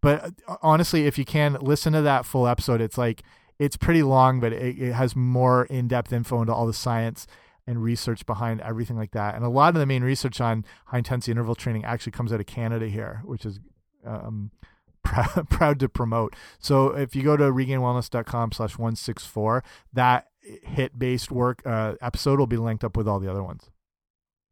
But 0.00 0.32
uh, 0.46 0.56
honestly, 0.62 1.06
if 1.06 1.18
you 1.18 1.24
can 1.24 1.54
listen 1.60 1.92
to 1.92 2.02
that 2.02 2.24
full 2.24 2.46
episode, 2.46 2.80
it's 2.80 2.98
like 2.98 3.22
it's 3.58 3.76
pretty 3.76 4.02
long, 4.02 4.40
but 4.40 4.52
it, 4.52 4.78
it 4.78 4.92
has 4.92 5.14
more 5.14 5.64
in 5.66 5.88
depth 5.88 6.12
info 6.12 6.40
into 6.40 6.54
all 6.54 6.66
the 6.66 6.72
science 6.72 7.26
and 7.66 7.82
research 7.82 8.24
behind 8.26 8.60
everything 8.62 8.96
like 8.96 9.12
that. 9.12 9.34
And 9.34 9.44
a 9.44 9.48
lot 9.48 9.74
of 9.74 9.80
the 9.80 9.86
main 9.86 10.02
research 10.02 10.40
on 10.40 10.64
high 10.86 10.98
intensity 10.98 11.30
interval 11.30 11.54
training 11.54 11.84
actually 11.84 12.12
comes 12.12 12.32
out 12.32 12.40
of 12.40 12.46
Canada 12.46 12.88
here, 12.88 13.22
which 13.24 13.44
is 13.44 13.60
um, 14.04 14.50
proud, 15.02 15.48
proud 15.50 15.78
to 15.80 15.88
promote. 15.88 16.34
So 16.58 16.88
if 16.96 17.14
you 17.14 17.22
go 17.22 17.36
to 17.36 17.44
regainedwellness.com 17.44 18.52
slash 18.52 18.78
164, 18.78 19.62
that 19.92 20.28
HIIT 20.68 20.98
based 20.98 21.30
work 21.30 21.62
uh, 21.66 21.94
episode 22.00 22.38
will 22.38 22.46
be 22.46 22.56
linked 22.56 22.82
up 22.82 22.96
with 22.96 23.06
all 23.06 23.20
the 23.20 23.30
other 23.30 23.42
ones. 23.42 23.70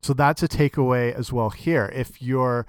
So 0.03 0.13
that's 0.13 0.43
a 0.43 0.49
takeaway 0.49 1.13
as 1.13 1.33
well 1.33 1.51
here. 1.51 1.91
If 1.95 2.23
you're 2.23 2.67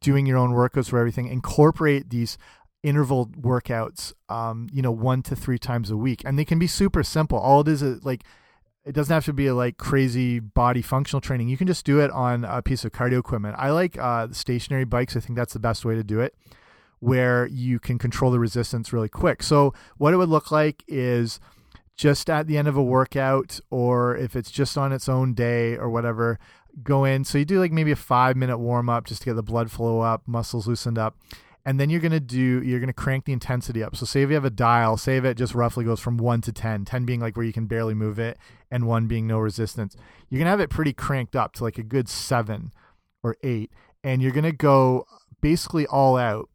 doing 0.00 0.26
your 0.26 0.38
own 0.38 0.52
workouts 0.52 0.90
for 0.90 0.98
everything, 0.98 1.28
incorporate 1.28 2.10
these 2.10 2.38
interval 2.82 3.26
workouts, 3.26 4.12
um, 4.28 4.68
you 4.72 4.82
know, 4.82 4.90
one 4.90 5.22
to 5.22 5.36
three 5.36 5.58
times 5.58 5.90
a 5.90 5.96
week. 5.96 6.22
And 6.24 6.38
they 6.38 6.44
can 6.44 6.58
be 6.58 6.66
super 6.66 7.02
simple. 7.02 7.38
All 7.38 7.60
it 7.60 7.68
is 7.68 7.82
is 7.82 8.04
like, 8.04 8.24
it 8.84 8.92
doesn't 8.92 9.14
have 9.14 9.24
to 9.26 9.32
be 9.32 9.46
a, 9.46 9.54
like 9.54 9.76
crazy 9.78 10.40
body 10.40 10.82
functional 10.82 11.20
training. 11.20 11.48
You 11.48 11.56
can 11.56 11.68
just 11.68 11.84
do 11.84 12.00
it 12.00 12.10
on 12.10 12.44
a 12.44 12.60
piece 12.62 12.84
of 12.84 12.90
cardio 12.90 13.20
equipment. 13.20 13.54
I 13.56 13.70
like 13.70 13.96
uh, 13.96 14.28
stationary 14.32 14.84
bikes. 14.84 15.16
I 15.16 15.20
think 15.20 15.36
that's 15.36 15.52
the 15.52 15.60
best 15.60 15.84
way 15.84 15.94
to 15.94 16.02
do 16.02 16.18
it, 16.18 16.34
where 16.98 17.46
you 17.46 17.78
can 17.78 17.98
control 17.98 18.32
the 18.32 18.40
resistance 18.40 18.92
really 18.92 19.08
quick. 19.08 19.44
So 19.44 19.72
what 19.98 20.12
it 20.12 20.16
would 20.16 20.28
look 20.28 20.50
like 20.50 20.82
is 20.88 21.38
just 21.94 22.28
at 22.28 22.48
the 22.48 22.58
end 22.58 22.66
of 22.66 22.76
a 22.76 22.82
workout, 22.82 23.60
or 23.70 24.16
if 24.16 24.34
it's 24.34 24.50
just 24.50 24.76
on 24.76 24.92
its 24.92 25.08
own 25.08 25.34
day 25.34 25.76
or 25.76 25.88
whatever, 25.88 26.40
go 26.82 27.04
in. 27.04 27.24
So 27.24 27.38
you 27.38 27.44
do 27.44 27.60
like 27.60 27.72
maybe 27.72 27.92
a 27.92 27.96
five 27.96 28.36
minute 28.36 28.58
warm 28.58 28.88
up 28.88 29.04
just 29.04 29.22
to 29.22 29.26
get 29.26 29.34
the 29.34 29.42
blood 29.42 29.70
flow 29.70 30.00
up, 30.00 30.22
muscles 30.26 30.66
loosened 30.66 30.98
up. 30.98 31.16
And 31.64 31.78
then 31.78 31.90
you're 31.90 32.00
going 32.00 32.12
to 32.12 32.20
do 32.20 32.62
you're 32.64 32.80
going 32.80 32.88
to 32.88 32.92
crank 32.92 33.24
the 33.24 33.32
intensity 33.32 33.82
up. 33.82 33.94
So 33.94 34.04
say 34.04 34.22
if 34.22 34.28
you 34.30 34.34
have 34.34 34.44
a 34.44 34.50
dial 34.50 34.96
say 34.96 35.16
if 35.16 35.24
it 35.24 35.36
just 35.36 35.54
roughly 35.54 35.84
goes 35.84 36.00
from 36.00 36.16
1 36.16 36.40
to 36.42 36.52
10 36.52 36.84
10 36.84 37.04
being 37.04 37.20
like 37.20 37.36
where 37.36 37.46
you 37.46 37.52
can 37.52 37.66
barely 37.66 37.94
move 37.94 38.18
it 38.18 38.36
and 38.70 38.86
1 38.86 39.06
being 39.06 39.26
no 39.28 39.38
resistance 39.38 39.96
you're 40.28 40.38
going 40.38 40.46
to 40.46 40.50
have 40.50 40.60
it 40.60 40.70
pretty 40.70 40.92
cranked 40.92 41.36
up 41.36 41.52
to 41.52 41.62
like 41.62 41.78
a 41.78 41.84
good 41.84 42.08
7 42.08 42.72
or 43.22 43.36
8 43.44 43.70
and 44.02 44.22
you're 44.22 44.32
going 44.32 44.42
to 44.42 44.50
go 44.50 45.06
basically 45.40 45.86
all 45.86 46.16
out 46.16 46.48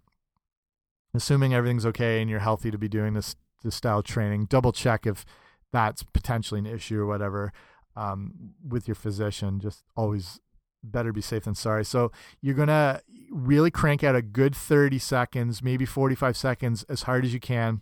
assuming 1.14 1.54
everything's 1.54 1.86
okay 1.86 2.20
and 2.20 2.30
you're 2.30 2.40
healthy 2.40 2.70
to 2.70 2.78
be 2.78 2.90
doing 2.90 3.14
this 3.14 3.38
this 3.64 3.76
style 3.76 4.04
training. 4.04 4.46
Double 4.46 4.72
check 4.72 5.06
if 5.06 5.26
that's 5.72 6.04
potentially 6.04 6.60
an 6.60 6.66
issue 6.66 7.00
or 7.00 7.06
whatever 7.06 7.52
um, 7.98 8.54
with 8.66 8.88
your 8.88 8.96
physician 8.96 9.60
just 9.60 9.84
always 9.98 10.40
better 10.84 11.12
be 11.12 11.20
safe 11.20 11.44
than 11.44 11.56
sorry. 11.56 11.84
So 11.84 12.12
you're 12.42 12.56
going 12.56 12.68
to 12.68 13.02
really 13.32 13.72
crank 13.72 14.04
out 14.04 14.16
a 14.16 14.22
good 14.22 14.56
30 14.56 15.00
seconds, 15.00 15.64
maybe 15.64 15.86
45 15.86 16.38
seconds 16.38 16.84
as 16.84 17.04
hard 17.04 17.26
as 17.26 17.34
you 17.34 17.40
can 17.40 17.82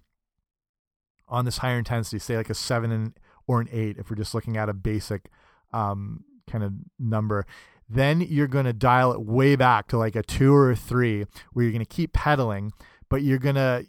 on 1.27 1.43
this 1.43 1.59
higher 1.59 1.77
intensity, 1.77 2.17
say 2.17 2.37
like 2.37 2.49
a 2.49 2.55
seven 2.55 2.91
and, 2.91 3.19
or 3.45 3.59
an 3.59 3.67
eight, 3.71 3.97
if 3.97 4.09
we're 4.09 4.15
just 4.15 4.33
looking 4.33 4.57
at 4.57 4.69
a 4.69 4.73
basic 4.73 5.29
um, 5.73 6.23
kind 6.49 6.63
of 6.63 6.71
number. 6.97 7.45
Then 7.89 8.21
you're 8.21 8.47
going 8.47 8.65
to 8.65 8.73
dial 8.73 9.11
it 9.11 9.21
way 9.21 9.55
back 9.55 9.87
to 9.89 9.97
like 9.97 10.15
a 10.15 10.23
two 10.23 10.55
or 10.55 10.71
a 10.71 10.75
three 10.75 11.25
where 11.51 11.63
you're 11.63 11.73
going 11.73 11.85
to 11.85 11.85
keep 11.85 12.13
pedaling, 12.13 12.71
but 13.09 13.21
you're 13.21 13.37
going 13.37 13.55
to, 13.55 13.85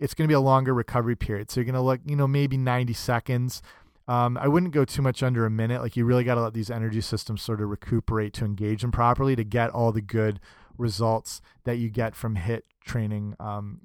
it's 0.00 0.12
going 0.12 0.26
to 0.26 0.28
be 0.28 0.34
a 0.34 0.40
longer 0.40 0.74
recovery 0.74 1.16
period. 1.16 1.50
So 1.50 1.60
you're 1.60 1.64
going 1.64 1.74
to 1.74 1.80
look, 1.80 2.00
you 2.04 2.16
know, 2.16 2.28
maybe 2.28 2.56
90 2.58 2.92
seconds 2.92 3.62
um, 4.08 4.38
I 4.38 4.48
wouldn't 4.48 4.72
go 4.72 4.86
too 4.86 5.02
much 5.02 5.22
under 5.22 5.44
a 5.44 5.50
minute. 5.50 5.82
Like 5.82 5.94
you 5.94 6.06
really 6.06 6.24
got 6.24 6.36
to 6.36 6.40
let 6.40 6.54
these 6.54 6.70
energy 6.70 7.02
systems 7.02 7.42
sort 7.42 7.60
of 7.60 7.68
recuperate 7.68 8.32
to 8.34 8.46
engage 8.46 8.80
them 8.80 8.90
properly 8.90 9.36
to 9.36 9.44
get 9.44 9.70
all 9.70 9.92
the 9.92 10.00
good 10.00 10.40
results 10.78 11.42
that 11.64 11.76
you 11.76 11.90
get 11.90 12.14
from 12.16 12.36
HIIT 12.36 12.62
training 12.86 13.36
um, 13.38 13.80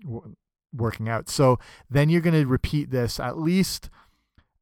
working 0.74 1.10
out. 1.10 1.30
So 1.30 1.60
then 1.90 2.08
you're 2.08 2.22
going 2.22 2.42
to 2.42 2.48
repeat 2.48 2.90
this 2.90 3.20
at 3.20 3.38
least 3.38 3.90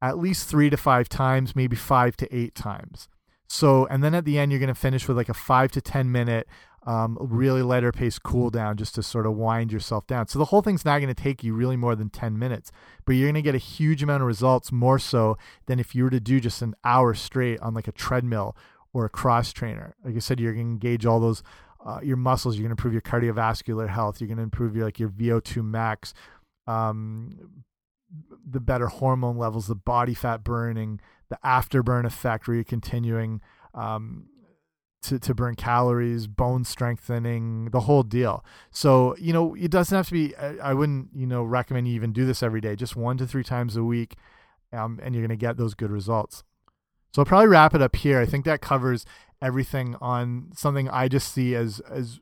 at 0.02 0.18
least 0.18 0.48
three 0.48 0.68
to 0.68 0.76
five 0.76 1.08
times, 1.08 1.54
maybe 1.54 1.76
five 1.76 2.16
to 2.16 2.36
eight 2.36 2.56
times. 2.56 3.08
So 3.46 3.86
and 3.86 4.02
then 4.02 4.16
at 4.16 4.24
the 4.24 4.38
end 4.38 4.50
you're 4.50 4.58
going 4.58 4.66
to 4.66 4.74
finish 4.74 5.06
with 5.06 5.16
like 5.16 5.28
a 5.28 5.34
five 5.34 5.70
to 5.72 5.80
ten 5.80 6.10
minute 6.10 6.48
um, 6.84 7.16
really 7.20 7.62
lighter 7.62 7.92
pace 7.92 8.18
cool 8.18 8.50
down 8.50 8.76
just 8.76 8.94
to 8.96 9.02
sort 9.02 9.26
of 9.26 9.34
wind 9.34 9.72
yourself 9.72 10.06
down. 10.06 10.26
So 10.26 10.38
the 10.38 10.46
whole 10.46 10.62
thing's 10.62 10.84
not 10.84 10.98
going 10.98 11.14
to 11.14 11.22
take 11.22 11.44
you 11.44 11.54
really 11.54 11.76
more 11.76 11.94
than 11.94 12.10
10 12.10 12.38
minutes, 12.38 12.72
but 13.04 13.12
you're 13.12 13.26
going 13.26 13.34
to 13.34 13.42
get 13.42 13.54
a 13.54 13.58
huge 13.58 14.02
amount 14.02 14.22
of 14.22 14.26
results 14.26 14.72
more 14.72 14.98
so 14.98 15.38
than 15.66 15.78
if 15.78 15.94
you 15.94 16.04
were 16.04 16.10
to 16.10 16.20
do 16.20 16.40
just 16.40 16.60
an 16.60 16.74
hour 16.84 17.14
straight 17.14 17.60
on 17.60 17.74
like 17.74 17.86
a 17.86 17.92
treadmill 17.92 18.56
or 18.92 19.04
a 19.04 19.08
cross 19.08 19.52
trainer. 19.52 19.94
Like 20.04 20.16
I 20.16 20.18
said, 20.18 20.40
you're 20.40 20.54
going 20.54 20.66
to 20.66 20.72
engage 20.72 21.06
all 21.06 21.20
those 21.20 21.42
uh, 21.84 22.00
your 22.02 22.16
muscles. 22.16 22.56
You're 22.56 22.68
going 22.68 22.76
to 22.76 22.80
improve 22.80 22.92
your 22.92 23.02
cardiovascular 23.02 23.88
health. 23.88 24.20
You're 24.20 24.28
going 24.28 24.36
to 24.38 24.44
improve 24.44 24.76
your 24.76 24.84
like 24.84 24.98
your 24.98 25.08
VO2 25.08 25.64
max, 25.64 26.14
um, 26.66 27.64
the 28.48 28.60
better 28.60 28.86
hormone 28.88 29.36
levels, 29.36 29.66
the 29.66 29.74
body 29.74 30.14
fat 30.14 30.44
burning, 30.44 31.00
the 31.28 31.38
afterburn 31.44 32.04
effect, 32.04 32.46
where 32.46 32.56
you're 32.56 32.64
continuing 32.64 33.40
um, 33.74 34.26
to, 35.02 35.18
to 35.18 35.34
burn 35.34 35.54
calories, 35.54 36.26
bone 36.26 36.64
strengthening, 36.64 37.66
the 37.66 37.80
whole 37.80 38.02
deal. 38.02 38.44
So, 38.70 39.16
you 39.16 39.32
know, 39.32 39.54
it 39.54 39.70
doesn't 39.70 39.96
have 39.96 40.06
to 40.08 40.12
be, 40.12 40.36
I 40.36 40.72
wouldn't, 40.74 41.08
you 41.14 41.26
know, 41.26 41.42
recommend 41.42 41.88
you 41.88 41.94
even 41.94 42.12
do 42.12 42.24
this 42.24 42.42
every 42.42 42.60
day, 42.60 42.76
just 42.76 42.96
one 42.96 43.18
to 43.18 43.26
three 43.26 43.44
times 43.44 43.76
a 43.76 43.84
week, 43.84 44.14
um, 44.72 45.00
and 45.02 45.14
you're 45.14 45.26
going 45.26 45.38
to 45.38 45.46
get 45.46 45.56
those 45.56 45.74
good 45.74 45.90
results. 45.90 46.44
So 47.14 47.22
I'll 47.22 47.26
probably 47.26 47.48
wrap 47.48 47.74
it 47.74 47.82
up 47.82 47.96
here. 47.96 48.20
I 48.20 48.26
think 48.26 48.44
that 48.44 48.60
covers 48.60 49.04
everything 49.42 49.96
on 50.00 50.50
something 50.54 50.88
I 50.88 51.08
just 51.08 51.32
see 51.32 51.54
as, 51.54 51.80
as 51.80 52.20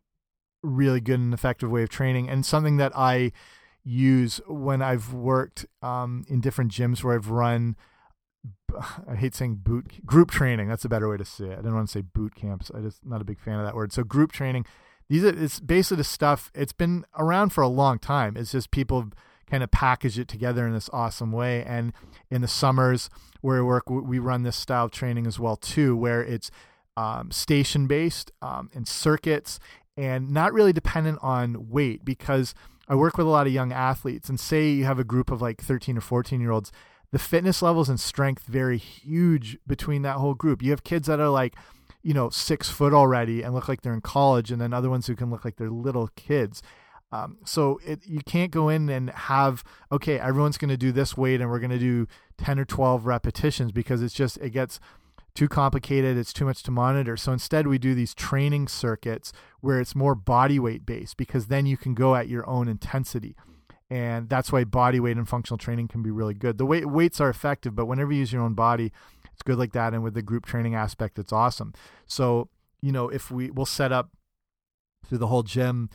really 0.62 1.00
good 1.00 1.20
and 1.20 1.34
effective 1.34 1.70
way 1.70 1.82
of 1.82 1.90
training 1.90 2.28
and 2.28 2.44
something 2.44 2.78
that 2.78 2.92
I 2.96 3.32
use 3.84 4.40
when 4.46 4.82
I've 4.82 5.12
worked 5.12 5.66
um, 5.82 6.24
in 6.28 6.40
different 6.40 6.72
gyms 6.72 7.04
where 7.04 7.14
I've 7.14 7.30
run 7.30 7.76
I 9.08 9.14
hate 9.14 9.34
saying 9.34 9.56
boot 9.62 10.04
group 10.04 10.30
training. 10.30 10.68
That's 10.68 10.84
a 10.84 10.88
better 10.88 11.08
way 11.08 11.16
to 11.16 11.24
say 11.24 11.46
it. 11.46 11.58
I 11.58 11.62
don't 11.62 11.74
want 11.74 11.88
to 11.88 11.92
say 11.92 12.02
boot 12.02 12.34
camps. 12.34 12.70
I 12.74 12.80
just 12.80 13.04
not 13.04 13.20
a 13.20 13.24
big 13.24 13.40
fan 13.40 13.58
of 13.58 13.64
that 13.64 13.74
word. 13.74 13.92
So 13.92 14.04
group 14.04 14.32
training. 14.32 14.66
These 15.08 15.24
are 15.24 15.28
it's 15.28 15.60
basically 15.60 15.98
the 15.98 16.04
stuff. 16.04 16.50
It's 16.54 16.72
been 16.72 17.04
around 17.18 17.50
for 17.50 17.62
a 17.62 17.68
long 17.68 17.98
time. 17.98 18.36
It's 18.36 18.52
just 18.52 18.70
people 18.70 19.10
kind 19.50 19.62
of 19.62 19.70
package 19.70 20.18
it 20.18 20.28
together 20.28 20.66
in 20.66 20.72
this 20.72 20.88
awesome 20.92 21.32
way. 21.32 21.64
And 21.64 21.92
in 22.30 22.40
the 22.40 22.48
summers 22.48 23.10
where 23.40 23.56
we 23.56 23.68
work, 23.68 23.90
we 23.90 24.18
run 24.18 24.44
this 24.44 24.56
style 24.56 24.84
of 24.84 24.92
training 24.92 25.26
as 25.26 25.38
well 25.38 25.56
too, 25.56 25.96
where 25.96 26.22
it's 26.22 26.50
um, 26.96 27.30
station 27.30 27.86
based 27.86 28.30
um, 28.40 28.70
and 28.74 28.86
circuits 28.86 29.58
and 29.96 30.30
not 30.30 30.52
really 30.52 30.72
dependent 30.72 31.18
on 31.22 31.68
weight 31.68 32.04
because 32.04 32.54
I 32.88 32.94
work 32.94 33.16
with 33.16 33.26
a 33.26 33.30
lot 33.30 33.46
of 33.46 33.52
young 33.52 33.72
athletes 33.72 34.28
and 34.28 34.38
say 34.38 34.70
you 34.70 34.84
have 34.84 34.98
a 34.98 35.04
group 35.04 35.30
of 35.30 35.42
like 35.42 35.60
13 35.60 35.96
or 35.96 36.00
14 36.00 36.40
year 36.40 36.50
olds 36.50 36.72
the 37.12 37.18
fitness 37.18 37.62
levels 37.62 37.88
and 37.88 37.98
strength 37.98 38.44
vary 38.46 38.78
huge 38.78 39.58
between 39.66 40.02
that 40.02 40.16
whole 40.16 40.34
group. 40.34 40.62
You 40.62 40.70
have 40.70 40.84
kids 40.84 41.08
that 41.08 41.20
are 41.20 41.28
like, 41.28 41.54
you 42.02 42.14
know, 42.14 42.30
six 42.30 42.70
foot 42.70 42.94
already 42.94 43.42
and 43.42 43.52
look 43.52 43.68
like 43.68 43.82
they're 43.82 43.92
in 43.94 44.00
college, 44.00 44.50
and 44.50 44.60
then 44.60 44.72
other 44.72 44.90
ones 44.90 45.06
who 45.06 45.16
can 45.16 45.30
look 45.30 45.44
like 45.44 45.56
they're 45.56 45.70
little 45.70 46.08
kids. 46.16 46.62
Um, 47.12 47.38
so 47.44 47.80
it, 47.84 48.06
you 48.06 48.20
can't 48.24 48.52
go 48.52 48.68
in 48.68 48.88
and 48.88 49.10
have 49.10 49.64
okay, 49.90 50.18
everyone's 50.18 50.58
going 50.58 50.68
to 50.70 50.76
do 50.76 50.92
this 50.92 51.16
weight, 51.16 51.40
and 51.40 51.50
we're 51.50 51.58
going 51.58 51.70
to 51.70 51.78
do 51.78 52.06
ten 52.38 52.58
or 52.58 52.64
twelve 52.64 53.06
repetitions 53.06 53.72
because 53.72 54.02
it's 54.02 54.14
just 54.14 54.36
it 54.38 54.50
gets 54.50 54.78
too 55.34 55.48
complicated. 55.48 56.16
It's 56.16 56.32
too 56.32 56.44
much 56.44 56.62
to 56.64 56.70
monitor. 56.70 57.16
So 57.16 57.32
instead, 57.32 57.66
we 57.66 57.78
do 57.78 57.94
these 57.94 58.14
training 58.14 58.68
circuits 58.68 59.32
where 59.60 59.80
it's 59.80 59.94
more 59.96 60.14
body 60.14 60.58
weight 60.58 60.86
based 60.86 61.16
because 61.16 61.48
then 61.48 61.66
you 61.66 61.76
can 61.76 61.94
go 61.94 62.14
at 62.14 62.28
your 62.28 62.48
own 62.48 62.68
intensity 62.68 63.34
and 63.90 64.28
that's 64.28 64.52
why 64.52 64.64
body 64.64 65.00
weight 65.00 65.16
and 65.16 65.28
functional 65.28 65.58
training 65.58 65.88
can 65.88 66.02
be 66.02 66.10
really 66.10 66.34
good. 66.34 66.58
The 66.58 66.66
weight 66.66 66.86
weights 66.86 67.20
are 67.20 67.28
effective, 67.28 67.74
but 67.74 67.86
whenever 67.86 68.12
you 68.12 68.20
use 68.20 68.32
your 68.32 68.42
own 68.42 68.54
body, 68.54 68.92
it's 69.32 69.42
good 69.42 69.58
like 69.58 69.72
that. 69.72 69.92
And 69.92 70.02
with 70.02 70.14
the 70.14 70.22
group 70.22 70.46
training 70.46 70.74
aspect, 70.74 71.18
it's 71.18 71.32
awesome. 71.32 71.74
So 72.06 72.48
you 72.80 72.92
know, 72.92 73.08
if 73.08 73.30
we 73.30 73.50
we'll 73.50 73.66
set 73.66 73.92
up 73.92 74.10
through 75.06 75.18
the 75.18 75.26
whole 75.26 75.42
gym 75.42 75.90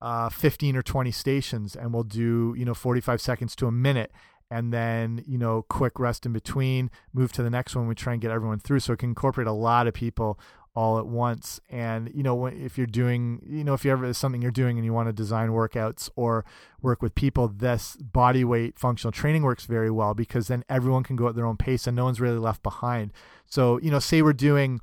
uh, 0.00 0.28
15 0.28 0.76
or 0.76 0.82
20 0.82 1.10
stations 1.10 1.74
and 1.74 1.92
we'll 1.92 2.02
do 2.02 2.54
you 2.56 2.64
know 2.64 2.74
45 2.74 3.20
seconds 3.20 3.56
to 3.56 3.66
a 3.66 3.72
minute 3.72 4.12
and 4.50 4.72
then 4.72 5.22
you 5.26 5.38
know 5.38 5.62
quick 5.62 5.98
rest 5.98 6.26
in 6.26 6.32
between 6.32 6.90
move 7.14 7.32
to 7.32 7.42
the 7.42 7.50
next 7.50 7.74
one 7.74 7.88
we 7.88 7.94
try 7.94 8.12
and 8.12 8.20
get 8.22 8.30
everyone 8.30 8.58
through 8.58 8.80
so 8.80 8.92
it 8.92 8.98
can 8.98 9.10
incorporate 9.10 9.46
a 9.46 9.52
lot 9.52 9.86
of 9.86 9.94
people 9.94 10.38
all 10.76 10.98
at 10.98 11.06
once. 11.06 11.58
And 11.70 12.12
you 12.14 12.22
know, 12.22 12.46
if 12.46 12.76
you're 12.76 12.86
doing, 12.86 13.42
you 13.44 13.64
know, 13.64 13.74
if 13.74 13.84
you 13.84 13.90
ever 13.90 14.12
something 14.12 14.42
you're 14.42 14.50
doing 14.50 14.76
and 14.76 14.84
you 14.84 14.92
want 14.92 15.08
to 15.08 15.12
design 15.12 15.48
workouts 15.48 16.10
or 16.14 16.44
work 16.82 17.02
with 17.02 17.14
people, 17.14 17.48
this 17.48 17.96
body 17.96 18.44
weight 18.44 18.78
functional 18.78 19.10
training 19.10 19.42
works 19.42 19.64
very 19.64 19.90
well 19.90 20.14
because 20.14 20.48
then 20.48 20.62
everyone 20.68 21.02
can 21.02 21.16
go 21.16 21.26
at 21.26 21.34
their 21.34 21.46
own 21.46 21.56
pace 21.56 21.86
and 21.86 21.96
no 21.96 22.04
one's 22.04 22.20
really 22.20 22.38
left 22.38 22.62
behind. 22.62 23.12
So 23.46 23.80
you 23.80 23.90
know, 23.90 23.98
say 23.98 24.22
we're 24.22 24.32
doing. 24.34 24.80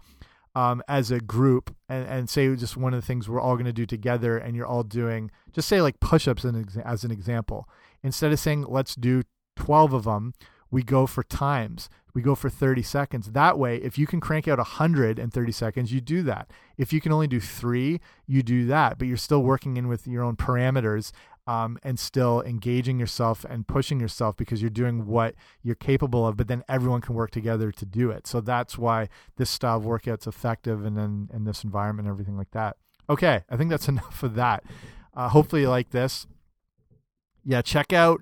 Um, 0.56 0.84
as 0.88 1.10
a 1.10 1.20
group, 1.20 1.76
and, 1.90 2.08
and 2.08 2.30
say 2.30 2.56
just 2.56 2.78
one 2.78 2.94
of 2.94 3.02
the 3.02 3.06
things 3.08 3.28
we're 3.28 3.42
all 3.42 3.56
going 3.56 3.66
to 3.66 3.74
do 3.74 3.88
together, 3.88 4.38
and 4.38 4.56
you're 4.56 4.68
all 4.68 4.84
doing, 4.84 5.32
just 5.52 5.68
say 5.68 5.82
like 5.82 6.00
push 6.00 6.28
ups 6.28 6.46
as 6.46 7.04
an 7.04 7.10
example. 7.10 7.68
Instead 8.04 8.32
of 8.32 8.38
saying, 8.38 8.68
let's 8.70 8.94
do 8.94 9.24
12 9.56 9.94
of 9.94 10.04
them, 10.04 10.36
we 10.70 10.84
go 10.84 11.08
for 11.08 11.24
times. 11.24 11.90
We 12.14 12.22
go 12.22 12.36
for 12.36 12.50
30 12.50 12.84
seconds. 12.84 13.32
That 13.32 13.58
way, 13.58 13.78
if 13.78 13.98
you 13.98 14.06
can 14.06 14.20
crank 14.20 14.48
out 14.48 14.60
100 14.60 15.18
in 15.18 15.32
30 15.32 15.52
seconds, 15.52 15.92
you 15.92 16.00
do 16.00 16.22
that. 16.24 16.50
If 16.78 16.94
you 16.94 17.02
can 17.02 17.12
only 17.12 17.28
do 17.28 17.40
three, 17.40 18.00
you 18.28 18.44
do 18.44 18.68
that. 18.68 19.00
But 19.00 19.08
you're 19.08 19.18
still 19.18 19.42
working 19.42 19.78
in 19.78 19.88
with 19.88 20.06
your 20.06 20.24
own 20.24 20.36
parameters 20.36 21.12
um, 21.46 21.78
and 21.84 22.00
still 22.00 22.42
engaging 22.42 23.00
yourself 23.00 23.46
and 23.46 23.68
pushing 23.68 24.00
yourself 24.00 24.38
because 24.38 24.62
you're 24.62 24.70
doing 24.70 25.06
what 25.06 25.36
you're 25.62 25.76
capable 25.76 26.26
of, 26.26 26.38
but 26.38 26.48
then 26.48 26.64
everyone 26.70 27.02
can 27.02 27.16
work 27.16 27.32
together 27.32 27.72
to 27.72 27.86
do 27.86 28.12
it. 28.12 28.28
So 28.28 28.40
that's 28.40 28.78
why 28.78 29.10
this 29.38 29.50
style 29.50 29.78
of 29.78 29.86
workout's 29.86 30.28
effective 30.28 30.86
and 30.86 30.98
then 30.98 31.30
in 31.34 31.44
this 31.44 31.64
environment 31.64 32.08
and 32.08 32.14
everything 32.14 32.38
like 32.38 32.52
that. 32.52 32.78
Okay, 33.10 33.44
I 33.50 33.58
think 33.58 33.70
that's 33.70 33.88
enough 33.90 34.24
of 34.24 34.36
that. 34.36 34.64
Uh, 35.14 35.30
hopefully 35.30 35.64
you 35.64 35.70
like 35.70 35.90
this. 35.90 36.28
Yeah, 37.44 37.62
check 37.62 37.92
out 37.92 38.22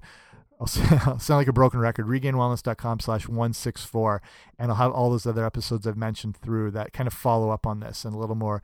I'll 1.05 1.19
sound 1.19 1.39
like 1.39 1.47
a 1.47 1.53
broken 1.53 1.79
record. 1.79 2.05
Regainedwellness.com 2.05 2.99
slash 2.99 3.27
164. 3.27 4.21
And 4.59 4.71
I'll 4.71 4.77
have 4.77 4.91
all 4.91 5.09
those 5.09 5.25
other 5.25 5.45
episodes 5.45 5.87
I've 5.87 5.97
mentioned 5.97 6.37
through 6.37 6.71
that 6.71 6.93
kind 6.93 7.07
of 7.07 7.13
follow 7.13 7.49
up 7.49 7.65
on 7.65 7.79
this 7.79 8.05
in 8.05 8.13
a 8.13 8.17
little 8.17 8.35
more 8.35 8.61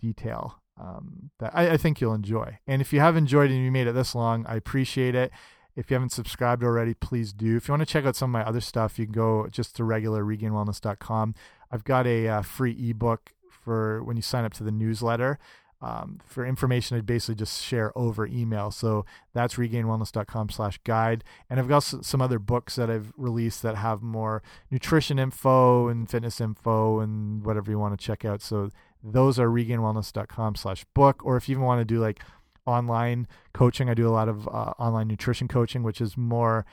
detail 0.00 0.60
um, 0.80 1.30
that 1.38 1.52
I, 1.54 1.70
I, 1.70 1.76
think 1.76 2.00
you'll 2.00 2.14
enjoy. 2.14 2.58
And 2.66 2.80
if 2.80 2.92
you 2.92 3.00
have 3.00 3.16
enjoyed 3.16 3.50
and 3.50 3.64
you 3.64 3.70
made 3.70 3.86
it 3.86 3.94
this 3.94 4.14
long, 4.14 4.46
I 4.46 4.56
appreciate 4.56 5.14
it. 5.14 5.32
If 5.74 5.90
you 5.90 5.94
haven't 5.94 6.10
subscribed 6.10 6.64
already, 6.64 6.94
please 6.94 7.32
do. 7.32 7.56
If 7.56 7.68
you 7.68 7.72
want 7.72 7.82
to 7.82 7.86
check 7.86 8.04
out 8.04 8.16
some 8.16 8.30
of 8.30 8.32
my 8.32 8.48
other 8.48 8.60
stuff, 8.60 8.98
you 8.98 9.06
can 9.06 9.12
go 9.12 9.46
just 9.48 9.76
to 9.76 9.84
regular 9.84 10.24
regainedwellness.com. 10.24 11.34
I've 11.70 11.84
got 11.84 12.06
a 12.06 12.28
uh, 12.28 12.42
free 12.42 12.90
ebook 12.90 13.32
for 13.50 14.02
when 14.02 14.16
you 14.16 14.22
sign 14.22 14.44
up 14.44 14.54
to 14.54 14.64
the 14.64 14.72
newsletter. 14.72 15.38
Um, 15.80 16.18
for 16.26 16.44
information, 16.44 16.96
I 16.96 17.02
basically 17.02 17.36
just 17.36 17.62
share 17.62 17.96
over 17.96 18.26
email. 18.26 18.70
So 18.70 19.04
that's 19.32 19.54
regainedwellness.com 19.54 20.48
slash 20.50 20.78
guide. 20.84 21.22
And 21.48 21.60
I've 21.60 21.68
got 21.68 21.80
some 21.80 22.20
other 22.20 22.38
books 22.38 22.74
that 22.76 22.90
I've 22.90 23.12
released 23.16 23.62
that 23.62 23.76
have 23.76 24.02
more 24.02 24.42
nutrition 24.70 25.18
info 25.18 25.88
and 25.88 26.10
fitness 26.10 26.40
info 26.40 26.98
and 26.98 27.44
whatever 27.44 27.70
you 27.70 27.78
want 27.78 27.98
to 27.98 28.04
check 28.04 28.24
out. 28.24 28.42
So 28.42 28.70
those 29.04 29.38
are 29.38 29.48
regainedwellness.com 29.48 30.56
slash 30.56 30.84
book. 30.94 31.24
Or 31.24 31.36
if 31.36 31.48
you 31.48 31.54
even 31.54 31.64
want 31.64 31.80
to 31.80 31.84
do 31.84 32.00
like 32.00 32.22
online 32.66 33.28
coaching, 33.54 33.88
I 33.88 33.94
do 33.94 34.08
a 34.08 34.10
lot 34.10 34.28
of 34.28 34.48
uh, 34.48 34.74
online 34.78 35.06
nutrition 35.06 35.46
coaching, 35.46 35.84
which 35.84 36.00
is 36.00 36.16
more 36.16 36.66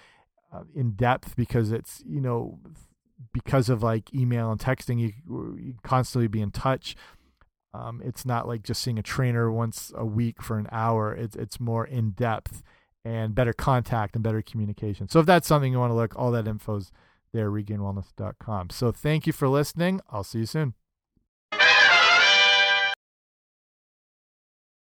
uh, 0.52 0.64
in 0.74 0.94
depth 0.94 1.36
because 1.36 1.72
it's, 1.72 2.02
you 2.08 2.22
know, 2.22 2.60
because 3.34 3.70
of 3.70 3.84
like 3.84 4.14
email 4.16 4.50
and 4.52 4.60
texting, 4.60 5.00
you, 5.00 5.14
you 5.60 5.76
constantly 5.84 6.28
be 6.28 6.42
in 6.42 6.50
touch. 6.50 6.96
Um, 7.76 8.02
it's 8.06 8.26
not 8.26 8.48
like 8.48 8.64
just 8.64 8.82
seeing 8.82 8.98
a 8.98 9.04
trainer 9.04 9.52
once 9.52 9.92
a 9.96 10.06
week 10.06 10.42
for 10.42 10.58
an 10.58 10.68
hour. 10.72 11.14
It's 11.14 11.36
it's 11.36 11.60
more 11.60 11.86
in 11.86 12.12
depth 12.12 12.64
and 13.04 13.36
better 13.36 13.54
contact 13.54 14.16
and 14.16 14.24
better 14.24 14.42
communication. 14.42 15.10
So 15.10 15.20
if 15.20 15.26
that's 15.26 15.48
something 15.48 15.72
you 15.72 15.80
want 15.80 15.92
to 15.92 15.96
look, 15.96 16.18
all 16.18 16.32
that 16.32 16.48
info's 16.48 16.92
there, 17.34 17.52
regainwellness.com. 17.52 18.70
So 18.70 18.92
thank 18.92 19.28
you 19.28 19.34
for 19.34 19.48
listening. 19.48 20.02
I'll 20.10 20.24
see 20.24 20.40
you 20.40 20.46
soon. 20.46 20.74